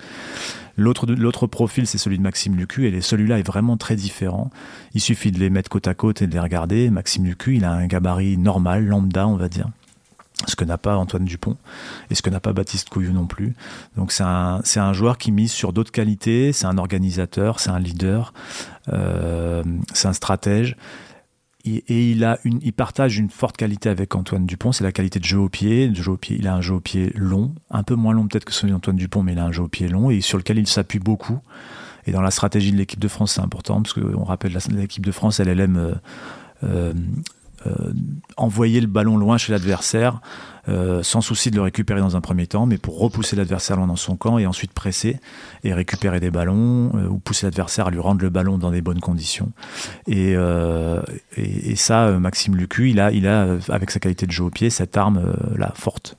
L'autre 0.77 1.47
profil, 1.47 1.87
c'est 1.87 1.97
celui 1.97 2.17
de 2.17 2.23
Maxime 2.23 2.55
Lucu, 2.55 2.87
et 2.87 3.01
celui-là 3.01 3.39
est 3.39 3.47
vraiment 3.47 3.77
très 3.77 3.95
différent. 3.95 4.51
Il 4.93 5.01
suffit 5.01 5.31
de 5.31 5.39
les 5.39 5.49
mettre 5.49 5.69
côte 5.69 5.87
à 5.87 5.95
côte 5.95 6.21
et 6.21 6.27
de 6.27 6.33
les 6.33 6.39
regarder. 6.39 6.89
Maxime 6.91 7.25
Lucu, 7.25 7.55
il 7.55 7.65
a 7.65 7.71
un 7.71 7.87
gabarit 7.87 8.37
normal, 8.37 8.85
lambda, 8.85 9.27
on 9.27 9.35
va 9.35 9.49
dire 9.49 9.69
ce 10.45 10.55
que 10.55 10.63
n'a 10.63 10.77
pas 10.77 10.95
Antoine 10.95 11.25
Dupont 11.25 11.57
et 12.11 12.15
ce 12.15 12.21
que 12.21 12.29
n'a 12.29 12.39
pas 12.39 12.53
Baptiste 12.53 12.89
Couillou 12.89 13.11
non 13.11 13.25
plus. 13.25 13.55
Donc 13.95 14.11
c'est 14.11 14.23
un, 14.23 14.93
joueur 14.93 15.17
qui 15.17 15.31
mise 15.31 15.51
sur 15.51 15.73
d'autres 15.73 15.91
qualités, 15.91 16.53
c'est 16.53 16.67
un 16.67 16.77
organisateur, 16.77 17.59
c'est 17.59 17.71
un 17.71 17.79
leader, 17.79 18.33
euh, 18.93 19.63
c'est 19.93 20.07
un 20.07 20.13
stratège 20.13 20.75
et 21.87 22.11
il, 22.11 22.23
a 22.23 22.39
une, 22.43 22.59
il 22.61 22.73
partage 22.73 23.17
une 23.17 23.29
forte 23.29 23.57
qualité 23.57 23.89
avec 23.89 24.15
Antoine 24.15 24.45
Dupont, 24.45 24.71
c'est 24.71 24.83
la 24.83 24.91
qualité 24.91 25.19
de 25.19 25.25
jeu 25.25 25.39
au 25.39 25.49
pied. 25.49 25.87
De 25.89 25.95
jeu 25.95 26.11
au 26.11 26.17
pied. 26.17 26.37
Il 26.39 26.47
a 26.47 26.55
un 26.55 26.61
jeu 26.61 26.75
au 26.75 26.79
pied 26.79 27.11
long, 27.15 27.53
un 27.71 27.83
peu 27.83 27.95
moins 27.95 28.13
long 28.13 28.27
peut-être 28.27 28.45
que 28.45 28.53
celui 28.53 28.71
d'Antoine 28.71 28.95
Dupont, 28.95 29.23
mais 29.23 29.33
il 29.33 29.39
a 29.39 29.45
un 29.45 29.51
jeu 29.51 29.63
au 29.63 29.67
pied 29.67 29.87
long 29.87 30.09
et 30.09 30.21
sur 30.21 30.37
lequel 30.37 30.57
il 30.57 30.67
s'appuie 30.67 30.99
beaucoup. 30.99 31.39
Et 32.05 32.11
dans 32.11 32.21
la 32.21 32.31
stratégie 32.31 32.71
de 32.71 32.77
l'équipe 32.77 32.99
de 32.99 33.07
France, 33.09 33.33
c'est 33.33 33.41
important, 33.41 33.81
parce 33.81 33.93
qu'on 33.93 34.23
rappelle, 34.23 34.57
l'équipe 34.71 35.05
de 35.05 35.11
France, 35.11 35.41
elle, 35.41 35.49
elle 35.49 35.59
aime 35.59 35.77
euh, 35.77 35.93
euh, 36.63 36.93
envoyer 38.37 38.81
le 38.81 38.87
ballon 38.87 39.17
loin 39.17 39.37
chez 39.37 39.51
l'adversaire, 39.51 40.21
euh, 40.69 41.01
sans 41.01 41.21
souci 41.21 41.49
de 41.49 41.55
le 41.55 41.61
récupérer 41.61 42.01
dans 42.01 42.17
un 42.17 42.21
premier 42.21 42.45
temps, 42.45 42.65
mais 42.65 42.77
pour 42.77 42.99
repousser 42.99 43.35
l'adversaire 43.35 43.77
loin 43.77 43.87
dans 43.87 43.95
son 43.95 44.17
camp 44.17 44.37
et 44.37 44.45
ensuite 44.45 44.73
presser 44.73 45.19
et 45.63 45.73
récupérer 45.73 46.19
des 46.19 46.29
ballons 46.29 46.91
euh, 46.95 47.07
ou 47.07 47.19
pousser 47.19 47.45
l'adversaire 47.45 47.87
à 47.87 47.91
lui 47.91 47.99
rendre 47.99 48.21
le 48.21 48.29
ballon 48.29 48.57
dans 48.57 48.71
des 48.71 48.81
bonnes 48.81 48.99
conditions. 48.99 49.51
Et, 50.07 50.35
et, 51.37 51.75
ça, 51.75 52.11
Maxime 52.19 52.55
Lucu, 52.55 52.89
il 52.89 52.99
a, 52.99 53.11
il 53.11 53.27
a, 53.27 53.57
avec 53.69 53.91
sa 53.91 53.99
qualité 53.99 54.25
de 54.25 54.31
jeu 54.31 54.43
au 54.43 54.49
pied, 54.49 54.69
cette 54.69 54.97
arme 54.97 55.33
là 55.55 55.71
forte. 55.75 56.17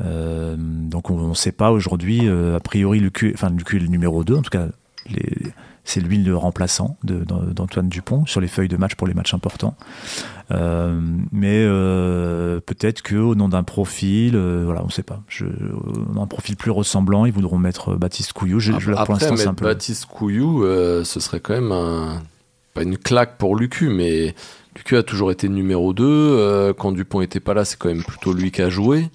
donc 0.00 1.10
on 1.10 1.28
ne 1.28 1.34
sait 1.34 1.52
pas 1.52 1.70
aujourd'hui, 1.70 2.28
a 2.28 2.60
priori 2.60 3.00
Lucu, 3.00 3.32
enfin 3.34 3.50
Lucu 3.50 3.76
est 3.76 3.80
le 3.80 3.88
numéro 3.88 4.24
2, 4.24 4.34
en 4.34 4.42
tout 4.42 4.50
cas 4.50 4.66
les, 5.10 5.52
c'est 5.88 6.00
lui 6.00 6.18
le 6.18 6.36
remplaçant 6.36 6.98
d'Antoine 7.02 7.88
Dupont 7.88 8.26
sur 8.26 8.42
les 8.42 8.46
feuilles 8.46 8.68
de 8.68 8.76
match 8.76 8.94
pour 8.94 9.06
les 9.06 9.14
matchs 9.14 9.32
importants. 9.32 9.74
Euh, 10.50 11.00
mais 11.32 11.64
euh, 11.64 12.60
peut-être 12.60 13.02
qu'au 13.02 13.34
nom 13.34 13.48
d'un 13.48 13.62
profil, 13.62 14.36
euh, 14.36 14.64
voilà, 14.66 14.82
on 14.82 14.88
ne 14.88 14.90
sait 14.90 15.02
pas. 15.02 15.22
Je, 15.28 15.46
un 15.46 16.26
profil 16.26 16.56
plus 16.56 16.70
ressemblant, 16.70 17.24
ils 17.24 17.32
voudront 17.32 17.56
mettre 17.56 17.94
Baptiste 17.94 18.34
Couillou. 18.34 18.60
Je, 18.60 18.72
je, 18.78 18.92
Après, 18.92 19.28
pour 19.28 19.38
mettre 19.38 19.52
Baptiste 19.62 20.04
Couillou, 20.04 20.62
ce 20.62 21.20
serait 21.20 21.40
quand 21.40 21.54
même 21.54 21.72
un, 21.72 22.20
pas 22.74 22.82
une 22.82 22.98
claque 22.98 23.38
pour 23.38 23.56
Lucu, 23.56 23.88
mais 23.88 24.34
Lucu 24.76 24.98
a 24.98 25.02
toujours 25.02 25.30
été 25.30 25.48
numéro 25.48 25.94
2. 25.94 26.74
quand 26.76 26.92
Dupont 26.92 27.20
n'était 27.20 27.40
pas 27.40 27.54
là, 27.54 27.64
c'est 27.64 27.78
quand 27.78 27.88
même 27.88 28.04
plutôt 28.04 28.34
lui 28.34 28.50
qui 28.50 28.60
a 28.60 28.68
joué. 28.68 29.08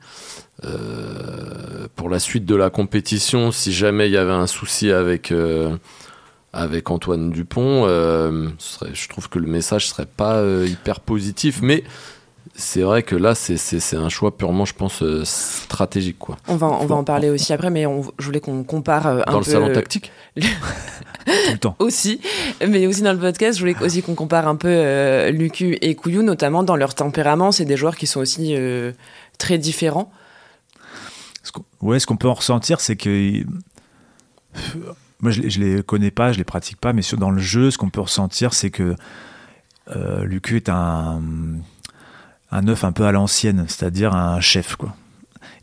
pour 1.96 2.10
la 2.10 2.18
suite 2.18 2.46
de 2.46 2.56
la 2.56 2.72
compétition, 2.72 3.52
si 3.52 3.72
jamais 3.72 4.08
il 4.08 4.14
y 4.14 4.18
avait 4.18 4.32
un 4.32 4.48
souci 4.48 4.92
avec 4.92 5.32
avec 6.54 6.92
Antoine 6.92 7.32
Dupont, 7.32 7.86
euh, 7.86 8.50
je 8.94 9.10
trouve 9.10 9.28
que 9.28 9.40
le 9.40 9.48
message 9.48 9.88
serait 9.88 10.06
pas 10.06 10.36
euh, 10.36 10.68
hyper 10.70 11.00
positif, 11.00 11.60
mais 11.64 11.84
c'est 12.56 12.82
vrai 12.82 13.02
que 13.02 13.16
là, 13.16 13.34
c'est 13.34 13.96
un 13.96 14.10
choix 14.10 14.38
purement, 14.38 14.64
je 14.66 14.76
pense, 14.76 15.02
euh, 15.02 15.24
stratégique. 15.26 16.20
Quoi. 16.20 16.38
On 16.48 16.56
va, 16.56 16.68
on 16.68 16.86
va 16.86 16.96
en 16.96 17.04
parler 17.04 17.32
aussi 17.32 17.52
après, 17.54 17.72
mais 17.72 17.88
on, 17.88 18.04
je 18.20 18.26
voulais 18.26 18.40
qu'on 18.40 18.64
compare 18.64 19.08
un 19.08 19.18
peu... 19.24 19.32
Dans 19.32 19.38
le 19.40 19.44
salon 19.44 19.74
tactique 19.74 20.12
Tout 21.26 21.52
le 21.54 21.58
temps. 21.58 21.76
Aussi, 21.80 22.20
mais 22.68 22.86
aussi 22.86 23.02
dans 23.02 23.14
le 23.14 23.20
podcast, 23.20 23.58
je 23.58 23.64
voulais 23.64 23.82
aussi 23.82 24.04
qu'on 24.04 24.14
compare 24.14 24.48
un 24.48 24.58
peu 24.58 25.30
Lucu 25.30 25.78
et 25.82 25.96
Couillou, 25.96 26.22
notamment 26.22 26.64
dans 26.64 26.76
leur 26.76 26.96
tempérament. 26.96 27.54
C'est 27.54 27.66
des 27.66 27.78
joueurs 27.78 27.96
qui 27.96 28.08
sont 28.08 28.20
aussi 28.20 28.56
très 29.38 29.58
différents. 29.58 30.12
Ouais, 31.82 32.00
ce 32.00 32.08
qu'on 32.08 32.18
peut 32.18 32.28
en 32.28 32.34
ressentir, 32.34 32.82
c'est 32.82 32.98
que 32.98 33.44
moi, 35.24 35.32
je, 35.32 35.48
je 35.48 35.60
les 35.60 35.82
connais 35.82 36.12
pas, 36.12 36.34
je 36.34 36.38
les 36.38 36.44
pratique 36.44 36.78
pas, 36.78 36.94
mais 36.94 37.02
sur, 37.02 37.18
dans 37.18 37.32
le 37.32 37.40
jeu, 37.40 37.72
ce 37.72 37.78
qu'on 37.78 37.90
peut 37.90 38.02
ressentir, 38.02 38.54
c'est 38.54 38.70
que 38.70 38.96
euh, 39.96 40.26
Lucu 40.26 40.58
est 40.58 40.70
un, 40.70 41.22
un 42.52 42.68
œuf 42.68 42.84
un 42.84 42.92
peu 42.92 43.06
à 43.06 43.12
l'ancienne, 43.12 43.66
c'est-à-dire 43.68 44.14
un 44.14 44.42
chef. 44.42 44.78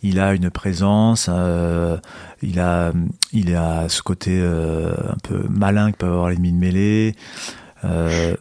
Il 0.03 0.19
a 0.19 0.33
une 0.33 0.51
présence, 0.51 1.29
euh, 1.31 1.99
il 2.43 2.59
a, 2.59 2.93
il 3.33 3.55
a 3.55 3.89
ce 3.91 4.03
côté 4.03 4.41
euh, 4.41 4.95
un 5.11 5.19
peu 5.23 5.47
malin 5.51 5.93
que 5.93 5.99
peut 5.99 6.07
avoir 6.07 6.31
l'ennemi 6.31 6.53
de 6.53 6.59
mêlée, 6.59 7.15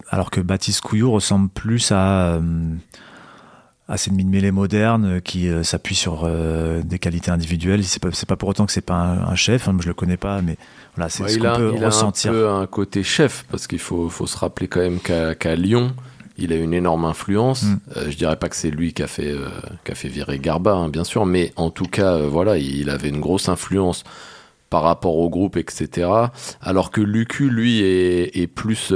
alors 0.10 0.32
que 0.32 0.42
Baptiste 0.42 0.82
Couillou 0.82 1.12
ressemble 1.12 1.50
plus 1.50 1.92
à 1.94 2.40
à 3.90 3.98
ces 3.98 4.12
de 4.12 4.24
mêlée 4.24 4.52
moderne 4.52 5.20
qui 5.20 5.50
euh, 5.50 5.64
s'appuie 5.64 5.96
sur 5.96 6.22
euh, 6.24 6.82
des 6.84 7.00
qualités 7.00 7.32
individuelles. 7.32 7.84
C'est 7.84 8.02
pas, 8.02 8.10
pas 8.28 8.36
pour 8.36 8.50
autant 8.50 8.68
que 8.68 8.72
c'est 8.72 8.82
pas 8.82 8.94
un, 8.94 9.36
chef, 9.36 9.68
hein, 9.68 9.76
je 9.80 9.88
le 9.88 9.96
connais 9.96 10.16
pas, 10.16 10.42
mais 10.44 10.58
voilà, 10.96 11.10
c'est 11.10 11.28
ce 11.28 11.40
qu'on 11.40 11.56
peut 11.56 11.74
il 11.76 11.84
ressentir. 11.84 12.32
A 12.32 12.36
un 12.36 12.38
peu 12.38 12.50
un 12.50 12.68
côté 12.68 13.02
chef 13.02 13.46
parce 13.50 13.66
qu'il 13.66 13.80
faut, 13.80 14.08
faut 14.10 14.28
se 14.28 14.38
rappeler 14.38 14.68
quand 14.68 14.80
même 14.80 15.00
qu'à 15.00 15.56
Lyon, 15.56 15.94
il 16.38 16.54
a 16.54 16.56
une 16.56 16.76
énorme 16.76 17.04
influence. 17.04 17.64
Mm. 17.64 17.80
Euh, 17.98 18.12
je 18.12 18.16
dirais 18.16 18.36
pas 18.36 18.48
que 18.48 18.56
c'est 18.56 18.70
lui 18.70 18.94
qui 18.94 19.02
a 19.02 19.08
fait, 19.08 19.34
qui 19.84 19.92
a 19.92 19.96
fait 19.96 20.08
virer 20.08 20.38
Garba, 20.38 20.74
hein, 20.74 20.90
bien 20.90 21.04
sûr, 21.04 21.26
mais 21.26 21.52
en 21.56 21.72
tout 21.72 21.88
cas, 21.88 22.18
voilà, 22.20 22.60
il 22.60 22.92
avait 22.92 23.10
une 23.10 23.20
grosse 23.20 23.50
influence 23.50 24.04
par 24.70 24.84
rapport 24.84 25.18
au 25.18 25.30
groupe, 25.30 25.58
etc. 25.58 26.08
Alors 26.62 26.92
que 26.92 27.02
Lucu, 27.02 27.50
lui, 27.50 27.82
est, 27.82 28.38
est 28.38 28.46
plus 28.46 28.94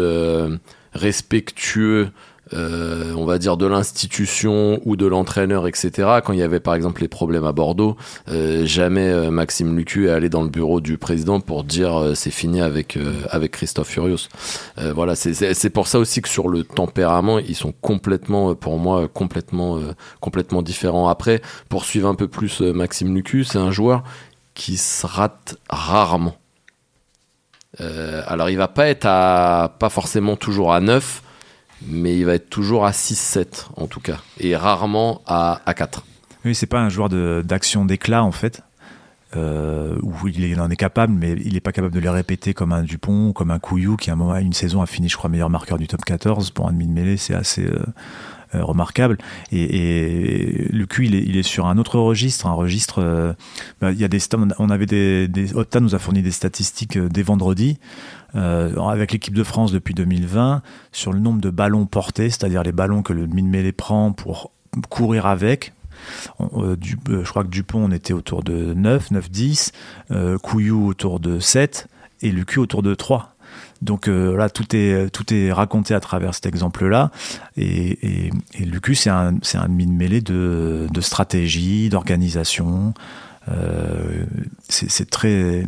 respectueux 0.94 2.12
euh, 2.54 3.14
on 3.16 3.26
va 3.26 3.38
dire 3.38 3.58
de 3.58 3.66
l'institution 3.66 4.80
ou 4.86 4.96
de 4.96 5.06
l'entraîneur, 5.06 5.68
etc. 5.68 5.92
Quand 6.24 6.34
il 6.34 6.40
y 6.40 6.44
avait 6.44 6.60
par 6.60 6.76
exemple 6.76 7.02
les 7.02 7.08
problèmes 7.08 7.46
à 7.46 7.52
Bordeaux, 7.52 7.98
euh, 8.30 8.66
jamais 8.66 9.10
euh, 9.10 9.32
Maxime 9.32 9.76
Lucu 9.76 10.08
est 10.08 10.12
allé 10.12 10.30
dans 10.30 10.44
le 10.44 10.50
bureau 10.50 10.82
du 10.82 10.98
président 10.98 11.40
pour 11.40 11.64
dire 11.64 12.12
c'est 12.16 12.32
fini 12.32 12.62
avec 12.62 12.98
avec 13.30 13.52
Christophe 13.52 13.90
Furios. 13.90 14.28
voilà, 14.78 15.16
c'est 15.16 15.70
pour 15.70 15.88
ça 15.88 16.00
aussi 16.00 16.22
que 16.22 16.30
sur 16.30 16.48
le 16.48 16.64
tempérament, 16.64 17.40
ils 17.40 17.56
sont 17.56 17.74
complètement, 17.82 18.56
pour 18.56 18.78
moi, 18.78 19.08
complètement 19.08 19.80
complètement 20.20 20.62
différents. 20.62 21.08
Après, 21.08 21.42
pour 21.70 21.86
suivre 21.86 22.08
un 22.08 22.16
peu 22.16 22.28
plus 22.28 22.62
Maxime 22.62 23.14
Lucu, 23.16 23.44
c'est 23.44 23.58
un 23.58 23.72
joueur 23.72 24.04
qui 24.54 24.78
se 24.78 25.06
rate 25.06 25.56
rarement. 25.70 26.36
alors 27.80 28.50
il 28.50 28.58
va 28.58 28.68
pas 28.68 28.88
être 28.88 29.06
à 29.06 29.76
pas 29.80 29.90
forcément 29.90 30.36
toujours 30.36 30.74
à 30.74 30.80
9 30.80 31.24
mais 31.88 32.18
il 32.18 32.26
va 32.26 32.36
être 32.36 32.50
toujours 32.50 32.86
à 32.86 32.92
6-7 32.92 33.68
en 33.76 33.88
tout 33.88 34.00
cas, 34.00 34.20
et 34.40 34.56
rarement 34.56 35.22
à, 35.26 35.62
à 35.66 35.74
4. 35.74 36.04
Oui, 36.46 36.56
c'est 36.56 36.68
pas 36.68 36.82
un 36.82 36.90
joueur 36.90 37.10
d'action 37.44 37.86
d'éclat 37.86 38.24
en 38.24 38.32
fait, 38.32 38.62
euh, 39.36 39.98
où 40.02 40.28
il 40.28 40.60
en 40.60 40.70
est 40.70 40.76
capable, 40.76 41.14
mais 41.14 41.32
il 41.44 41.54
n'est 41.54 41.60
pas 41.60 41.72
capable 41.72 41.94
de 41.94 42.00
les 42.00 42.10
répéter 42.10 42.54
comme 42.54 42.74
un 42.74 42.84
Dupont, 42.84 43.32
comme 43.34 43.52
un 43.52 43.60
Couillou, 43.60 43.96
qui 43.96 44.10
à 44.10 44.14
un 44.14 44.16
moment, 44.16 44.36
une 44.36 44.54
saison 44.54 44.82
a 44.82 44.86
fini, 44.86 45.10
je 45.10 45.18
crois, 45.18 45.30
meilleur 45.30 45.50
marqueur 45.50 45.78
du 45.78 45.88
top 45.88 46.04
14 46.04 46.52
pour 46.52 46.68
un 46.68 46.74
demi 46.74 46.86
de 46.86 46.92
mêlée, 46.92 47.18
c'est 47.18 47.34
assez 47.34 47.66
euh, 47.66 47.84
remarquable. 48.54 49.18
Et, 49.52 50.68
le 50.72 50.86
cul, 50.86 51.08
il 51.08 51.38
est, 51.38 51.44
sur 51.44 51.68
un 51.68 51.78
autre 51.78 52.00
registre, 52.00 52.48
un 52.48 52.54
registre. 52.54 53.36
Bah, 53.82 53.92
il 53.92 54.00
y 54.00 54.04
a 54.04 54.08
des, 54.08 54.20
on 54.60 54.70
avait 54.70 54.86
des, 54.86 55.28
des, 55.28 55.56
Opta 55.56 55.80
nous 55.80 55.96
a 55.96 56.00
fourni 56.00 56.22
des 56.22 56.32
statistiques 56.32 56.98
dès 56.98 57.24
vendredi. 57.24 57.80
Euh, 58.36 58.76
avec 58.88 59.12
l'équipe 59.12 59.36
de 59.36 59.44
France 59.44 59.72
depuis 59.72 59.94
2020 59.94 60.64
sur 60.92 61.14
le 61.14 61.20
nombre 61.20 61.40
de 61.40 61.52
ballons 61.52 61.86
portés, 61.86 62.32
c'est-à-dire 62.32 62.64
les 62.64 62.72
ballons 62.72 63.04
que 63.04 63.14
le 63.14 63.28
mid-mêlée 63.28 63.72
prend 63.72 64.12
pour 64.12 64.52
courir 64.90 65.28
avec. 65.28 65.74
Euh, 66.42 66.76
euh, 67.10 67.24
je 67.24 67.30
crois 67.30 67.44
que 67.44 67.50
Dupont, 67.50 67.84
on 67.84 67.92
était 67.92 68.14
autour 68.14 68.44
de 68.44 68.74
9, 68.74 69.12
9, 69.12 69.30
10, 69.30 69.72
Couillou 70.42 70.88
autour 70.88 71.20
de 71.20 71.40
7 71.40 71.88
et 72.24 72.32
Lucu 72.32 72.58
autour 72.58 72.82
de 72.82 72.96
3. 72.96 73.33
Donc 73.84 74.08
là, 74.08 74.50
tout 74.50 74.76
est, 74.76 75.10
tout 75.12 75.34
est 75.34 75.52
raconté 75.52 75.94
à 75.94 76.00
travers 76.00 76.34
cet 76.34 76.46
exemple-là. 76.46 77.12
Et, 77.58 78.28
et, 78.28 78.32
c'est 78.96 79.10
un, 79.10 79.36
c'est 79.42 79.58
un 79.58 79.68
mid-mêlée 79.68 80.22
de, 80.22 80.88
stratégie, 81.02 81.90
d'organisation. 81.90 82.94
c'est 84.70 85.10
très 85.10 85.66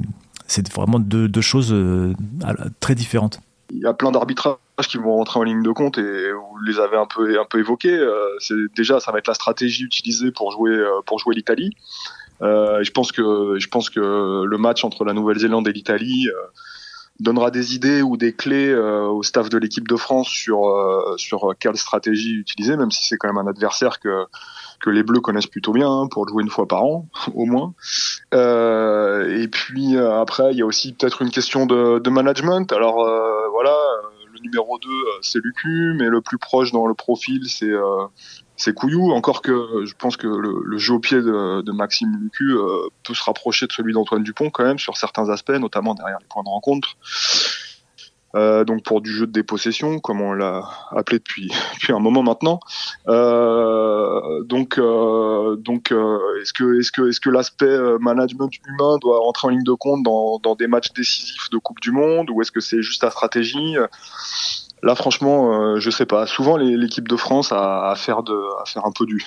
c'est 0.47 0.71
vraiment 0.73 0.99
deux, 0.99 1.29
choses 1.41 1.73
euh, 1.73 2.13
très 2.79 2.95
différentes. 2.95 3.39
Il 3.71 3.79
y 3.79 3.85
a 3.85 3.93
plein 3.93 4.11
d'arbitrages 4.11 4.57
qui 4.87 4.97
vont 4.97 5.15
rentrer 5.15 5.39
en 5.39 5.43
ligne 5.43 5.63
de 5.63 5.71
compte 5.71 5.97
et 5.97 6.31
vous 6.31 6.57
les 6.65 6.79
avez 6.79 6.97
un 6.97 7.07
peu 7.07 7.39
un 7.39 7.45
peu 7.45 7.59
évoqués. 7.59 7.97
Euh, 7.97 8.37
déjà 8.75 8.99
ça 8.99 9.11
va 9.11 9.17
être 9.17 9.27
la 9.27 9.33
stratégie 9.33 9.83
utilisée 9.83 10.31
pour 10.31 10.51
jouer 10.51 10.71
euh, 10.71 11.01
pour 11.05 11.19
jouer 11.19 11.33
l'Italie. 11.35 11.75
je 12.41 12.83
je 12.83 13.67
pense 13.67 13.89
que 13.89 14.43
le 14.43 14.57
match 14.57 14.83
entre 14.83 15.03
la 15.03 15.13
Nouvelle-Zélande 15.13 15.67
et 15.67 15.73
l'Italie 15.73 16.27
donnera 17.19 17.51
des 17.51 17.75
idées 17.75 18.01
ou 18.01 18.17
des 18.17 18.33
clés 18.33 18.75
au 18.75 19.23
staff 19.23 19.49
de 19.49 19.57
l'équipe 19.57 19.87
de 19.87 19.95
France 19.95 20.27
sur 20.27 20.73
sur 21.17 21.53
quelle 21.59 21.77
stratégie 21.77 22.33
utiliser, 22.33 22.75
même 22.75 22.91
si 22.91 23.05
c'est 23.05 23.17
quand 23.17 23.27
même 23.27 23.37
un 23.37 23.49
adversaire 23.49 23.99
que 23.99 24.25
que 24.81 24.89
les 24.89 25.03
Bleus 25.03 25.21
connaissent 25.21 25.47
plutôt 25.47 25.73
bien 25.73 25.89
hein, 25.89 26.07
pour 26.07 26.27
jouer 26.27 26.43
une 26.43 26.49
fois 26.49 26.67
par 26.67 26.83
an, 26.83 27.07
au 27.33 27.45
moins. 27.45 27.73
Euh, 28.33 29.41
et 29.41 29.47
puis 29.47 29.95
euh, 29.95 30.19
après, 30.19 30.51
il 30.51 30.57
y 30.57 30.61
a 30.61 30.65
aussi 30.65 30.93
peut-être 30.93 31.21
une 31.21 31.31
question 31.31 31.65
de, 31.65 31.99
de 31.99 32.09
management. 32.09 32.71
Alors 32.71 33.03
euh, 33.03 33.49
numéro 34.45 34.79
2, 34.79 34.89
c'est 35.21 35.39
Lucu, 35.43 35.93
mais 35.97 36.07
le 36.07 36.21
plus 36.21 36.37
proche 36.37 36.71
dans 36.71 36.87
le 36.87 36.93
profil, 36.93 37.41
c'est 37.47 37.73
c'est 38.57 38.73
Couillou. 38.73 39.11
Encore 39.11 39.41
que 39.41 39.85
je 39.85 39.93
pense 39.97 40.15
que 40.15 40.27
le, 40.27 40.77
jeu 40.77 40.93
au 40.93 40.99
pied 40.99 41.17
de, 41.17 41.61
de 41.61 41.71
Maxime 41.71 42.15
Lucu 42.19 42.53
peut 43.03 43.13
se 43.13 43.23
rapprocher 43.23 43.67
de 43.67 43.73
celui 43.73 43.93
d'Antoine 43.93 44.23
Dupont 44.23 44.49
quand 44.49 44.63
même 44.63 44.79
sur 44.79 44.97
certains 44.97 45.29
aspects, 45.29 45.51
notamment 45.51 45.93
derrière 45.93 46.19
les 46.19 46.27
points 46.29 46.43
de 46.43 46.49
rencontre. 46.49 46.95
Euh, 48.35 48.65
donc 48.65 48.83
pour 48.83 49.01
du 49.01 49.11
jeu 49.11 49.27
de 49.27 49.31
dépossession, 49.31 49.99
comme 49.99 50.21
on 50.21 50.33
l'a 50.33 50.63
appelé 50.91 51.19
depuis, 51.19 51.51
un 51.89 51.99
moment 51.99 52.23
maintenant. 52.23 52.59
Euh, 53.07 54.43
donc 54.43 54.77
euh, 54.77 55.55
donc 55.55 55.93
est-ce 56.41 56.51
que 56.53 56.79
est-ce 56.79 56.91
que 56.91 57.09
est-ce 57.09 57.19
que 57.19 57.29
l'aspect 57.29 57.77
management 57.99 58.51
humain 58.67 58.97
doit 59.01 59.19
rentrer 59.19 59.47
en 59.47 59.51
ligne 59.51 59.63
de 59.63 59.73
compte 59.73 60.03
dans, 60.03 60.39
dans 60.39 60.55
des 60.55 60.67
matchs 60.67 60.91
décisifs 60.93 61.49
de 61.49 61.57
Coupe 61.57 61.79
du 61.79 61.91
Monde 61.91 62.29
ou 62.29 62.41
est-ce 62.41 62.51
que 62.51 62.59
c'est 62.59 62.81
juste 62.81 63.03
la 63.03 63.11
stratégie? 63.11 63.75
Là, 64.83 64.93
franchement, 64.93 65.79
je 65.79 65.89
sais 65.89 66.05
pas. 66.05 66.27
Souvent, 66.27 66.57
l'équipe 66.57 67.07
de 67.07 67.15
France 67.15 67.51
a, 67.51 67.89
à 67.89 67.95
faire 67.95 68.21
de, 68.21 68.37
à 68.61 68.65
faire 68.65 68.85
un 68.85 68.91
peu 68.91 69.05
du, 69.05 69.23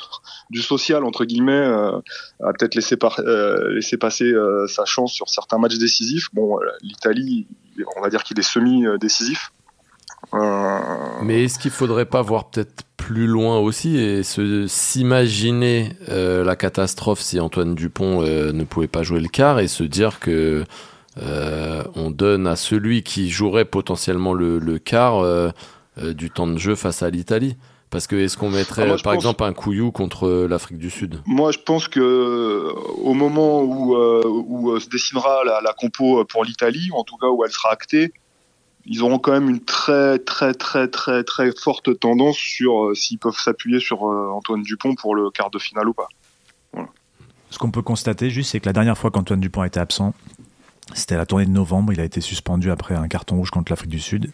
du 0.50 0.60
social 0.60 1.04
entre 1.04 1.24
guillemets, 1.24 1.64
a 1.64 2.52
peut-être 2.52 2.74
laissé, 2.74 2.96
laisser 3.70 3.96
passer 3.96 4.32
sa 4.68 4.84
chance 4.84 5.12
sur 5.12 5.28
certains 5.28 5.58
matchs 5.58 5.78
décisifs. 5.78 6.28
Bon, 6.32 6.58
l'Italie, 6.82 7.48
on 7.96 8.00
va 8.00 8.10
dire 8.10 8.22
qu'il 8.22 8.38
est 8.38 8.42
semi-décisif. 8.42 9.52
Euh, 10.34 10.80
Mais 11.22 11.44
est-ce 11.44 11.58
qu'il 11.58 11.70
faudrait 11.70 12.04
pas 12.04 12.22
voir 12.22 12.50
peut-être 12.50 12.82
plus 12.96 13.26
loin 13.26 13.58
aussi 13.58 13.96
et 13.96 14.22
s'imaginer 14.22 15.92
euh, 16.08 16.44
la 16.44 16.56
catastrophe 16.56 17.20
si 17.20 17.40
Antoine 17.40 17.74
Dupont 17.74 18.22
euh, 18.22 18.52
ne 18.52 18.64
pouvait 18.64 18.88
pas 18.88 19.02
jouer 19.02 19.20
le 19.20 19.28
quart 19.28 19.60
et 19.60 19.68
se 19.68 19.84
dire 19.84 20.20
que 20.20 20.64
on 21.96 22.10
donne 22.12 22.46
à 22.46 22.54
celui 22.54 23.02
qui 23.02 23.28
jouerait 23.28 23.64
potentiellement 23.64 24.34
le, 24.34 24.78
quart 24.78 25.24
du 25.96 26.30
temps 26.30 26.46
de 26.46 26.58
jeu 26.58 26.76
face 26.76 27.02
à 27.02 27.10
l'Italie? 27.10 27.56
Parce 27.90 28.06
que 28.06 28.16
est-ce 28.16 28.36
qu'on 28.36 28.50
mettrait 28.50 28.90
ah, 28.90 28.96
par 29.02 29.14
exemple 29.14 29.44
un 29.44 29.52
couillou 29.52 29.90
contre 29.92 30.46
l'Afrique 30.48 30.78
du 30.78 30.90
Sud? 30.90 31.20
Moi 31.26 31.52
je 31.52 31.58
pense 31.58 31.88
que 31.88 32.72
au 32.98 33.14
moment 33.14 33.62
où, 33.62 33.96
où 33.96 34.78
se 34.78 34.88
dessinera 34.88 35.44
la, 35.44 35.60
la 35.60 35.72
compo 35.72 36.24
pour 36.24 36.44
l'Italie, 36.44 36.90
en 36.92 37.04
tout 37.04 37.16
cas 37.16 37.28
où 37.28 37.44
elle 37.44 37.52
sera 37.52 37.70
actée, 37.70 38.12
ils 38.88 39.02
auront 39.02 39.18
quand 39.18 39.32
même 39.32 39.50
une 39.50 39.60
très 39.60 40.18
très 40.18 40.54
très 40.54 40.88
très 40.88 41.22
très 41.22 41.52
forte 41.52 41.98
tendance 42.00 42.36
sur 42.36 42.86
euh, 42.86 42.94
s'ils 42.94 43.18
peuvent 43.18 43.38
s'appuyer 43.38 43.80
sur 43.80 44.08
euh, 44.08 44.30
Antoine 44.30 44.62
Dupont 44.62 44.94
pour 44.94 45.14
le 45.14 45.30
quart 45.30 45.50
de 45.50 45.58
finale 45.58 45.88
ou 45.88 45.94
pas. 45.94 46.08
Ce 47.50 47.58
qu'on 47.58 47.70
peut 47.70 47.82
constater 47.82 48.30
juste, 48.30 48.50
c'est 48.50 48.60
que 48.60 48.66
la 48.66 48.72
dernière 48.72 48.96
fois 48.96 49.10
qu'Antoine 49.10 49.40
Dupont 49.40 49.64
était 49.64 49.80
absent, 49.80 50.14
c'était 50.94 51.16
la 51.16 51.26
tournée 51.26 51.46
de 51.46 51.50
novembre. 51.50 51.92
Il 51.92 52.00
a 52.00 52.04
été 52.04 52.20
suspendu 52.20 52.70
après 52.70 52.94
un 52.94 53.08
carton 53.08 53.36
rouge 53.36 53.50
contre 53.50 53.72
l'Afrique 53.72 53.90
du 53.90 54.00
Sud. 54.00 54.30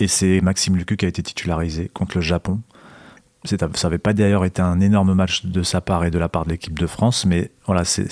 Et 0.00 0.08
c'est 0.08 0.40
Maxime 0.40 0.76
Lucu 0.76 0.96
qui 0.96 1.04
a 1.04 1.08
été 1.08 1.22
titularisé 1.22 1.90
contre 1.92 2.16
le 2.16 2.22
Japon. 2.22 2.60
Ça 3.44 3.56
n'avait 3.84 3.98
pas 3.98 4.12
d'ailleurs 4.12 4.44
été 4.44 4.60
un 4.60 4.80
énorme 4.80 5.14
match 5.14 5.46
de 5.46 5.62
sa 5.62 5.80
part 5.80 6.04
et 6.04 6.10
de 6.10 6.18
la 6.18 6.28
part 6.28 6.44
de 6.44 6.50
l'équipe 6.50 6.78
de 6.78 6.86
France, 6.86 7.24
mais 7.24 7.50
voilà, 7.66 7.84
c'est 7.84 8.10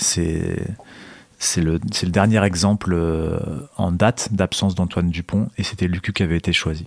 c'est 1.39 1.61
le, 1.61 1.79
le, 2.03 2.09
dernier 2.09 2.43
exemple 2.43 2.93
euh, 2.93 3.39
en 3.77 3.91
date 3.91 4.29
d'absence 4.31 4.75
d'Antoine 4.75 5.09
Dupont 5.09 5.47
et 5.57 5.63
c'était 5.63 5.87
Lucu 5.87 6.11
qui 6.11 6.23
avait 6.23 6.37
été 6.37 6.51
choisi. 6.51 6.85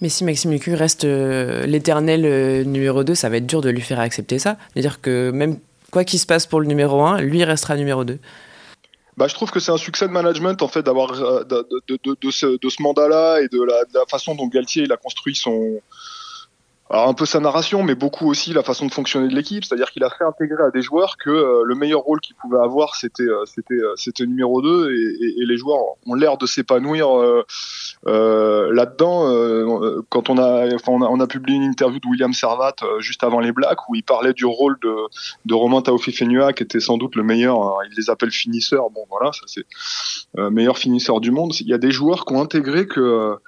Mais 0.00 0.08
si 0.08 0.24
Maxime 0.24 0.50
Lucu 0.50 0.74
reste 0.74 1.04
euh, 1.04 1.66
l'éternel 1.66 2.24
euh, 2.24 2.64
numéro 2.64 3.04
2, 3.04 3.14
ça 3.14 3.28
va 3.28 3.36
être 3.36 3.46
dur 3.46 3.60
de 3.60 3.70
lui 3.70 3.82
faire 3.82 4.00
accepter 4.00 4.38
ça. 4.38 4.56
C'est-à-dire 4.72 5.00
que 5.00 5.30
même 5.30 5.58
quoi 5.92 6.04
qu'il 6.04 6.18
se 6.18 6.26
passe 6.26 6.46
pour 6.46 6.60
le 6.60 6.66
numéro 6.66 7.02
1, 7.02 7.20
lui 7.20 7.44
restera 7.44 7.76
numéro 7.76 8.04
2. 8.04 8.18
Bah, 9.16 9.28
je 9.28 9.34
trouve 9.34 9.50
que 9.50 9.60
c'est 9.60 9.72
un 9.72 9.76
succès 9.76 10.08
de 10.08 10.12
management 10.12 10.62
en 10.62 10.68
fait 10.68 10.82
d'avoir 10.82 11.12
de, 11.12 11.66
de, 11.88 11.98
de, 12.20 12.30
ce, 12.30 12.56
ce 12.62 12.82
mandat-là 12.82 13.40
et 13.40 13.48
de 13.48 13.62
la, 13.62 13.84
la, 13.94 14.06
façon 14.08 14.34
dont 14.34 14.48
Galtier 14.48 14.84
il 14.84 14.92
a 14.92 14.96
construit 14.96 15.36
son, 15.36 15.80
alors 16.90 17.08
un 17.08 17.14
peu 17.14 17.24
sa 17.24 17.38
narration, 17.38 17.84
mais 17.84 17.94
beaucoup 17.94 18.28
aussi 18.28 18.52
la 18.52 18.64
façon 18.64 18.84
de 18.86 18.90
fonctionner 18.90 19.28
de 19.28 19.34
l'équipe, 19.34 19.64
c'est-à-dire 19.64 19.92
qu'il 19.92 20.02
a 20.02 20.10
fait 20.10 20.24
intégrer 20.24 20.64
à 20.64 20.70
des 20.70 20.82
joueurs 20.82 21.16
que 21.18 21.30
euh, 21.30 21.62
le 21.64 21.76
meilleur 21.76 22.00
rôle 22.00 22.20
qu'ils 22.20 22.34
pouvaient 22.34 22.58
avoir, 22.58 22.96
c'était 22.96 23.22
euh, 23.22 23.44
c'était 23.46 23.74
euh, 23.74 23.94
c'était 23.94 24.26
numéro 24.26 24.60
2 24.60 24.90
et, 24.90 24.96
et, 24.96 25.42
et, 25.42 25.46
les 25.46 25.56
joueurs 25.56 25.78
ont 26.06 26.14
l'air 26.14 26.36
de 26.36 26.46
s'épanouir 26.46 27.10
là-dedans. 28.04 30.02
quand 30.08 30.30
on 30.30 30.38
a, 30.38 30.74
enfin, 30.74 30.90
on 30.92 31.02
a 31.02 31.06
on 31.06 31.20
a 31.20 31.26
publié 31.28 31.58
une 31.58 31.62
interview 31.62 32.00
de 32.00 32.08
William 32.08 32.32
Servat 32.32 32.74
juste 32.98 33.22
avant 33.22 33.38
les 33.38 33.52
Blacks 33.52 33.88
où 33.88 33.94
il 33.94 34.02
parlait 34.02 34.32
du 34.32 34.44
rôle 34.44 34.76
de 34.82 34.92
de 35.44 35.54
Romain 35.54 35.82
Taofifenua 35.82 36.52
qui 36.52 36.64
était 36.64 36.80
sans 36.80 36.98
doute 36.98 37.14
le 37.14 37.22
meilleur. 37.22 37.78
il 37.88 37.96
les 37.96 38.10
appelle 38.10 38.32
finisseurs. 38.32 38.90
Bon 38.90 39.06
voilà, 39.08 39.30
ça 39.32 39.42
c'est 39.46 39.66
meilleur 40.50 40.76
finisseur 40.76 41.20
du 41.20 41.30
monde. 41.30 41.54
Il 41.60 41.68
y 41.68 41.74
a 41.74 41.78
des 41.78 41.92
joueurs 41.92 42.24
qui 42.24 42.34
ont 42.34 42.42
intégré 42.42 42.88
que 42.88 43.38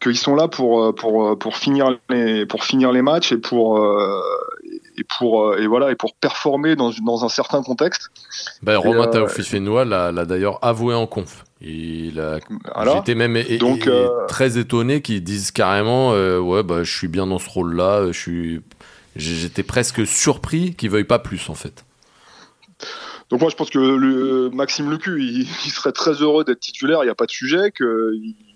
qu'ils 0.00 0.18
sont 0.18 0.34
là 0.34 0.48
pour 0.48 0.82
euh, 0.82 0.92
pour 0.92 1.28
euh, 1.28 1.36
pour 1.36 1.56
finir 1.56 1.98
les 2.08 2.46
pour 2.46 2.64
finir 2.64 2.92
les 2.92 3.02
matchs 3.02 3.32
et 3.32 3.38
pour 3.38 3.78
euh, 3.78 4.20
et 4.96 5.04
pour 5.04 5.56
et 5.56 5.66
voilà 5.66 5.90
et 5.90 5.96
pour 5.96 6.14
performer 6.14 6.76
dans 6.76 6.92
dans 7.04 7.24
un 7.24 7.28
certain 7.28 7.62
contexte. 7.62 8.10
Ben, 8.62 8.76
Romain 8.76 9.08
Taofifenua 9.08 9.84
l'a 9.84 10.24
d'ailleurs 10.24 10.58
avoué 10.62 10.94
en 10.94 11.06
conf. 11.06 11.44
Il 11.60 12.20
a 12.20 12.38
j'étais 12.94 13.16
même 13.16 13.42
donc, 13.58 13.90
très 14.28 14.58
étonné 14.58 15.02
qu'ils 15.02 15.24
disent 15.24 15.50
carrément 15.50 16.12
ouais 16.12 16.62
bah 16.62 16.84
je 16.84 16.96
suis 16.96 17.08
bien 17.08 17.26
dans 17.26 17.38
ce 17.38 17.50
rôle 17.50 17.74
là, 17.74 18.06
je 18.06 18.18
suis 18.18 18.60
j'étais 19.16 19.64
presque 19.64 20.06
surpris 20.06 20.74
qu'il 20.74 20.90
veuille 20.90 21.04
pas 21.04 21.18
plus 21.18 21.48
en 21.48 21.54
fait. 21.54 21.84
Donc 23.30 23.40
moi 23.40 23.50
je 23.50 23.56
pense 23.56 23.70
que 23.70 23.78
le, 23.78 24.50
Maxime 24.50 24.90
Lecu 24.90 25.20
il, 25.20 25.40
il, 25.40 25.70
serait 25.70 25.92
très 25.92 26.12
heureux 26.12 26.44
d'être 26.44 26.60
titulaire, 26.60 27.00
il 27.02 27.06
n'y 27.06 27.10
a 27.10 27.14
pas 27.14 27.26
de 27.26 27.30
sujet 27.30 27.72
que 27.72 28.12
il 28.14 28.47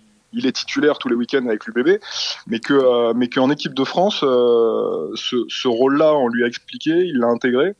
est 0.45 0.51
titulaire 0.51 0.97
tous 0.97 1.09
les 1.09 1.15
week-ends 1.15 1.45
avec 1.47 1.65
l'UBB, 1.65 1.99
mais 2.47 2.59
que 2.59 3.13
mais 3.13 3.29
qu'en 3.29 3.49
équipe 3.49 3.73
de 3.73 3.83
France, 3.83 4.19
ce, 4.19 5.45
ce 5.47 5.67
rôle-là, 5.67 6.13
on 6.13 6.27
lui 6.27 6.43
a 6.43 6.47
expliqué, 6.47 6.91
il 6.91 7.17
l'a 7.19 7.27
intégré 7.27 7.75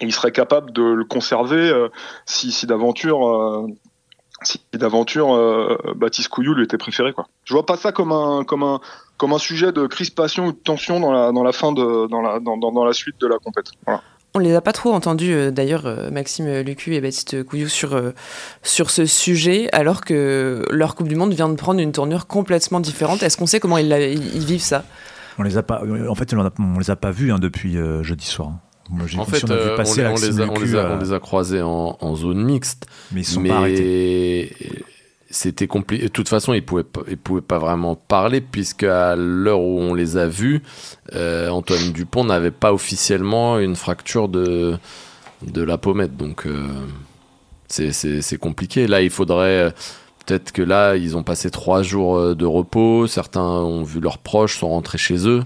et 0.00 0.04
il 0.04 0.12
serait 0.12 0.32
capable 0.32 0.72
de 0.72 0.82
le 0.82 1.04
conserver 1.04 1.72
si, 2.26 2.52
si 2.52 2.66
d'aventure 2.66 3.66
si 4.42 4.60
d'aventure 4.74 5.34
euh, 5.34 5.76
Baptiste 5.96 6.28
Couillou 6.28 6.54
lui 6.54 6.64
était 6.64 6.78
préféré 6.78 7.12
quoi. 7.12 7.26
Je 7.44 7.54
vois 7.54 7.64
pas 7.64 7.76
ça 7.76 7.92
comme 7.92 8.12
un 8.12 8.44
comme 8.44 8.62
un 8.62 8.80
comme 9.16 9.32
un 9.32 9.38
sujet 9.38 9.72
de 9.72 9.86
crispation 9.86 10.46
ou 10.46 10.52
de 10.52 10.58
tension 10.58 11.00
dans 11.00 11.12
la 11.12 11.32
dans 11.32 11.42
la 11.42 11.52
fin 11.52 11.72
de 11.72 12.06
dans 12.08 12.20
la 12.20 12.38
dans, 12.40 12.58
dans 12.58 12.84
la 12.84 12.92
suite 12.92 13.18
de 13.20 13.26
la 13.26 13.38
compète. 13.38 13.66
Voilà. 13.86 14.02
On 14.36 14.38
les 14.38 14.54
a 14.54 14.60
pas 14.60 14.72
trop 14.72 14.92
entendus 14.92 15.32
euh, 15.32 15.50
d'ailleurs 15.50 15.86
euh, 15.86 16.10
Maxime 16.10 16.60
Lucu 16.60 16.94
et 16.94 17.00
Baptiste 17.00 17.42
Couillou 17.42 17.68
sur 17.68 18.00
sur 18.62 18.90
ce 18.90 19.06
sujet 19.06 19.68
alors 19.72 20.02
que 20.02 20.64
leur 20.70 20.94
Coupe 20.94 21.08
du 21.08 21.16
monde 21.16 21.32
vient 21.32 21.48
de 21.48 21.54
prendre 21.54 21.80
une 21.80 21.92
tournure 21.92 22.26
complètement 22.26 22.80
différente. 22.80 23.22
Est-ce 23.22 23.36
qu'on 23.36 23.46
sait 23.46 23.60
comment 23.60 23.78
ils, 23.78 23.90
ils, 23.90 24.44
vivent 24.44 24.60
ça? 24.60 24.84
On 25.38 25.42
les 25.42 25.56
a 25.56 25.62
pas 25.62 25.82
en 26.08 26.14
fait 26.14 26.32
on, 26.34 26.50
on 26.58 26.78
les 26.78 26.90
a 26.90 26.96
pas 26.96 27.10
vus 27.10 27.32
hein, 27.32 27.38
depuis 27.38 27.76
jeudi 28.02 28.26
soir 28.26 28.52
en 28.90 29.24
fait, 29.24 29.44
on, 29.44 29.50
euh, 29.50 29.76
les 29.82 30.40
a, 30.40 30.48
on, 30.48 30.98
les 30.98 31.12
a, 31.12 31.18
croisés 31.18 31.62
en, 31.62 32.16
zone 32.16 32.44
mixte. 32.44 32.86
Mais 33.12 33.22
ils 33.22 33.24
sont 33.24 33.42
pas 33.42 33.56
arrêtés. 33.56 34.54
C'était 35.28 35.66
compliqué. 35.66 36.04
De 36.04 36.08
toute 36.08 36.28
façon, 36.28 36.52
ils 36.52 36.64
ils 37.08 37.16
pouvaient 37.16 37.40
pas 37.40 37.58
vraiment 37.58 37.96
parler, 37.96 38.40
puisqu'à 38.40 39.16
l'heure 39.16 39.60
où 39.60 39.80
on 39.80 39.94
les 39.94 40.16
a 40.16 40.26
vus, 40.28 40.62
euh, 41.14 41.48
Antoine 41.48 41.92
Dupont 41.92 42.24
n'avait 42.24 42.52
pas 42.52 42.72
officiellement 42.72 43.58
une 43.58 43.74
fracture 43.74 44.28
de, 44.28 44.78
de 45.42 45.62
la 45.62 45.78
pommette. 45.78 46.16
Donc, 46.16 46.46
euh, 46.46 46.68
c'est 47.68 48.38
compliqué. 48.38 48.86
Là, 48.86 49.02
il 49.02 49.10
faudrait. 49.10 49.74
Peut-être 50.24 50.52
que 50.52 50.62
là, 50.62 50.96
ils 50.96 51.16
ont 51.16 51.22
passé 51.22 51.50
trois 51.50 51.82
jours 51.82 52.34
de 52.34 52.46
repos. 52.46 53.06
Certains 53.06 53.40
ont 53.40 53.82
vu 53.82 54.00
leurs 54.00 54.18
proches, 54.18 54.58
sont 54.58 54.68
rentrés 54.68 54.98
chez 54.98 55.28
eux. 55.28 55.42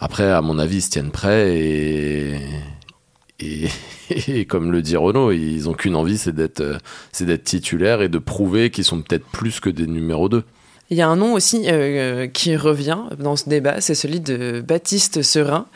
Après, 0.00 0.30
à 0.30 0.40
mon 0.42 0.58
avis, 0.58 0.76
ils 0.76 0.82
se 0.82 0.90
tiennent 0.90 1.10
prêts 1.10 1.56
et, 1.56 2.40
et, 3.40 3.68
comme 4.48 4.72
le 4.72 4.82
dit 4.82 4.96
Renault, 4.96 5.32
ils 5.32 5.64
n'ont 5.64 5.74
qu'une 5.74 5.96
envie, 5.96 6.18
c'est 6.18 6.34
d'être, 6.34 6.78
c'est 7.12 7.24
d'être 7.24 7.44
titulaire 7.44 8.02
et 8.02 8.08
de 8.08 8.18
prouver 8.18 8.70
qu'ils 8.70 8.84
sont 8.84 9.00
peut-être 9.00 9.26
plus 9.26 9.60
que 9.60 9.70
des 9.70 9.86
numéros 9.86 10.28
2. 10.28 10.44
Il 10.90 10.96
y 10.96 11.02
a 11.02 11.08
un 11.08 11.16
nom 11.16 11.34
aussi 11.34 11.64
euh, 11.66 12.28
qui 12.28 12.56
revient 12.56 12.96
dans 13.18 13.36
ce 13.36 13.46
débat, 13.46 13.82
c'est 13.82 13.94
celui 13.94 14.20
de 14.20 14.64
Baptiste 14.66 15.20
Serin, 15.20 15.66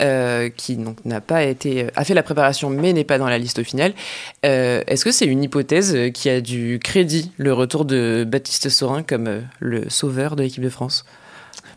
euh, 0.00 0.50
qui 0.50 0.76
donc 0.76 1.04
n'a 1.04 1.20
pas 1.20 1.42
été 1.42 1.88
a 1.96 2.04
fait 2.04 2.14
la 2.14 2.22
préparation 2.22 2.70
mais 2.70 2.92
n'est 2.92 3.02
pas 3.02 3.18
dans 3.18 3.28
la 3.28 3.38
liste 3.38 3.64
finale. 3.64 3.92
Euh, 4.46 4.84
est-ce 4.86 5.04
que 5.04 5.10
c'est 5.10 5.26
une 5.26 5.42
hypothèse 5.42 6.12
qui 6.14 6.30
a 6.30 6.40
du 6.40 6.78
crédit 6.80 7.32
le 7.38 7.52
retour 7.52 7.84
de 7.84 8.24
Baptiste 8.24 8.68
Serin 8.68 9.02
comme 9.02 9.42
le 9.58 9.90
sauveur 9.90 10.36
de 10.36 10.44
l'équipe 10.44 10.62
de 10.62 10.68
France? 10.68 11.04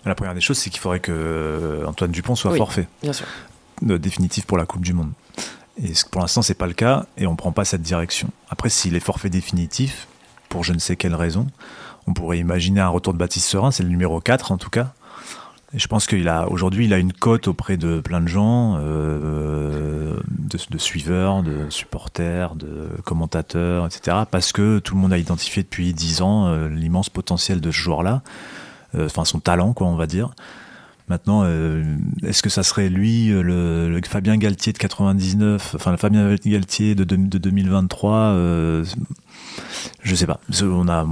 La 0.05 0.13
première 0.13 0.35
des 0.35 0.41
choses, 0.41 0.57
c'est 0.57 0.69
qu'il 0.69 0.79
faudrait 0.79 0.99
que 0.99 1.11
euh, 1.11 1.85
Antoine 1.85 2.11
Dupont 2.11 2.35
soit 2.35 2.55
forfait. 2.55 2.87
Bien 3.01 3.13
sûr. 3.13 3.25
définitif 3.81 4.45
pour 4.45 4.57
la 4.57 4.65
Coupe 4.65 4.83
du 4.83 4.93
Monde. 4.93 5.11
Et 5.81 5.91
pour 6.11 6.21
l'instant, 6.21 6.41
c'est 6.41 6.53
pas 6.53 6.67
le 6.67 6.73
cas 6.73 7.05
et 7.17 7.27
on 7.27 7.35
prend 7.35 7.51
pas 7.51 7.65
cette 7.65 7.81
direction. 7.81 8.29
Après, 8.49 8.69
s'il 8.69 8.95
est 8.95 9.01
forfait 9.01 9.29
définitif, 9.29 10.07
pour 10.49 10.63
je 10.63 10.73
ne 10.73 10.79
sais 10.79 10.95
quelle 10.95 11.15
raison, 11.15 11.47
on 12.07 12.13
pourrait 12.13 12.39
imaginer 12.39 12.79
un 12.79 12.89
retour 12.89 13.13
de 13.13 13.17
Baptiste 13.17 13.49
Serin, 13.49 13.71
c'est 13.71 13.83
le 13.83 13.89
numéro 13.89 14.21
4 14.21 14.51
en 14.51 14.57
tout 14.57 14.69
cas. 14.69 14.93
Et 15.73 15.79
je 15.79 15.87
pense 15.87 16.07
qu'il 16.07 16.29
a 16.29 16.47
aujourd'hui, 16.49 16.85
il 16.85 16.93
a 16.93 16.97
une 16.97 17.11
cote 17.11 17.49
auprès 17.49 17.75
de 17.75 17.99
plein 17.99 18.21
de 18.21 18.29
gens, 18.29 18.77
euh, 18.79 20.15
de, 20.29 20.77
suiveurs, 20.77 21.43
de 21.43 21.69
supporters, 21.69 22.55
de 22.55 22.87
commentateurs, 23.03 23.85
etc. 23.85 24.19
Parce 24.31 24.53
que 24.53 24.79
tout 24.79 24.95
le 24.95 25.01
monde 25.01 25.11
a 25.11 25.17
identifié 25.17 25.63
depuis 25.63 25.93
10 25.93 26.21
ans 26.21 26.47
euh, 26.47 26.69
l'immense 26.69 27.09
potentiel 27.09 27.59
de 27.59 27.71
ce 27.71 27.77
joueur-là. 27.77 28.21
Euh, 28.95 29.07
enfin 29.07 29.25
son 29.25 29.39
talent, 29.39 29.73
quoi, 29.73 29.87
on 29.87 29.95
va 29.95 30.07
dire. 30.07 30.29
Maintenant, 31.07 31.43
euh, 31.45 31.83
est-ce 32.23 32.41
que 32.41 32.49
ça 32.49 32.63
serait 32.63 32.89
lui, 32.89 33.31
euh, 33.31 33.43
le, 33.43 34.01
Fabien 34.07 34.37
Galtier 34.37 34.73
de 34.73 34.77
99, 34.79 35.75
enfin 35.75 35.91
le 35.91 35.97
Fabien 35.97 36.35
Galtier 36.43 36.95
de, 36.95 37.03
de, 37.03 37.37
2023 37.37 38.13
euh, 38.13 38.85
Je 40.01 40.15
sais 40.15 40.25
pas. 40.25 40.39
On 40.63 40.87
a 40.87 41.05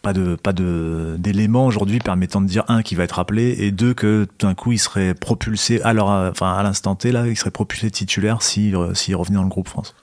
pas 0.00 0.12
de 0.14 0.36
pas 0.36 0.52
de 0.52 1.16
d'éléments 1.18 1.66
aujourd'hui 1.66 1.98
permettant 1.98 2.40
de 2.40 2.46
dire 2.46 2.64
un 2.68 2.82
qui 2.82 2.94
va 2.94 3.02
être 3.02 3.18
appelé 3.18 3.56
et 3.58 3.72
deux 3.72 3.94
que 3.94 4.28
tout 4.38 4.46
d'un 4.46 4.54
coup 4.54 4.70
il 4.70 4.78
serait 4.78 5.12
propulsé 5.12 5.82
à 5.82 5.92
enfin 6.30 6.52
à 6.52 6.62
l'instant 6.62 6.94
T 6.94 7.10
là, 7.10 7.26
il 7.26 7.36
serait 7.36 7.50
propulsé 7.50 7.90
titulaire 7.90 8.40
s'il 8.40 8.78
si, 8.94 9.12
revenait 9.12 9.36
dans 9.36 9.42
le 9.42 9.48
groupe 9.48 9.68
France. 9.68 9.94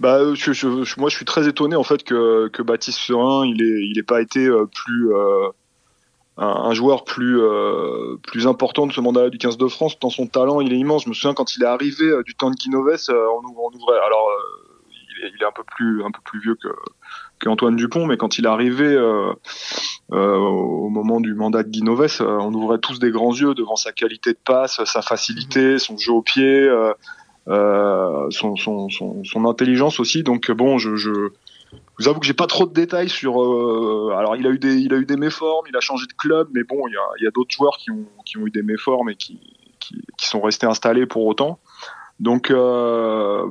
Bah, 0.00 0.18
moi, 0.24 0.34
je 0.34 1.14
suis 1.14 1.24
très 1.24 1.46
étonné 1.48 1.76
en 1.76 1.84
fait 1.84 2.02
que, 2.02 2.48
que 2.48 2.60
Baptiste 2.60 2.98
Serin, 2.98 3.46
il 3.46 3.62
est, 3.62 3.86
il 3.86 4.04
pas 4.04 4.20
été 4.20 4.50
plus, 4.74 5.12
un, 6.38 6.72
joueur 6.72 7.04
plus 7.04 7.40
euh, 7.40 8.16
plus 8.22 8.46
important 8.46 8.86
de 8.86 8.92
ce 8.92 9.00
mandat 9.00 9.28
du 9.30 9.38
15 9.38 9.58
de 9.58 9.68
France. 9.68 9.98
Dans 10.00 10.10
son 10.10 10.26
talent, 10.26 10.60
il 10.60 10.72
est 10.72 10.78
immense. 10.78 11.04
Je 11.04 11.08
me 11.08 11.14
souviens 11.14 11.34
quand 11.34 11.56
il 11.56 11.62
est 11.62 11.66
arrivé 11.66 12.04
euh, 12.04 12.22
du 12.22 12.34
temps 12.34 12.50
de 12.50 12.56
Guinoves, 12.56 13.10
euh, 13.10 13.26
on, 13.36 13.74
ouvrait. 13.74 13.98
Alors, 14.04 14.28
il 14.90 15.24
est, 15.24 15.32
il, 15.34 15.42
est, 15.42 15.46
un 15.46 15.52
peu 15.52 15.62
plus 15.64 16.02
un 16.04 16.10
peu 16.10 16.20
plus 16.24 16.40
vieux 16.40 16.54
que 16.54 16.68
qu'Antoine 17.38 17.76
Dupont, 17.76 18.06
mais 18.06 18.16
quand 18.16 18.38
il 18.38 18.44
est 18.44 18.48
arrivé 18.48 18.96
au 20.10 20.88
moment 20.88 21.20
du 21.20 21.34
mandat 21.34 21.64
de 21.64 21.68
Guinoves, 21.68 22.20
on 22.20 22.54
ouvrait 22.54 22.78
tous 22.78 22.98
des 22.98 23.10
grands 23.10 23.34
yeux 23.34 23.54
devant 23.54 23.76
sa 23.76 23.92
qualité 23.92 24.32
de 24.32 24.38
passe, 24.42 24.82
sa 24.84 25.02
facilité, 25.02 25.78
son 25.78 25.98
jeu 25.98 26.12
au 26.12 26.22
pied. 26.22 26.68
son, 27.46 28.56
son, 28.56 28.88
son, 28.88 29.24
son, 29.24 29.44
intelligence 29.44 29.98
aussi. 29.98 30.22
Donc 30.22 30.52
bon, 30.52 30.78
je 30.78 31.30
vous 32.02 32.08
avoue 32.08 32.20
que 32.20 32.26
j'ai 32.26 32.34
pas 32.34 32.46
trop 32.46 32.66
de 32.66 32.72
détails 32.72 33.08
sur. 33.08 33.42
Euh, 33.42 34.14
alors, 34.16 34.36
il 34.36 34.46
a 34.46 34.50
eu 34.50 34.58
des, 34.58 34.74
il 34.76 34.92
a 34.94 34.96
eu 34.96 35.06
des 35.06 35.16
méformes, 35.16 35.66
il 35.68 35.76
a 35.76 35.80
changé 35.80 36.06
de 36.06 36.12
club, 36.12 36.48
mais 36.52 36.62
bon, 36.64 36.86
il 36.88 37.22
y 37.22 37.26
a, 37.26 37.30
d'autres 37.30 37.54
joueurs 37.54 37.76
qui 37.78 37.90
ont, 37.90 38.06
qui 38.24 38.38
ont 38.38 38.46
eu 38.46 38.50
des 38.50 38.62
méformes 38.62 39.10
et 39.10 39.14
qui, 39.14 39.40
qui, 39.80 40.26
sont 40.26 40.40
restés 40.40 40.66
installés 40.66 41.06
pour 41.06 41.26
autant. 41.26 41.58
Donc, 42.20 42.50
euh, 42.50 43.50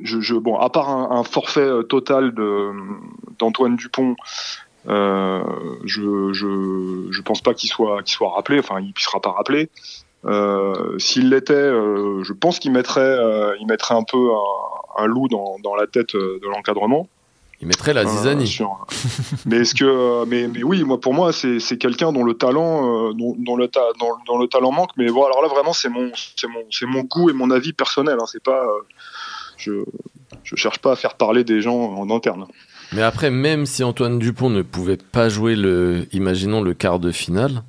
je, 0.00 0.34
bon, 0.34 0.56
à 0.56 0.70
part 0.70 0.88
un, 0.90 1.22
forfait 1.24 1.68
total 1.88 2.34
de 2.34 2.72
d'Antoine 3.38 3.76
Dupont, 3.76 4.16
euh, 4.88 5.42
je, 5.84 6.32
je, 6.32 7.08
je 7.10 7.22
pense 7.22 7.42
pas 7.42 7.54
qu'il 7.54 7.68
soit, 7.68 8.02
qu'il 8.02 8.14
soit 8.14 8.30
rappelé. 8.34 8.58
Enfin, 8.58 8.80
il 8.80 8.92
sera 8.96 9.20
pas 9.20 9.30
rappelé. 9.30 9.70
Euh, 10.24 10.98
S'il 10.98 11.30
l'était, 11.30 11.54
euh, 11.54 12.22
je 12.22 12.32
pense 12.32 12.58
qu'il 12.58 12.72
mettrait, 12.72 13.00
euh, 13.00 13.56
il 13.60 13.66
mettrait 13.66 13.94
un 13.94 14.02
peu 14.02 14.32
un, 14.32 15.02
un 15.02 15.06
loup 15.06 15.28
dans, 15.28 15.58
dans 15.62 15.74
la 15.74 15.86
tête 15.86 16.14
de 16.14 16.46
l'encadrement. 16.46 17.08
Il 17.60 17.68
mettrait 17.68 17.92
la 17.92 18.06
zizanie. 18.06 18.58
mais 19.46 19.58
est-ce 19.58 19.74
que, 19.74 19.84
euh, 19.84 20.24
mais, 20.26 20.48
mais, 20.48 20.62
oui, 20.62 20.82
moi 20.82 20.98
pour 20.98 21.12
moi 21.12 21.30
c'est 21.32 21.78
quelqu'un 21.78 22.12
dont 22.12 22.24
le 22.24 22.34
talent, 22.34 23.10
euh, 23.10 23.12
dont, 23.12 23.36
dont, 23.38 23.56
le 23.56 23.68
ta, 23.68 23.80
dont, 23.98 24.12
dont, 24.26 24.38
le 24.38 24.46
talent 24.48 24.72
manque. 24.72 24.90
Mais 24.96 25.10
bon, 25.10 25.24
alors 25.24 25.42
là 25.42 25.48
vraiment 25.48 25.74
c'est 25.74 25.90
mon, 25.90 26.10
c'est 26.14 26.46
mon, 26.46 26.64
c'est 26.70 26.86
mon 26.86 27.02
goût 27.02 27.28
et 27.28 27.32
mon 27.34 27.50
avis 27.50 27.72
personnel. 27.72 28.16
Hein, 28.20 28.24
c'est 28.26 28.42
pas, 28.42 28.64
euh, 28.64 28.80
je, 29.58 29.72
je 30.42 30.56
cherche 30.56 30.78
pas 30.78 30.92
à 30.92 30.96
faire 30.96 31.14
parler 31.14 31.44
des 31.44 31.60
gens 31.60 31.76
en 31.76 32.08
interne. 32.10 32.46
Mais 32.92 33.02
après, 33.02 33.30
même 33.30 33.66
si 33.66 33.84
Antoine 33.84 34.18
Dupont 34.18 34.50
ne 34.50 34.62
pouvait 34.62 34.96
pas 34.96 35.28
jouer 35.28 35.54
le, 35.54 36.08
imaginons 36.12 36.60
le 36.60 36.74
quart 36.74 36.98
de 36.98 37.12
finale, 37.12 37.62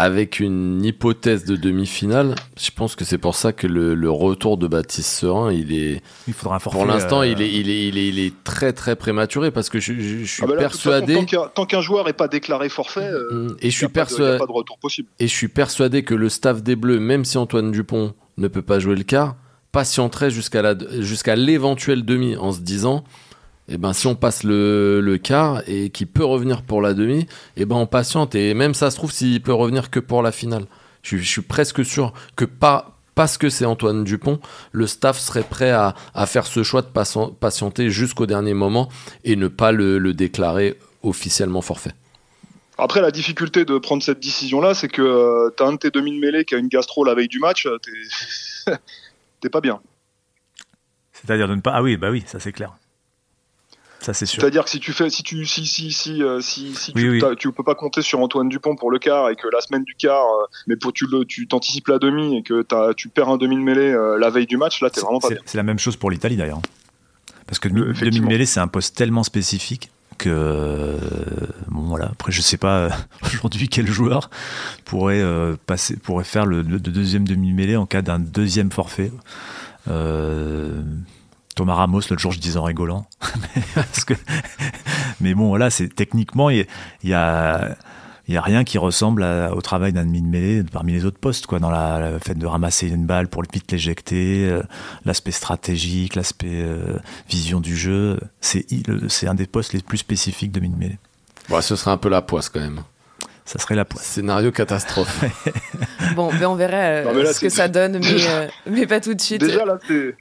avec 0.00 0.40
une 0.40 0.82
hypothèse 0.82 1.44
de 1.44 1.56
demi-finale, 1.56 2.34
je 2.58 2.70
pense 2.70 2.96
que 2.96 3.04
c'est 3.04 3.18
pour 3.18 3.34
ça 3.34 3.52
que 3.52 3.66
le, 3.66 4.10
retour 4.10 4.56
de 4.56 4.66
Baptiste 4.66 5.10
Serin, 5.10 5.52
il 5.52 5.74
est. 5.74 6.00
Il 6.26 6.32
faudra 6.32 6.58
Pour 6.58 6.86
l'instant, 6.86 7.22
il, 7.22 7.42
est, 7.42 7.52
il, 7.52 7.68
est, 7.68 7.86
il, 7.86 7.98
est, 7.98 8.08
il, 8.08 8.18
est, 8.18 8.32
très 8.42 8.72
très 8.72 8.96
prématuré 8.96 9.50
parce 9.50 9.68
que 9.68 9.78
je, 9.78 10.24
suis 10.24 10.46
persuadé. 10.46 11.18
tant 11.54 11.66
qu'un 11.66 11.82
joueur 11.82 12.06
n'est 12.06 12.14
pas 12.14 12.28
déclaré 12.28 12.70
forfait, 12.70 13.10
et 13.60 13.70
je 13.70 13.76
suis 13.76 13.88
persuadé. 13.88 14.38
Pas 14.38 14.46
de 14.46 14.52
retour 14.52 14.78
possible. 14.78 15.08
Et 15.18 15.28
je 15.28 15.34
suis 15.34 15.48
persuadé 15.48 16.02
que 16.02 16.14
le 16.14 16.30
staff 16.30 16.62
des 16.62 16.76
Bleus, 16.76 16.98
même 16.98 17.26
si 17.26 17.36
Antoine 17.36 17.70
Dupont 17.70 18.14
ne 18.38 18.48
peut 18.48 18.62
pas 18.62 18.78
jouer 18.78 18.96
le 18.96 19.04
quart, 19.04 19.36
patienterait 19.70 20.30
jusqu'à 20.30 20.74
jusqu'à 21.00 21.36
l'éventuel 21.36 22.06
demi 22.06 22.36
en 22.36 22.52
se 22.52 22.60
disant 22.60 23.04
et 23.70 23.74
eh 23.74 23.78
ben 23.78 23.92
si 23.92 24.08
on 24.08 24.16
passe 24.16 24.42
le, 24.42 25.00
le 25.00 25.16
quart 25.16 25.62
et 25.68 25.90
qu'il 25.90 26.08
peut 26.08 26.24
revenir 26.24 26.62
pour 26.62 26.82
la 26.82 26.92
demi, 26.92 27.20
et 27.20 27.26
eh 27.58 27.64
ben 27.66 27.76
on 27.76 27.86
patiente 27.86 28.34
et 28.34 28.52
même 28.52 28.74
ça 28.74 28.90
se 28.90 28.96
trouve 28.96 29.12
s'il 29.12 29.40
peut 29.42 29.52
revenir 29.52 29.90
que 29.90 30.00
pour 30.00 30.22
la 30.22 30.32
finale. 30.32 30.64
Je, 31.02 31.16
suis 31.18 31.40
presque 31.40 31.84
sûr 31.84 32.12
que 32.34 32.44
pas 32.44 32.98
parce 33.14 33.38
que 33.38 33.48
c'est 33.48 33.64
Antoine 33.64 34.02
Dupont, 34.02 34.40
le 34.72 34.88
staff 34.88 35.20
serait 35.20 35.44
prêt 35.44 35.70
à, 35.70 35.94
à 36.14 36.26
faire 36.26 36.46
ce 36.46 36.64
choix 36.64 36.82
de 36.82 36.88
patienter 36.88 37.90
jusqu'au 37.90 38.26
dernier 38.26 38.54
moment 38.54 38.88
et 39.22 39.36
ne 39.36 39.46
pas 39.46 39.70
le, 39.70 39.98
le 39.98 40.14
déclarer 40.14 40.76
officiellement 41.04 41.62
forfait. 41.62 41.92
Après, 42.76 43.00
la 43.00 43.12
difficulté 43.12 43.64
de 43.64 43.78
prendre 43.78 44.02
cette 44.02 44.18
décision-là, 44.18 44.74
c'est 44.74 44.88
que 44.88 45.02
euh, 45.02 45.50
tu 45.56 45.62
as 45.62 45.66
un 45.66 45.74
de 45.74 45.78
tes 45.78 45.90
demi 45.92 46.12
de 46.12 46.18
mêlée 46.18 46.44
qui 46.44 46.56
a 46.56 46.58
une 46.58 46.68
gastro 46.68 47.04
la 47.04 47.14
veille 47.14 47.28
du 47.28 47.38
match, 47.38 47.68
t'es 49.40 49.48
pas 49.48 49.60
bien. 49.60 49.80
C'est-à-dire 51.12 51.46
de 51.46 51.54
ne 51.54 51.60
pas. 51.60 51.70
Ah 51.72 51.82
oui, 51.82 51.96
bah 51.96 52.10
oui, 52.10 52.24
ça 52.26 52.40
c'est 52.40 52.52
clair. 52.52 52.74
Ça 54.00 54.14
c'est 54.14 54.26
sûr. 54.26 54.40
C'est-à-dire 54.40 54.64
que 54.64 54.70
si 54.70 54.80
tu 54.80 54.92
fais, 54.92 55.10
si 55.10 55.22
tu, 55.22 55.44
si, 55.44 55.66
si, 55.66 55.92
si, 55.92 56.22
euh, 56.22 56.40
si, 56.40 56.72
tu, 56.94 57.22
tu, 57.38 57.52
peux 57.52 57.62
pas 57.62 57.74
compter 57.74 58.02
sur 58.02 58.20
Antoine 58.20 58.48
Dupont 58.48 58.74
pour 58.74 58.90
le 58.90 58.98
quart 58.98 59.28
et 59.30 59.36
que 59.36 59.46
la 59.52 59.60
semaine 59.60 59.84
du 59.84 59.94
quart, 59.94 60.24
euh, 60.24 60.46
mais 60.66 60.76
pour 60.76 60.92
tu 60.92 61.06
le, 61.06 61.24
tu 61.24 61.46
t'anticipes 61.46 61.88
la 61.88 61.98
demi 61.98 62.38
et 62.38 62.42
que 62.42 62.66
as, 62.74 62.94
tu 62.94 63.08
perds 63.08 63.28
un 63.28 63.36
demi 63.36 63.56
de 63.56 63.60
mêlée 63.60 63.92
euh, 63.92 64.18
la 64.18 64.30
veille 64.30 64.46
du 64.46 64.56
match, 64.56 64.82
là 64.82 64.90
t'es 64.90 65.00
vraiment 65.00 65.20
pas 65.20 65.28
bien. 65.28 65.38
C'est 65.44 65.58
la 65.58 65.64
même 65.64 65.78
chose 65.78 65.96
pour 65.96 66.10
l'Italie 66.10 66.36
d'ailleurs, 66.36 66.60
parce 67.46 67.58
que 67.58 67.68
le 67.68 67.92
demi 67.92 68.20
de 68.20 68.26
mêlée 68.26 68.46
c'est 68.46 68.60
un 68.60 68.68
poste 68.68 68.96
tellement 68.96 69.22
spécifique 69.22 69.90
euh, 70.26 70.98
bon, 71.68 71.82
voilà. 71.82 72.06
Après, 72.06 72.32
je 72.32 72.40
sais 72.40 72.56
pas 72.56 72.90
aujourd'hui 73.22 73.68
quel 73.68 73.86
joueur 73.86 74.30
pourrait, 74.84 75.20
euh, 75.20 75.56
passer, 75.66 75.96
pourrait 75.96 76.24
faire 76.24 76.46
le, 76.46 76.62
le 76.62 76.78
deuxième 76.78 77.26
demi-mêlée 77.26 77.76
en 77.76 77.86
cas 77.86 78.02
d'un 78.02 78.18
deuxième 78.18 78.70
forfait. 78.70 79.12
Euh, 79.88 80.82
Thomas 81.56 81.74
Ramos, 81.74 82.00
l'autre 82.10 82.18
jour, 82.18 82.32
je 82.32 82.38
disais 82.38 82.58
en 82.58 82.64
rigolant. 82.64 83.06
Parce 83.74 84.04
que, 84.04 84.14
mais 85.20 85.34
bon, 85.34 85.48
voilà, 85.48 85.70
c'est 85.70 85.88
techniquement, 85.88 86.50
il 86.50 86.66
y, 87.02 87.08
y 87.08 87.14
a 87.14 87.76
il 88.30 88.34
n'y 88.34 88.36
a 88.36 88.42
rien 88.42 88.62
qui 88.62 88.78
ressemble 88.78 89.24
à, 89.24 89.52
au 89.56 89.60
travail 89.60 89.92
d'un 89.92 90.04
demi 90.04 90.22
de 90.22 90.28
mêlée 90.28 90.62
parmi 90.62 90.92
les 90.92 91.04
autres 91.04 91.18
postes, 91.18 91.46
quoi, 91.46 91.58
dans 91.58 91.68
la, 91.68 92.12
le 92.12 92.18
fait 92.20 92.34
de 92.34 92.46
ramasser 92.46 92.86
une 92.86 93.04
balle 93.04 93.26
pour 93.26 93.42
le 93.42 93.48
vite 93.52 93.72
l'éjecter, 93.72 94.48
euh, 94.48 94.62
l'aspect 95.04 95.32
stratégique, 95.32 96.14
l'aspect 96.14 96.62
euh, 96.62 96.96
vision 97.28 97.58
du 97.58 97.76
jeu. 97.76 98.20
C'est, 98.40 98.66
c'est 99.08 99.26
un 99.26 99.34
des 99.34 99.48
postes 99.48 99.72
les 99.72 99.82
plus 99.82 99.98
spécifiques 99.98 100.52
de 100.52 100.60
demi 100.60 100.70
de 100.72 100.78
mêlée. 100.78 100.98
Bon, 101.48 101.60
ce 101.60 101.74
serait 101.74 101.90
un 101.90 101.96
peu 101.96 102.08
la 102.08 102.22
poisse 102.22 102.48
quand 102.48 102.60
même. 102.60 102.82
Ça 103.44 103.58
serait 103.58 103.74
la 103.74 103.84
poisse. 103.84 104.04
Scénario 104.04 104.52
catastrophe. 104.52 105.24
bon, 106.14 106.30
mais 106.38 106.46
on 106.46 106.54
verra 106.54 106.76
euh, 106.76 107.22
là, 107.24 107.32
ce 107.32 107.40
que 107.40 107.48
ça 107.48 107.66
donne, 107.66 107.98
mais, 107.98 108.28
euh, 108.28 108.46
mais 108.66 108.86
pas 108.86 109.00
tout 109.00 109.12
de 109.12 109.20
suite. 109.20 109.40
Déjà 109.40 109.64
là, 109.64 109.76
c'est 109.88 110.14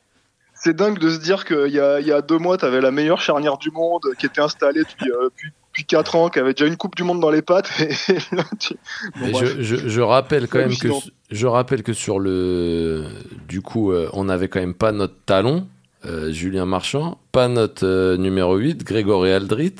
c'est 0.59 0.75
dingue 0.75 0.99
de 0.99 1.09
se 1.09 1.19
dire 1.19 1.45
qu'il 1.45 1.71
y 1.71 1.79
a, 1.79 1.99
il 1.99 2.07
y 2.07 2.11
a 2.11 2.21
deux 2.21 2.37
mois, 2.37 2.57
tu 2.57 2.65
avais 2.65 2.81
la 2.81 2.91
meilleure 2.91 3.21
charnière 3.21 3.57
du 3.57 3.71
monde 3.71 4.03
qui 4.17 4.25
était 4.25 4.41
installée 4.41 4.81
depuis, 4.81 5.09
euh, 5.09 5.25
depuis, 5.25 5.51
depuis 5.69 5.85
4 5.85 6.15
ans, 6.15 6.29
qui 6.29 6.39
avait 6.39 6.53
déjà 6.53 6.65
une 6.65 6.77
Coupe 6.77 6.95
du 6.95 7.03
Monde 7.03 7.21
dans 7.21 7.29
les 7.29 7.41
pattes. 7.41 7.71
Et, 7.79 8.13
là, 8.35 8.43
tu... 8.59 8.75
bon, 9.19 9.33
je, 9.33 9.61
je, 9.61 9.75
je, 9.87 10.01
rappelle 10.01 10.47
quand 10.47 10.59
même 10.59 10.75
que 10.75 10.89
je 11.31 11.47
rappelle 11.47 11.83
que 11.83 11.93
sur 11.93 12.19
le 12.19 13.05
du 13.47 13.61
coup, 13.61 13.91
euh, 13.91 14.09
on 14.13 14.25
n'avait 14.25 14.49
quand 14.49 14.59
même 14.59 14.73
pas 14.73 14.91
notre 14.91 15.15
talon, 15.25 15.67
euh, 16.05 16.31
Julien 16.31 16.65
Marchand, 16.65 17.19
pas 17.31 17.47
notre 17.47 17.85
euh, 17.85 18.17
numéro 18.17 18.57
8, 18.57 18.83
Grégory 18.83 19.31
Aldrit. 19.31 19.75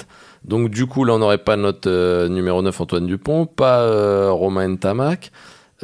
Donc 0.45 0.69
du 0.69 0.85
coup, 0.85 1.03
là, 1.03 1.13
on 1.13 1.19
n'aurait 1.19 1.39
pas 1.39 1.57
notre 1.57 2.27
numéro 2.27 2.61
9, 2.61 2.79
Antoine 2.79 3.05
Dupont, 3.05 3.45
pas 3.45 4.31
Romain 4.31 4.77
Tamac. 4.77 5.31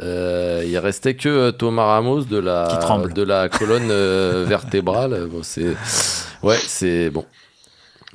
Euh, 0.00 0.62
il 0.66 0.76
restait 0.78 1.14
que 1.14 1.28
euh, 1.28 1.52
Thomas 1.52 1.86
Ramos 1.86 2.24
de 2.24 2.36
la 2.36 2.68
de 3.14 3.22
la 3.22 3.48
colonne 3.48 3.90
euh, 3.90 4.44
vertébrale. 4.48 5.26
Bon, 5.30 5.40
c'est 5.42 5.74
ouais, 6.42 6.58
c'est 6.58 7.10
bon. 7.10 7.24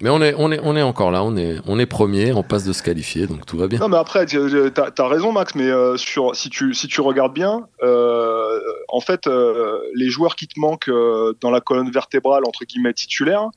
Mais 0.01 0.09
on 0.09 0.21
est, 0.21 0.33
on, 0.37 0.51
est, 0.51 0.59
on 0.63 0.75
est 0.75 0.81
encore 0.81 1.11
là, 1.11 1.23
on 1.23 1.37
est, 1.37 1.57
on 1.67 1.77
est 1.77 1.85
premier, 1.85 2.33
on 2.33 2.41
passe 2.41 2.63
de 2.63 2.73
se 2.73 2.81
qualifier, 2.81 3.27
donc 3.27 3.45
tout 3.45 3.57
va 3.57 3.67
bien. 3.67 3.79
Non, 3.79 3.87
mais 3.87 3.97
après, 3.97 4.25
tu 4.25 4.39
as, 4.39 4.91
as, 4.97 5.07
raison, 5.07 5.31
Max, 5.31 5.53
mais 5.53 5.69
euh, 5.69 5.95
sur, 5.95 6.35
si, 6.35 6.49
tu, 6.49 6.73
si 6.73 6.87
tu 6.87 7.01
regardes 7.01 7.33
bien, 7.33 7.67
euh, 7.83 8.59
en 8.87 8.99
fait, 8.99 9.27
euh, 9.27 9.79
les 9.93 10.09
joueurs 10.09 10.35
qui 10.35 10.47
te 10.47 10.59
manquent 10.59 10.91
dans 11.39 11.51
la 11.51 11.61
colonne 11.61 11.91
vertébrale, 11.91 12.43
entre 12.47 12.65
guillemets, 12.65 12.93
titulaire, 12.93 13.49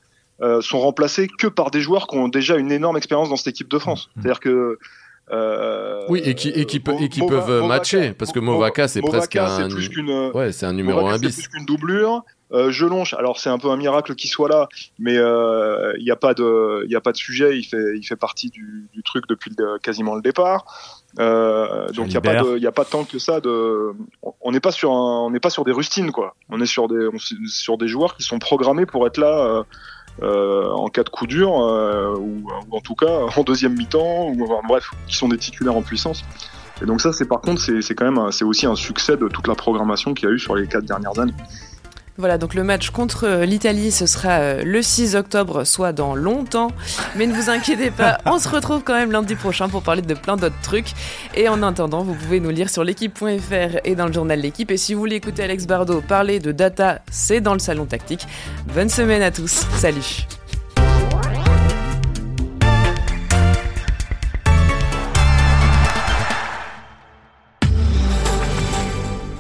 sont 0.61 0.81
remplacés 0.81 1.29
que 1.39 1.47
par 1.47 1.71
des 1.71 1.81
joueurs 1.81 2.07
qui 2.07 2.19
ont 2.19 2.29
déjà 2.29 2.57
une 2.57 2.73
énorme 2.73 2.99
expérience 2.99 3.31
dans 3.31 3.37
cette 3.37 3.47
équipe 3.47 3.71
de 3.71 3.79
France. 3.79 4.09
Mmh. 4.09 4.21
C'est-à-dire 4.21 4.41
que 4.41 4.79
euh, 5.31 6.05
oui, 6.09 6.21
et 6.25 6.35
qui, 6.35 6.49
et 6.51 6.67
qui, 6.67 6.81
peut, 6.81 6.95
et 7.01 7.09
qui 7.09 7.21
Mova, 7.21 7.37
peuvent 7.37 7.63
Movaca, 7.63 7.67
matcher, 7.67 8.13
parce 8.13 8.31
que 8.31 8.41
Movaca, 8.41 8.89
c'est 8.89 9.01
presque 9.01 9.37
un. 9.37 9.69
Plus 9.69 9.91
ouais, 10.35 10.53
c'est 10.53 10.67
un 10.67 10.75
numéro 10.75 11.07
1 11.07 11.19
bis. 11.19 11.35
C'est 11.35 11.43
plus 11.43 11.49
qu'une 11.49 11.67
doublure. 11.67 12.23
Euh, 12.53 12.71
Jelonche, 12.71 13.15
alors 13.15 13.41
c'est 13.41 13.49
un 13.49 13.59
peu 13.59 13.71
un 13.71 13.77
miracle 13.77 14.15
qu'il 14.15 14.29
soit 14.31 14.49
là, 14.49 14.69
mais 14.99 15.15
il 15.15 15.19
euh, 15.19 15.95
n'y 15.99 16.11
a 16.11 16.17
pas 16.17 16.35
de, 16.35 16.87
il 16.89 16.95
a 16.95 17.01
pas 17.01 17.13
de 17.13 17.17
sujet. 17.17 17.59
Il 17.59 17.65
fait, 17.65 17.97
il 17.97 18.05
fait 18.05 18.17
partie 18.17 18.51
du, 18.51 18.87
du 18.93 19.03
truc 19.03 19.25
depuis 19.29 19.51
le, 19.59 19.79
quasiment 19.79 20.15
le 20.15 20.21
départ. 20.21 20.67
Euh, 21.19 21.89
donc 21.89 22.07
il 22.09 22.11
n'y 22.11 22.17
a 22.17 22.21
pas 22.21 22.43
de, 22.43 22.59
il 22.59 22.67
a 22.67 22.73
pas 22.73 22.85
tant 22.85 23.05
que 23.05 23.19
ça 23.19 23.41
de. 23.41 23.93
On 24.43 24.53
n'est 24.53 24.61
pas 24.61 24.73
sur 24.73 24.93
un, 24.93 25.25
on 25.25 25.31
n'est 25.31 25.41
pas 25.41 25.51
sur 25.51 25.65
des 25.65 25.73
rustines 25.73 26.13
quoi. 26.13 26.37
On 26.51 26.61
est 26.61 26.67
sur 26.67 26.87
des, 26.87 27.09
on, 27.13 27.19
sur 27.19 27.79
des 27.79 27.89
joueurs 27.89 28.15
qui 28.15 28.23
sont 28.23 28.39
programmés 28.39 28.85
pour 28.87 29.07
être 29.07 29.17
là. 29.19 29.65
Euh, 30.23 30.71
en 30.71 30.89
cas 30.89 31.03
de 31.03 31.09
coup 31.09 31.27
dur, 31.27 31.61
euh, 31.61 32.15
ou, 32.17 32.45
ou, 32.47 32.77
en 32.77 32.81
tout 32.81 32.95
cas 32.95 33.27
en 33.37 33.43
deuxième 33.43 33.75
mi-temps, 33.75 34.29
ou 34.29 34.45
enfin, 34.45 34.67
bref, 34.67 34.91
qui 35.09 35.17
sont 35.17 35.29
des 35.29 35.39
titulaires 35.39 35.77
en 35.77 35.83
puissance. 35.83 36.25
Et 36.83 36.87
donc 36.87 37.01
ça, 37.01 37.13
c'est 37.13 37.25
par 37.25 37.41
contre, 37.41 37.61
c'est 37.61 37.95
quand 37.95 38.11
même, 38.11 38.31
c'est 38.31 38.45
aussi 38.45 38.67
un 38.67 38.77
succès 38.77 39.17
de 39.17 39.29
toute 39.29 39.49
la 39.49 39.55
programmation 39.55 40.15
qu'il 40.15 40.29
y 40.29 40.33
a 40.33 40.35
eu 40.35 40.39
sur 40.39 40.55
les 40.55 40.67
quatre 40.67 40.85
dernières 40.85 41.19
années. 41.19 41.35
Voilà, 42.17 42.39
donc 42.39 42.55
le 42.55 42.63
match 42.63 42.91
contre 42.91 43.43
l'Italie, 43.45 43.91
ce 43.91 44.07
sera 44.07 44.63
le 44.63 44.83
6 44.83 45.17
octobre, 45.17 45.65
soit 45.65 45.93
dans 45.93 46.15
longtemps. 46.15 46.71
Mais 47.17 47.27
ne 47.27 47.33
vous 47.33 47.51
inquiétez 47.51 47.91
pas, 47.91 48.19
on 48.27 48.39
se 48.39 48.49
retrouve 48.49 48.83
quand 48.85 48.95
même 48.95 49.11
lundi 49.11 49.35
prochain 49.35 49.69
pour 49.69 49.83
parler 49.83 50.03
de 50.03 50.15
plein 50.15 50.37
d'autres 50.37 50.61
trucs. 50.63 50.93
Et 51.35 51.49
en 51.49 51.63
attendant, 51.63 52.05
vous 52.05 52.15
pouvez 52.15 52.39
nous 52.39 52.51
lire 52.51 52.71
sur 52.71 52.85
l'équipe.fr 52.85 53.79
et 53.85 53.95
dans 53.97 54.07
le 54.07 54.13
journal 54.13 54.41
L'équipe. 54.41 54.71
Et 54.71 54.77
si 54.77 54.95
vous 54.95 55.01
voulez 55.01 55.17
écouter 55.17 55.43
Alex 55.43 55.67
Bardot 55.67 56.03
parler 56.03 56.39
de 56.39 56.53
data, 56.53 57.01
c'est 57.11 57.41
dans 57.41 57.55
le 57.55 57.59
salon 57.59 57.87
tactique. 57.87 58.27
Bonne 58.75 58.89
semaine 58.89 59.23
à 59.23 59.31
tous, 59.31 59.67
salut 59.77 60.27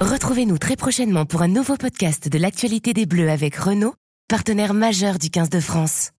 Retrouvez-nous 0.04 0.58
très 0.58 0.76
prochainement 0.76 1.24
pour 1.24 1.40
un 1.40 1.48
nouveau 1.48 1.78
podcast 1.78 2.28
de 2.28 2.38
l'actualité 2.38 2.92
des 2.92 3.06
Bleus 3.06 3.30
avec 3.30 3.56
Renault, 3.56 3.94
partenaire 4.28 4.74
majeur 4.74 5.18
du 5.18 5.30
15 5.30 5.48
de 5.48 5.60
France. 5.60 6.10